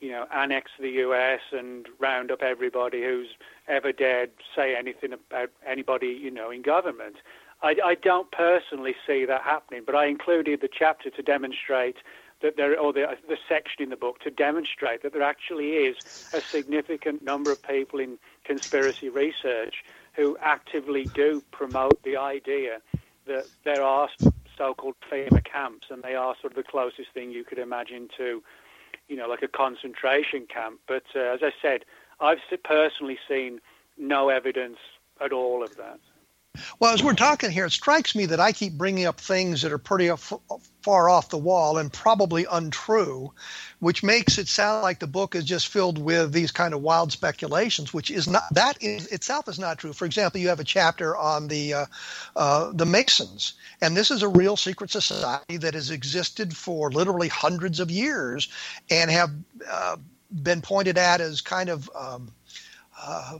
you 0.00 0.10
know, 0.10 0.26
annex 0.34 0.70
the 0.78 0.90
U.S. 0.90 1.40
and 1.52 1.88
round 1.98 2.30
up 2.30 2.42
everybody 2.42 3.02
who's 3.02 3.28
ever 3.68 3.92
dared 3.92 4.30
say 4.54 4.76
anything 4.76 5.12
about 5.12 5.50
anybody, 5.66 6.08
you 6.08 6.30
know, 6.30 6.50
in 6.50 6.62
government. 6.62 7.16
I, 7.62 7.76
I 7.84 7.94
don't 7.94 8.30
personally 8.30 8.94
see 9.06 9.24
that 9.24 9.42
happening, 9.42 9.82
but 9.86 9.94
I 9.94 10.06
included 10.06 10.60
the 10.60 10.68
chapter 10.68 11.10
to 11.10 11.22
demonstrate 11.22 11.96
that 12.42 12.56
there, 12.56 12.78
or 12.78 12.92
the, 12.92 13.06
the 13.26 13.38
section 13.48 13.82
in 13.82 13.90
the 13.90 13.96
book 13.96 14.20
to 14.20 14.30
demonstrate 14.30 15.02
that 15.02 15.12
there 15.12 15.22
actually 15.22 15.70
is 15.70 15.96
a 16.32 16.40
significant 16.52 17.22
number 17.22 17.50
of 17.50 17.62
people 17.62 17.98
in 18.00 18.18
conspiracy 18.44 19.08
research 19.08 19.76
who 20.14 20.36
actively 20.42 21.10
do 21.14 21.42
promote 21.52 22.02
the 22.02 22.16
idea 22.16 22.78
that 23.26 23.48
there 23.64 23.82
are 23.82 24.08
so-called 24.56 24.94
FEMA 25.10 25.42
camps, 25.42 25.86
and 25.90 26.02
they 26.02 26.14
are 26.14 26.36
sort 26.40 26.52
of 26.52 26.56
the 26.56 26.70
closest 26.70 27.10
thing 27.12 27.30
you 27.30 27.44
could 27.44 27.58
imagine 27.58 28.08
to, 28.16 28.42
you 29.08 29.16
know, 29.16 29.28
like 29.28 29.42
a 29.42 29.48
concentration 29.48 30.46
camp. 30.46 30.80
But 30.86 31.04
uh, 31.14 31.20
as 31.20 31.40
I 31.42 31.50
said, 31.60 31.84
I've 32.20 32.38
personally 32.62 33.18
seen 33.28 33.60
no 33.98 34.28
evidence 34.28 34.78
at 35.20 35.32
all 35.32 35.62
of 35.62 35.76
that. 35.76 36.00
Well, 36.78 36.94
as 36.94 37.02
we're 37.02 37.14
talking 37.14 37.50
here, 37.50 37.66
it 37.66 37.72
strikes 37.72 38.14
me 38.14 38.26
that 38.26 38.38
I 38.38 38.52
keep 38.52 38.74
bringing 38.74 39.06
up 39.06 39.20
things 39.20 39.62
that 39.62 39.72
are 39.72 39.78
pretty 39.78 40.10
far 40.82 41.08
off 41.08 41.28
the 41.28 41.38
wall 41.38 41.78
and 41.78 41.92
probably 41.92 42.46
untrue, 42.50 43.32
which 43.80 44.02
makes 44.04 44.38
it 44.38 44.46
sound 44.46 44.82
like 44.82 45.00
the 45.00 45.06
book 45.06 45.34
is 45.34 45.44
just 45.44 45.68
filled 45.68 45.98
with 45.98 46.32
these 46.32 46.52
kind 46.52 46.72
of 46.72 46.80
wild 46.80 47.10
speculations, 47.10 47.92
which 47.92 48.10
is 48.10 48.28
not 48.28 48.42
that 48.52 48.76
is, 48.80 49.08
itself 49.08 49.48
is 49.48 49.58
not 49.58 49.78
true. 49.78 49.92
For 49.92 50.04
example, 50.04 50.40
you 50.40 50.48
have 50.48 50.60
a 50.60 50.64
chapter 50.64 51.16
on 51.16 51.48
the 51.48 51.74
uh, 51.74 51.86
uh, 52.36 52.70
the 52.72 52.86
Masons, 52.86 53.54
and 53.80 53.96
this 53.96 54.10
is 54.10 54.22
a 54.22 54.28
real 54.28 54.56
secret 54.56 54.90
society 54.90 55.56
that 55.56 55.74
has 55.74 55.90
existed 55.90 56.56
for 56.56 56.90
literally 56.90 57.28
hundreds 57.28 57.80
of 57.80 57.90
years 57.90 58.48
and 58.90 59.10
have 59.10 59.30
uh, 59.68 59.96
been 60.42 60.60
pointed 60.60 60.98
at 60.98 61.20
as 61.20 61.40
kind 61.40 61.68
of 61.68 61.90
um, 61.96 62.32
uh, 63.00 63.38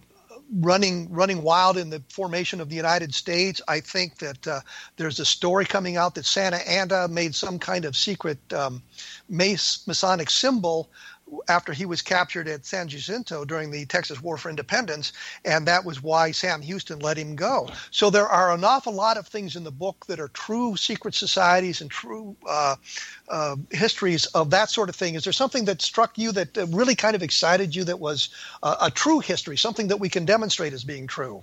running 0.61 1.13
running 1.13 1.43
wild 1.43 1.77
in 1.77 1.91
the 1.91 2.03
formation 2.09 2.61
of 2.61 2.69
the 2.69 2.77
United 2.77 3.15
States. 3.15 3.61
I 3.67 3.81
think 3.81 4.19
that 4.19 4.47
uh, 4.47 4.61
there's 4.97 5.21
a 5.21 5.25
story 5.25 5.65
coming 5.65 5.97
out 5.97 6.15
that 6.15 6.25
Santa 6.25 6.69
Anna 6.69 7.09
made 7.09 7.35
some 7.35 7.59
kind 7.59 7.85
of 7.85 7.97
secret 7.97 8.39
um, 8.53 8.83
Masonic 9.29 10.31
symbol 10.31 10.91
after 11.49 11.73
he 11.73 11.87
was 11.87 12.03
captured 12.03 12.49
at 12.49 12.65
San 12.65 12.89
Jacinto 12.89 13.45
during 13.45 13.71
the 13.71 13.87
Texas 13.87 14.23
War 14.23 14.37
for 14.37 14.51
Independence, 14.51 15.13
and 15.45 15.67
that 15.67 15.85
was 15.85 16.03
why 16.03 16.31
Sam 16.31 16.63
Houston 16.63 16.99
let 16.99 17.17
him 17.17 17.37
go. 17.37 17.69
So 17.91 18.11
there 18.11 18.29
are 18.29 18.53
an 18.53 18.65
awful 18.65 18.93
lot 18.93 19.17
of 19.17 19.27
things 19.27 19.57
in 19.57 19.65
the 19.65 19.71
book 19.71 20.07
that 20.07 20.21
are 20.21 20.29
true 20.29 20.77
secret 20.77 21.15
societies 21.15 21.81
and 21.81 21.91
true 21.91 22.37
uh, 22.49 22.77
uh, 23.29 23.57
histories 23.71 24.27
of 24.27 24.51
that 24.51 24.71
sort 24.71 24.89
of 24.89 24.97
thing. 24.97 25.15
Is 25.15 25.25
there 25.25 25.33
something 25.33 25.65
that 25.67 25.83
struck 25.83 26.19
you 26.19 26.33
that 26.33 26.57
really 26.71 26.95
kind 26.95 27.17
of 27.17 27.23
excited 27.23 27.75
you 27.75 27.85
that 27.85 28.01
was 28.01 28.29
uh, 28.63 28.77
a 28.81 28.91
true 28.91 29.21
history, 29.21 29.57
something 29.57 29.89
that 29.89 30.01
we 30.01 30.09
can 30.09 30.25
demonstrate 30.25 30.73
as 30.73 30.85
being 30.85 31.07
true? 31.07 31.43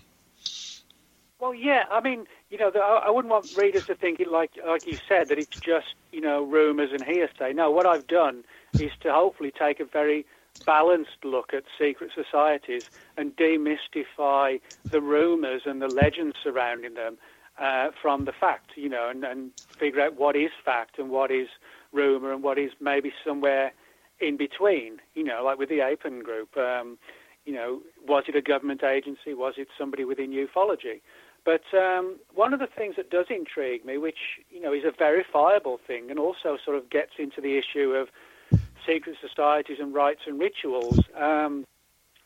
Well, 1.40 1.56
yeah. 1.56 1.86
I 1.92 2.02
mean, 2.02 2.28
you 2.52 2.60
know, 2.60 2.70
I 2.70 3.10
wouldn't 3.10 3.32
want 3.32 3.58
readers 3.58 3.88
to 3.88 3.96
think 3.96 4.20
it 4.20 4.32
like 4.32 4.52
like 4.66 4.86
you 4.86 4.98
said 5.08 5.30
that 5.30 5.40
it's 5.40 5.60
just 5.60 5.96
you 6.12 6.22
know 6.22 6.44
rumors 6.44 6.92
and 6.92 7.04
hearsay. 7.04 7.54
No, 7.54 7.72
what 7.72 7.88
I've 7.88 8.06
done 8.06 8.44
is 8.78 8.92
to 9.02 9.12
hopefully 9.12 9.52
take 9.58 9.80
a 9.80 9.86
very 9.86 10.26
balanced 10.66 11.24
look 11.24 11.54
at 11.54 11.64
secret 11.80 12.12
societies 12.14 12.84
and 13.18 13.36
demystify 13.36 14.60
the 14.92 15.02
rumors 15.02 15.64
and 15.66 15.82
the 15.82 15.88
legends 15.88 16.36
surrounding 16.44 16.94
them 16.94 17.18
uh, 17.60 17.88
from 18.02 18.26
the 18.26 18.32
fact, 18.32 18.72
you 18.76 18.90
know, 18.90 19.10
and, 19.10 19.24
and 19.24 19.52
figure 19.80 20.02
out 20.02 20.18
what 20.18 20.36
is 20.36 20.52
fact 20.64 21.00
and 21.00 21.10
what 21.10 21.32
is 21.32 21.48
rumor 21.92 22.32
and 22.34 22.44
what 22.44 22.58
is 22.58 22.72
maybe 22.80 23.12
somewhere 23.26 23.74
in 24.20 24.38
between, 24.38 24.98
you 25.16 25.24
know, 25.24 25.42
like 25.44 25.58
with 25.58 25.70
the 25.70 25.82
APEN 25.82 26.22
group. 26.24 26.56
Um, 26.56 26.98
you 27.46 27.54
know, 27.54 27.82
was 28.08 28.26
it 28.28 28.36
a 28.36 28.42
government 28.42 28.84
agency? 28.84 29.34
Was 29.34 29.56
it 29.58 29.68
somebody 29.78 30.06
within 30.06 30.32
ufology? 30.32 31.02
But 31.44 31.64
um, 31.76 32.18
one 32.34 32.54
of 32.54 32.60
the 32.60 32.68
things 32.68 32.96
that 32.98 33.10
does 33.10 33.26
intrigue 33.32 33.84
me, 33.84 33.98
which 33.98 34.40
you 34.52 34.62
know 34.62 34.74
is 34.74 34.84
a 34.86 34.92
verifiable 34.96 35.80
thing, 35.88 36.12
and 36.12 36.20
also 36.20 36.58
sort 36.64 36.78
of 36.78 36.90
gets 36.92 37.14
into 37.18 37.42
the 37.42 37.58
issue 37.58 37.94
of 37.94 38.10
secret 38.86 39.18
societies 39.22 39.78
and 39.80 39.94
rites 39.94 40.22
and 40.26 40.40
rituals, 40.40 40.98
um, 41.20 41.66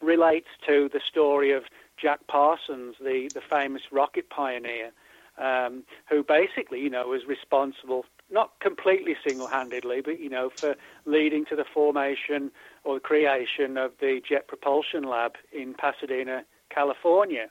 relates 0.01 0.47
to 0.67 0.89
the 0.91 0.99
story 0.99 1.51
of 1.51 1.63
Jack 1.97 2.27
Parsons, 2.27 2.95
the 2.99 3.29
the 3.33 3.41
famous 3.41 3.83
rocket 3.91 4.29
pioneer, 4.29 4.91
um, 5.37 5.83
who 6.09 6.23
basically 6.23 6.79
you 6.79 6.89
know 6.89 7.07
was 7.07 7.25
responsible 7.27 8.05
not 8.31 8.59
completely 8.59 9.15
single-handedly, 9.23 10.01
but 10.01 10.19
you 10.19 10.29
know 10.29 10.49
for 10.59 10.75
leading 11.05 11.45
to 11.45 11.55
the 11.55 11.65
formation 11.65 12.51
or 12.83 12.95
the 12.95 12.99
creation 12.99 13.77
of 13.77 13.91
the 13.99 14.21
Jet 14.27 14.47
Propulsion 14.47 15.03
Lab 15.03 15.33
in 15.51 15.73
Pasadena, 15.73 16.43
California. 16.69 17.47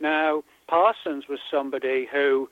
Now 0.00 0.44
Parsons 0.68 1.24
was 1.28 1.40
somebody 1.50 2.08
who 2.10 2.48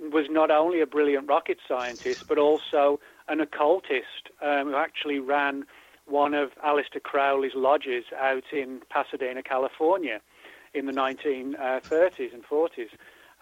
was 0.00 0.26
not 0.28 0.50
only 0.50 0.80
a 0.80 0.86
brilliant 0.86 1.28
rocket 1.28 1.58
scientist, 1.66 2.24
but 2.28 2.38
also 2.38 3.00
an 3.28 3.40
occultist 3.40 4.30
um, 4.42 4.68
who 4.68 4.76
actually 4.76 5.18
ran 5.18 5.64
one 6.06 6.34
of 6.34 6.50
Aleister 6.64 7.02
Crowley's 7.02 7.54
lodges 7.54 8.04
out 8.18 8.44
in 8.52 8.80
Pasadena, 8.90 9.42
California 9.42 10.20
in 10.74 10.86
the 10.86 10.92
1930s 10.92 12.32
and 12.32 12.44
40s. 12.44 12.90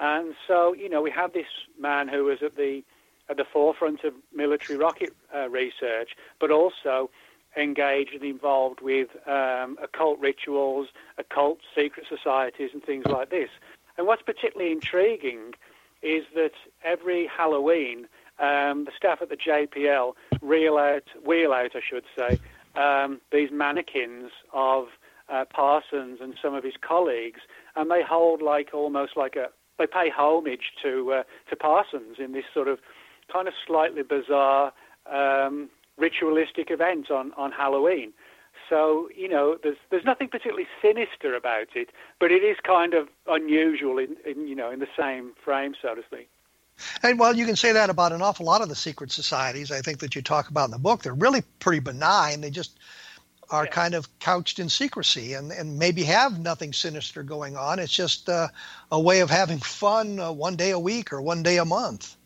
And 0.01 0.35
so, 0.49 0.73
you 0.75 0.89
know, 0.89 1.03
we 1.03 1.11
have 1.11 1.33
this 1.33 1.47
man 1.79 2.09
who 2.09 2.25
was 2.25 2.43
at 2.43 2.57
the 2.57 2.83
at 3.29 3.39
the 3.39 3.45
forefront 3.45 4.05
of 4.05 4.13
military 4.35 4.79
rocket 4.79 5.15
uh, 5.35 5.49
research, 5.49 6.11
but 6.39 6.51
also 6.51 7.09
engaged 7.57 8.13
and 8.13 8.23
involved 8.23 8.81
with 8.83 9.09
um, 9.27 9.79
occult 9.83 10.19
rituals, 10.21 10.89
occult 11.17 11.59
secret 11.75 12.07
societies, 12.07 12.71
and 12.75 12.85
things 12.85 13.07
like 13.07 13.31
this. 13.31 13.49
And 13.97 14.07
what's 14.07 14.21
particularly 14.21 14.73
intriguing 14.73 15.55
is 16.03 16.25
that 16.35 16.53
every 16.83 17.27
Halloween, 17.27 18.09
um, 18.39 18.85
the 18.85 18.93
staff 18.97 19.19
at 19.23 19.29
the 19.29 19.37
JPL 19.37 20.13
reel 20.43 20.77
out, 20.77 21.05
wheel 21.25 21.53
out, 21.53 21.71
I 21.75 21.81
should 21.89 22.05
say, 22.17 22.39
um, 22.75 23.21
these 23.33 23.51
mannequins 23.53 24.31
of 24.53 24.87
uh, 25.29 25.45
Parsons 25.45 26.19
and 26.21 26.35
some 26.43 26.55
of 26.55 26.65
his 26.65 26.75
colleagues, 26.81 27.41
and 27.77 27.91
they 27.91 28.03
hold 28.03 28.43
like 28.43 28.71
almost 28.73 29.17
like 29.17 29.37
a 29.37 29.49
they 29.79 29.87
pay 29.87 30.11
homage 30.11 30.73
to 30.83 31.13
uh, 31.13 31.23
to 31.51 31.57
Parsons 31.57 32.17
in 32.19 32.33
this 32.33 32.45
sort 32.53 32.69
of 32.69 32.79
kind 33.33 33.49
of 33.49 33.55
slightly 33.67 34.03
bizarre 34.03 34.73
um, 35.11 35.71
ritualistic 35.97 36.71
event 36.71 37.11
on 37.11 37.33
on 37.37 37.53
Halloween. 37.53 38.13
So 38.69 39.09
you 39.17 39.29
know, 39.29 39.57
there's 39.63 39.77
there's 39.91 40.05
nothing 40.05 40.29
particularly 40.29 40.67
sinister 40.83 41.35
about 41.35 41.69
it, 41.75 41.91
but 42.21 42.31
it 42.31 42.43
is 42.43 42.57
kind 42.65 42.95
of 42.95 43.09
unusual 43.27 43.99
in, 43.99 44.17
in 44.27 44.47
you 44.47 44.55
know 44.55 44.71
in 44.71 44.81
the 44.81 44.89
same 44.99 45.33
frame, 45.45 45.75
so 45.81 45.95
to 45.95 46.03
speak. 46.07 46.29
And 47.03 47.19
well, 47.19 47.37
you 47.37 47.47
can 47.47 47.57
say 47.57 47.73
that 47.73 47.91
about 47.91 48.13
an 48.13 48.23
awful 48.23 48.47
lot 48.47 48.63
of 48.63 48.69
the 48.69 48.75
secret 48.75 49.13
societies. 49.13 49.71
I 49.71 49.81
think 49.81 50.01
that 50.01 50.15
you 50.15 50.23
talk 50.23 50.49
about 50.49 50.67
in 50.67 50.71
the 50.71 50.79
book. 50.79 51.03
They're 51.03 51.15
really 51.15 51.43
pretty 51.59 51.81
benign. 51.81 52.41
They 52.41 52.51
just 52.51 52.79
are 53.51 53.65
yeah. 53.65 53.71
kind 53.71 53.95
of 53.95 54.19
couched 54.19 54.59
in 54.59 54.69
secrecy 54.69 55.35
and, 55.35 55.53
and 55.53 55.79
maybe 55.79 56.03
have 56.05 56.39
nothing 56.39 56.73
sinister 56.73 57.23
going 57.23 57.57
on. 57.57 57.79
It's 57.79 57.93
just 57.93 58.29
uh, 58.29 58.49
a 58.91 59.01
way 59.01 59.21
of 59.21 59.31
having 59.31 59.59
fun 59.59 60.19
uh, 60.19 60.33
one 60.33 60.57
day 60.57 60.71
a 60.71 60.79
week 60.79 61.13
or 61.13 61.21
one 61.21 61.43
day 61.43 61.59
a 61.59 61.65
month. 61.65 62.17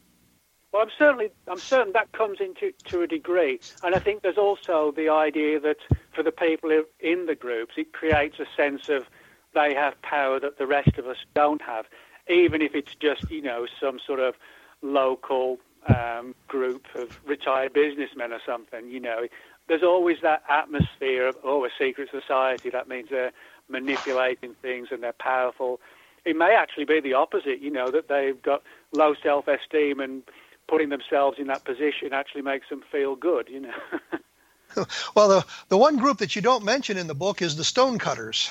Well, 0.72 0.82
I'm 0.82 0.90
certainly 0.98 1.30
I'm 1.46 1.58
certain 1.58 1.92
that 1.94 2.12
comes 2.12 2.40
into 2.40 2.72
to 2.84 3.02
a 3.02 3.06
degree, 3.06 3.58
and 3.82 3.94
I 3.94 3.98
think 4.00 4.22
there's 4.22 4.36
also 4.36 4.92
the 4.94 5.08
idea 5.08 5.58
that 5.60 5.78
for 6.12 6.22
the 6.22 6.30
people 6.30 6.70
in 7.00 7.24
the 7.24 7.34
groups, 7.34 7.74
it 7.78 7.92
creates 7.94 8.38
a 8.38 8.46
sense 8.54 8.90
of 8.90 9.06
they 9.54 9.74
have 9.74 10.00
power 10.02 10.38
that 10.38 10.58
the 10.58 10.66
rest 10.66 10.98
of 10.98 11.06
us 11.06 11.16
don't 11.34 11.62
have, 11.62 11.86
even 12.28 12.62
if 12.62 12.74
it's 12.74 12.94
just 12.94 13.22
you 13.28 13.42
know 13.42 13.66
some 13.80 13.98
sort 14.04 14.20
of 14.20 14.34
local 14.82 15.58
um, 15.88 16.34
group 16.46 16.86
of 16.94 17.08
retired 17.26 17.72
businessmen 17.72 18.32
or 18.32 18.40
something. 18.44 18.88
You 18.88 19.00
know, 19.00 19.26
there's 19.68 19.82
always 19.82 20.18
that 20.22 20.42
atmosphere 20.48 21.26
of 21.26 21.36
oh 21.44 21.64
a 21.64 21.70
secret 21.78 22.08
society. 22.10 22.70
That 22.70 22.88
means 22.88 23.08
they're 23.10 23.32
manipulating 23.68 24.54
things 24.62 24.88
and 24.90 25.02
they're 25.02 25.12
powerful. 25.12 25.80
It 26.24 26.36
may 26.36 26.54
actually 26.54 26.84
be 26.84 27.00
the 27.00 27.14
opposite. 27.14 27.60
You 27.60 27.70
know 27.70 27.90
that 27.90 28.08
they've 28.08 28.40
got 28.40 28.62
low 28.92 29.14
self-esteem 29.22 30.00
and 30.00 30.22
putting 30.68 30.90
themselves 30.90 31.38
in 31.38 31.46
that 31.46 31.64
position 31.64 32.12
actually 32.12 32.42
makes 32.42 32.68
them 32.68 32.82
feel 32.92 33.16
good, 33.16 33.48
you 33.48 33.60
know. 33.60 34.84
well, 35.14 35.28
the 35.28 35.46
the 35.68 35.78
one 35.78 35.96
group 35.96 36.18
that 36.18 36.36
you 36.36 36.42
don't 36.42 36.64
mention 36.64 36.98
in 36.98 37.06
the 37.06 37.14
book 37.14 37.40
is 37.42 37.56
the 37.56 37.64
Stonecutters. 37.64 38.50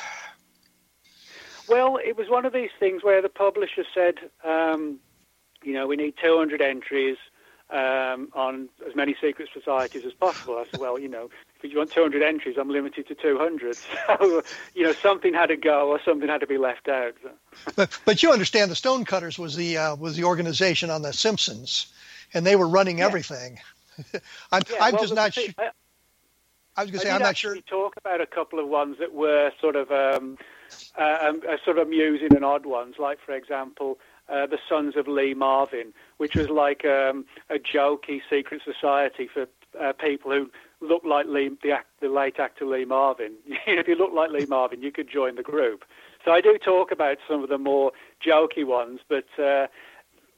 Well, 1.68 1.97
it 2.03 2.18
was 2.18 2.30
one 2.30 2.45
of 2.45 2.53
these 2.53 2.70
things 2.80 3.03
where 3.03 3.22
the 3.22 3.30
publisher 3.30 3.84
said, 3.93 4.15
um, 4.43 4.99
you 5.63 5.74
know, 5.74 5.88
we 5.88 5.95
need 5.95 6.15
200 6.22 6.61
entries 6.61 7.18
um, 7.70 8.30
on 8.34 8.70
as 8.88 8.95
many 8.95 9.15
secret 9.20 9.49
societies 9.53 10.05
as 10.05 10.13
possible. 10.13 10.57
I 10.57 10.65
said, 10.72 10.80
well, 10.80 10.97
you 10.97 11.09
know, 11.09 11.30
if 11.61 11.70
you 11.70 11.78
want 11.78 11.91
200 11.91 12.24
entries, 12.24 12.55
I'm 12.57 12.70
limited 12.70 13.07
to 13.07 13.15
200. 13.15 13.78
So, 14.07 14.43
you 14.74 14.84
know, 14.84 14.93
something 14.93 15.34
had 15.34 15.47
to 15.47 15.57
go 15.57 15.89
or 15.89 15.99
something 16.03 16.30
had 16.30 16.39
to 16.39 16.47
be 16.47 16.57
left 16.57 16.88
out. 16.88 17.15
but, 17.76 17.99
but 18.05 18.24
you 18.24 18.32
understand 18.32 18.72
the 18.72 18.76
Stonecutters 18.76 19.38
was 19.38 19.55
the 19.55 19.78
uh, 19.78 19.95
was 19.95 20.15
the 20.15 20.24
organization 20.24 20.89
on 20.89 21.01
The 21.01 21.11
Simpsons 21.11 21.88
and 22.34 22.45
they 22.45 22.55
were 22.55 22.68
running 22.68 22.99
yeah. 22.99 23.05
everything. 23.05 23.59
I'm, 24.51 24.61
yeah, 24.70 24.78
I'm 24.80 24.93
well, 24.93 25.03
just 25.03 25.15
not 25.15 25.34
sure. 25.34 25.45
I, 25.57 25.70
I 26.76 26.84
was 26.84 26.91
going 26.91 26.99
to 27.01 27.07
say 27.07 27.11
I'm 27.11 27.22
not 27.22 27.38
sure. 27.38 27.59
Talk 27.61 27.97
about 27.97 28.22
a 28.22 28.26
couple 28.26 28.59
of 28.59 28.68
ones 28.68 28.97
that 28.99 29.13
were 29.13 29.51
sort 29.59 29.76
of 29.76 29.91
um, 29.91 30.38
uh, 30.99 31.18
um, 31.22 31.41
uh, 31.47 31.57
sort 31.63 31.78
of 31.78 31.88
amusing 31.88 32.36
and 32.36 32.45
odd 32.45 32.65
ones, 32.65 32.95
like 32.99 33.20
for 33.26 33.34
example. 33.34 33.97
Uh, 34.30 34.45
the 34.45 34.59
Sons 34.68 34.97
of 34.97 35.07
Lee 35.07 35.34
Marvin, 35.34 35.93
which 36.18 36.36
was 36.36 36.49
like 36.49 36.84
um, 36.84 37.24
a 37.49 37.55
jokey 37.55 38.20
secret 38.30 38.61
society 38.61 39.26
for 39.34 39.47
uh, 39.80 39.93
people 39.93 40.32
who 40.32 40.49
looked 40.86 41.05
like 41.05 41.28
Lee, 41.28 41.49
the, 41.63 41.72
act, 41.72 41.88
the 42.01 42.09
late 42.09 42.38
actor 42.38 42.65
Lee 42.65 42.84
Marvin. 42.84 43.32
if 43.68 43.88
you 43.88 43.95
look 43.95 44.11
like 44.13 44.30
Lee 44.32 44.45
Marvin, 44.45 44.82
you 44.82 44.91
could 44.91 45.09
join 45.09 45.36
the 45.36 45.43
group. 45.43 45.86
So 46.26 46.32
I 46.32 46.41
do 46.41 46.57
talk 46.57 46.91
about 46.91 47.20
some 47.26 47.41
of 47.41 47.47
the 47.47 47.57
more 47.57 47.93
jokey 48.26 48.65
ones, 48.65 48.99
but 49.07 49.28
uh, 49.41 49.68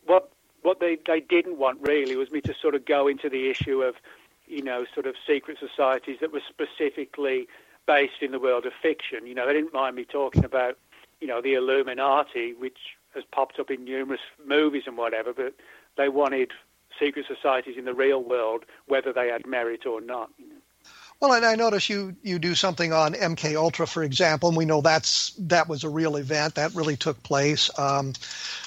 what 0.05 0.31
what 0.61 0.79
they, 0.79 0.97
they 1.07 1.21
didn't 1.21 1.57
want 1.57 1.79
really 1.81 2.15
was 2.15 2.31
me 2.31 2.41
to 2.41 2.53
sort 2.61 2.75
of 2.75 2.85
go 2.85 3.07
into 3.07 3.29
the 3.29 3.49
issue 3.49 3.81
of, 3.81 3.95
you 4.45 4.61
know, 4.61 4.85
sort 4.93 5.05
of 5.05 5.15
secret 5.25 5.57
societies 5.57 6.17
that 6.19 6.33
were 6.33 6.41
specifically 6.47 7.47
based 7.89 8.21
in 8.21 8.31
the 8.31 8.39
world 8.39 8.67
of 8.67 8.73
fiction. 8.79 9.25
You 9.25 9.33
know, 9.33 9.47
they 9.47 9.53
didn't 9.53 9.73
mind 9.73 9.95
me 9.95 10.05
talking 10.05 10.45
about, 10.45 10.77
you 11.19 11.27
know, 11.27 11.41
the 11.41 11.55
Illuminati, 11.55 12.53
which 12.53 12.77
has 13.15 13.23
popped 13.31 13.59
up 13.59 13.71
in 13.71 13.83
numerous 13.83 14.21
movies 14.45 14.83
and 14.85 14.95
whatever, 14.95 15.33
but 15.33 15.55
they 15.97 16.07
wanted 16.07 16.51
secret 16.99 17.25
societies 17.25 17.77
in 17.79 17.85
the 17.85 17.95
real 17.95 18.21
world, 18.21 18.63
whether 18.85 19.11
they 19.11 19.29
had 19.29 19.47
merit 19.47 19.87
or 19.87 20.01
not. 20.01 20.29
Well, 21.19 21.33
and 21.33 21.43
I 21.43 21.55
notice 21.55 21.89
you 21.89 22.15
you 22.21 22.37
do 22.37 22.53
something 22.53 22.93
on 22.93 23.13
MK 23.13 23.55
Ultra, 23.55 23.87
for 23.87 24.03
example, 24.03 24.49
and 24.49 24.57
we 24.57 24.65
know 24.65 24.81
that's 24.81 25.33
that 25.39 25.67
was 25.67 25.83
a 25.83 25.89
real 25.89 26.15
event 26.15 26.55
that 26.55 26.75
really 26.75 26.95
took 26.95 27.21
place. 27.23 27.71
Um, 27.77 28.13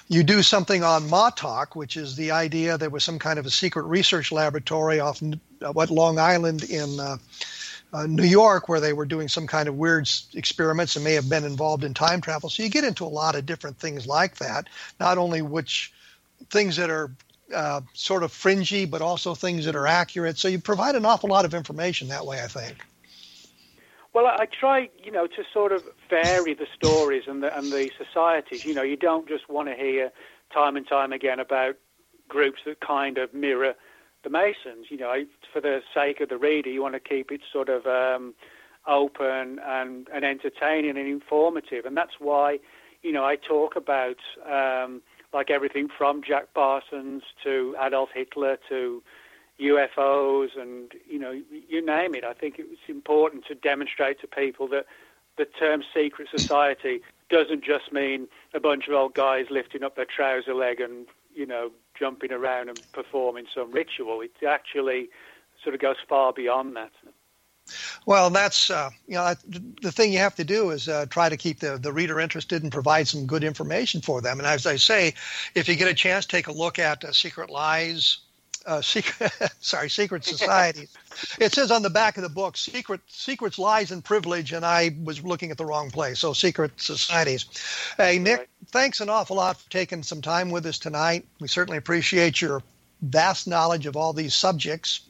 you 0.08 0.24
do 0.24 0.42
something 0.42 0.82
on 0.82 1.08
Montauk, 1.08 1.76
which 1.76 1.96
is 1.96 2.16
the 2.16 2.32
idea 2.32 2.76
there 2.76 2.90
was 2.90 3.04
some 3.04 3.20
kind 3.20 3.38
of 3.38 3.46
a 3.46 3.50
secret 3.50 3.84
research 3.84 4.32
laboratory 4.32 4.98
off 4.98 5.22
uh, 5.22 5.72
what 5.72 5.90
Long 5.90 6.18
Island 6.18 6.64
in 6.64 6.98
uh, 7.00 7.16
uh, 7.92 8.06
New 8.06 8.24
York 8.24 8.68
where 8.68 8.80
they 8.80 8.92
were 8.92 9.04
doing 9.04 9.28
some 9.28 9.46
kind 9.46 9.68
of 9.68 9.76
weird 9.76 10.08
experiments 10.34 10.96
and 10.96 11.04
may 11.04 11.12
have 11.12 11.28
been 11.28 11.44
involved 11.44 11.84
in 11.84 11.94
time 11.94 12.20
travel. 12.20 12.48
So 12.48 12.62
you 12.62 12.68
get 12.68 12.84
into 12.84 13.04
a 13.04 13.06
lot 13.06 13.34
of 13.34 13.46
different 13.46 13.78
things 13.78 14.06
like 14.06 14.36
that. 14.36 14.68
Not 14.98 15.18
only 15.18 15.42
which 15.42 15.92
things 16.50 16.76
that 16.76 16.90
are 16.90 17.10
uh, 17.54 17.82
sort 17.92 18.22
of 18.22 18.32
fringy, 18.32 18.86
but 18.86 19.02
also 19.02 19.34
things 19.34 19.66
that 19.66 19.76
are 19.76 19.86
accurate. 19.86 20.38
So 20.38 20.48
you 20.48 20.58
provide 20.58 20.94
an 20.94 21.04
awful 21.04 21.28
lot 21.28 21.44
of 21.44 21.54
information 21.54 22.08
that 22.08 22.24
way, 22.24 22.42
I 22.42 22.46
think. 22.46 22.78
Well, 24.14 24.26
I 24.26 24.46
try, 24.46 24.90
you 25.02 25.10
know, 25.10 25.26
to 25.26 25.44
sort 25.52 25.72
of 25.72 25.82
vary 26.10 26.54
the 26.54 26.66
stories 26.76 27.24
and 27.26 27.42
the 27.42 27.56
and 27.56 27.72
the 27.72 27.90
societies. 27.96 28.64
You 28.64 28.74
know, 28.74 28.82
you 28.82 28.96
don't 28.96 29.26
just 29.26 29.48
want 29.48 29.68
to 29.68 29.74
hear 29.74 30.10
time 30.52 30.76
and 30.76 30.86
time 30.86 31.12
again 31.12 31.40
about 31.40 31.76
groups 32.28 32.60
that 32.66 32.80
kind 32.80 33.16
of 33.18 33.32
mirror 33.32 33.74
the 34.22 34.30
Masons. 34.30 34.86
You 34.90 34.98
know, 34.98 35.24
for 35.52 35.60
the 35.60 35.82
sake 35.94 36.20
of 36.20 36.28
the 36.28 36.38
reader, 36.38 36.70
you 36.70 36.82
want 36.82 36.94
to 36.94 37.00
keep 37.00 37.30
it 37.30 37.40
sort 37.52 37.68
of 37.68 37.86
um, 37.86 38.34
open 38.86 39.58
and, 39.64 40.08
and 40.12 40.24
entertaining 40.24 40.96
and 40.96 41.08
informative, 41.08 41.84
and 41.84 41.96
that's 41.96 42.18
why, 42.18 42.58
you 43.02 43.12
know, 43.12 43.24
I 43.24 43.36
talk 43.36 43.76
about. 43.76 44.18
Um, 44.50 45.02
like 45.34 45.50
everything 45.50 45.88
from 45.88 46.22
Jack 46.22 46.52
Parsons 46.52 47.22
to 47.42 47.74
Adolf 47.80 48.10
Hitler 48.12 48.58
to, 48.68 49.02
UFOs 49.60 50.60
and 50.60 50.92
you 51.08 51.18
know 51.18 51.40
you 51.68 51.84
name 51.84 52.14
it. 52.14 52.24
I 52.24 52.32
think 52.32 52.56
it's 52.58 52.88
important 52.88 53.44
to 53.46 53.54
demonstrate 53.54 54.20
to 54.20 54.26
people 54.26 54.66
that 54.68 54.86
the 55.36 55.44
term 55.44 55.82
secret 55.94 56.28
society 56.34 57.00
doesn't 57.30 57.64
just 57.64 57.92
mean 57.92 58.28
a 58.54 58.60
bunch 58.60 58.88
of 58.88 58.94
old 58.94 59.14
guys 59.14 59.46
lifting 59.50 59.82
up 59.82 59.96
their 59.96 60.06
trouser 60.06 60.54
leg 60.54 60.80
and 60.80 61.06
you 61.34 61.46
know 61.46 61.70
jumping 61.98 62.32
around 62.32 62.68
and 62.68 62.80
performing 62.92 63.46
some 63.54 63.70
ritual. 63.72 64.20
It 64.20 64.32
actually 64.46 65.10
sort 65.62 65.74
of 65.74 65.80
goes 65.80 65.96
far 66.08 66.32
beyond 66.32 66.76
that. 66.76 66.90
Well, 68.06 68.30
that's 68.30 68.70
uh, 68.70 68.90
you 69.06 69.14
know 69.14 69.34
the 69.80 69.92
thing 69.92 70.12
you 70.12 70.18
have 70.18 70.34
to 70.36 70.44
do 70.44 70.70
is 70.70 70.88
uh, 70.88 71.06
try 71.08 71.28
to 71.28 71.36
keep 71.36 71.60
the, 71.60 71.78
the 71.78 71.92
reader 71.92 72.18
interested 72.18 72.62
and 72.62 72.72
provide 72.72 73.06
some 73.06 73.26
good 73.26 73.44
information 73.44 74.00
for 74.00 74.20
them. 74.20 74.38
And 74.38 74.46
as 74.46 74.66
I 74.66 74.76
say, 74.76 75.14
if 75.54 75.68
you 75.68 75.76
get 75.76 75.88
a 75.88 75.94
chance, 75.94 76.26
take 76.26 76.48
a 76.48 76.52
look 76.52 76.78
at 76.78 77.04
uh, 77.04 77.12
Secret 77.12 77.50
Lies, 77.50 78.18
uh, 78.66 78.80
secret 78.80 79.32
sorry, 79.60 79.90
Secret 79.90 80.24
Societies. 80.24 80.96
it 81.40 81.52
says 81.52 81.70
on 81.70 81.82
the 81.82 81.90
back 81.90 82.16
of 82.16 82.22
the 82.22 82.28
book, 82.28 82.56
Secret 82.56 83.00
Secrets, 83.06 83.58
Lies, 83.58 83.90
and 83.90 84.04
Privilege, 84.04 84.52
and 84.52 84.64
I 84.64 84.94
was 85.02 85.22
looking 85.22 85.50
at 85.50 85.58
the 85.58 85.64
wrong 85.64 85.90
place. 85.90 86.20
So 86.20 86.32
Secret 86.32 86.72
Societies. 86.76 87.46
Hey 87.96 88.18
Nick, 88.18 88.38
right. 88.38 88.48
thanks 88.70 89.00
an 89.00 89.08
awful 89.08 89.36
lot 89.36 89.60
for 89.60 89.70
taking 89.70 90.02
some 90.02 90.22
time 90.22 90.50
with 90.50 90.66
us 90.66 90.78
tonight. 90.78 91.26
We 91.40 91.48
certainly 91.48 91.78
appreciate 91.78 92.40
your 92.40 92.62
vast 93.02 93.46
knowledge 93.46 93.86
of 93.86 93.96
all 93.96 94.12
these 94.12 94.34
subjects. 94.34 95.00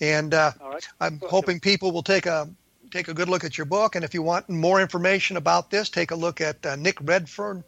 And 0.00 0.34
uh, 0.34 0.52
right. 0.60 0.88
I'm 1.00 1.20
hoping 1.28 1.60
people 1.60 1.92
will 1.92 2.02
take 2.02 2.26
a 2.26 2.48
take 2.90 3.06
a 3.08 3.14
good 3.14 3.28
look 3.28 3.44
at 3.44 3.58
your 3.58 3.64
book. 3.64 3.96
And 3.96 4.04
if 4.04 4.14
you 4.14 4.22
want 4.22 4.48
more 4.48 4.80
information 4.80 5.36
about 5.36 5.70
this, 5.70 5.88
take 5.88 6.10
a 6.10 6.16
look 6.16 6.40
at 6.40 6.64
uh, 6.64 6.76
Nick 6.76 6.98
Redfern, 7.00 7.64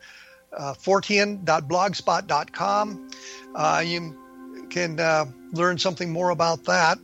uh, 0.56 0.74
fortean.blogspot.com. 0.74 3.10
Uh, 3.54 3.82
you 3.84 4.16
can 4.74 4.98
uh, 4.98 5.26
learn 5.52 5.78
something 5.78 6.10
more 6.10 6.30
about 6.30 6.64
that. 6.64 6.98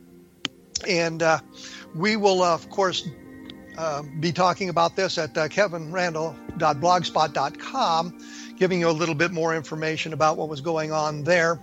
And 0.87 1.21
uh, 1.23 1.39
we 1.95 2.17
will, 2.17 2.43
uh, 2.43 2.53
of 2.53 2.69
course, 2.69 3.07
uh, 3.77 4.03
be 4.19 4.33
talking 4.33 4.67
about 4.67 4.97
this 4.97 5.17
at 5.17 5.37
uh, 5.37 5.47
kevinrandle.blogspot.com, 5.47 8.17
giving 8.57 8.81
you 8.81 8.89
a 8.89 8.91
little 8.91 9.15
bit 9.15 9.31
more 9.31 9.55
information 9.55 10.11
about 10.11 10.35
what 10.35 10.49
was 10.49 10.59
going 10.59 10.91
on 10.91 11.23
there 11.23 11.61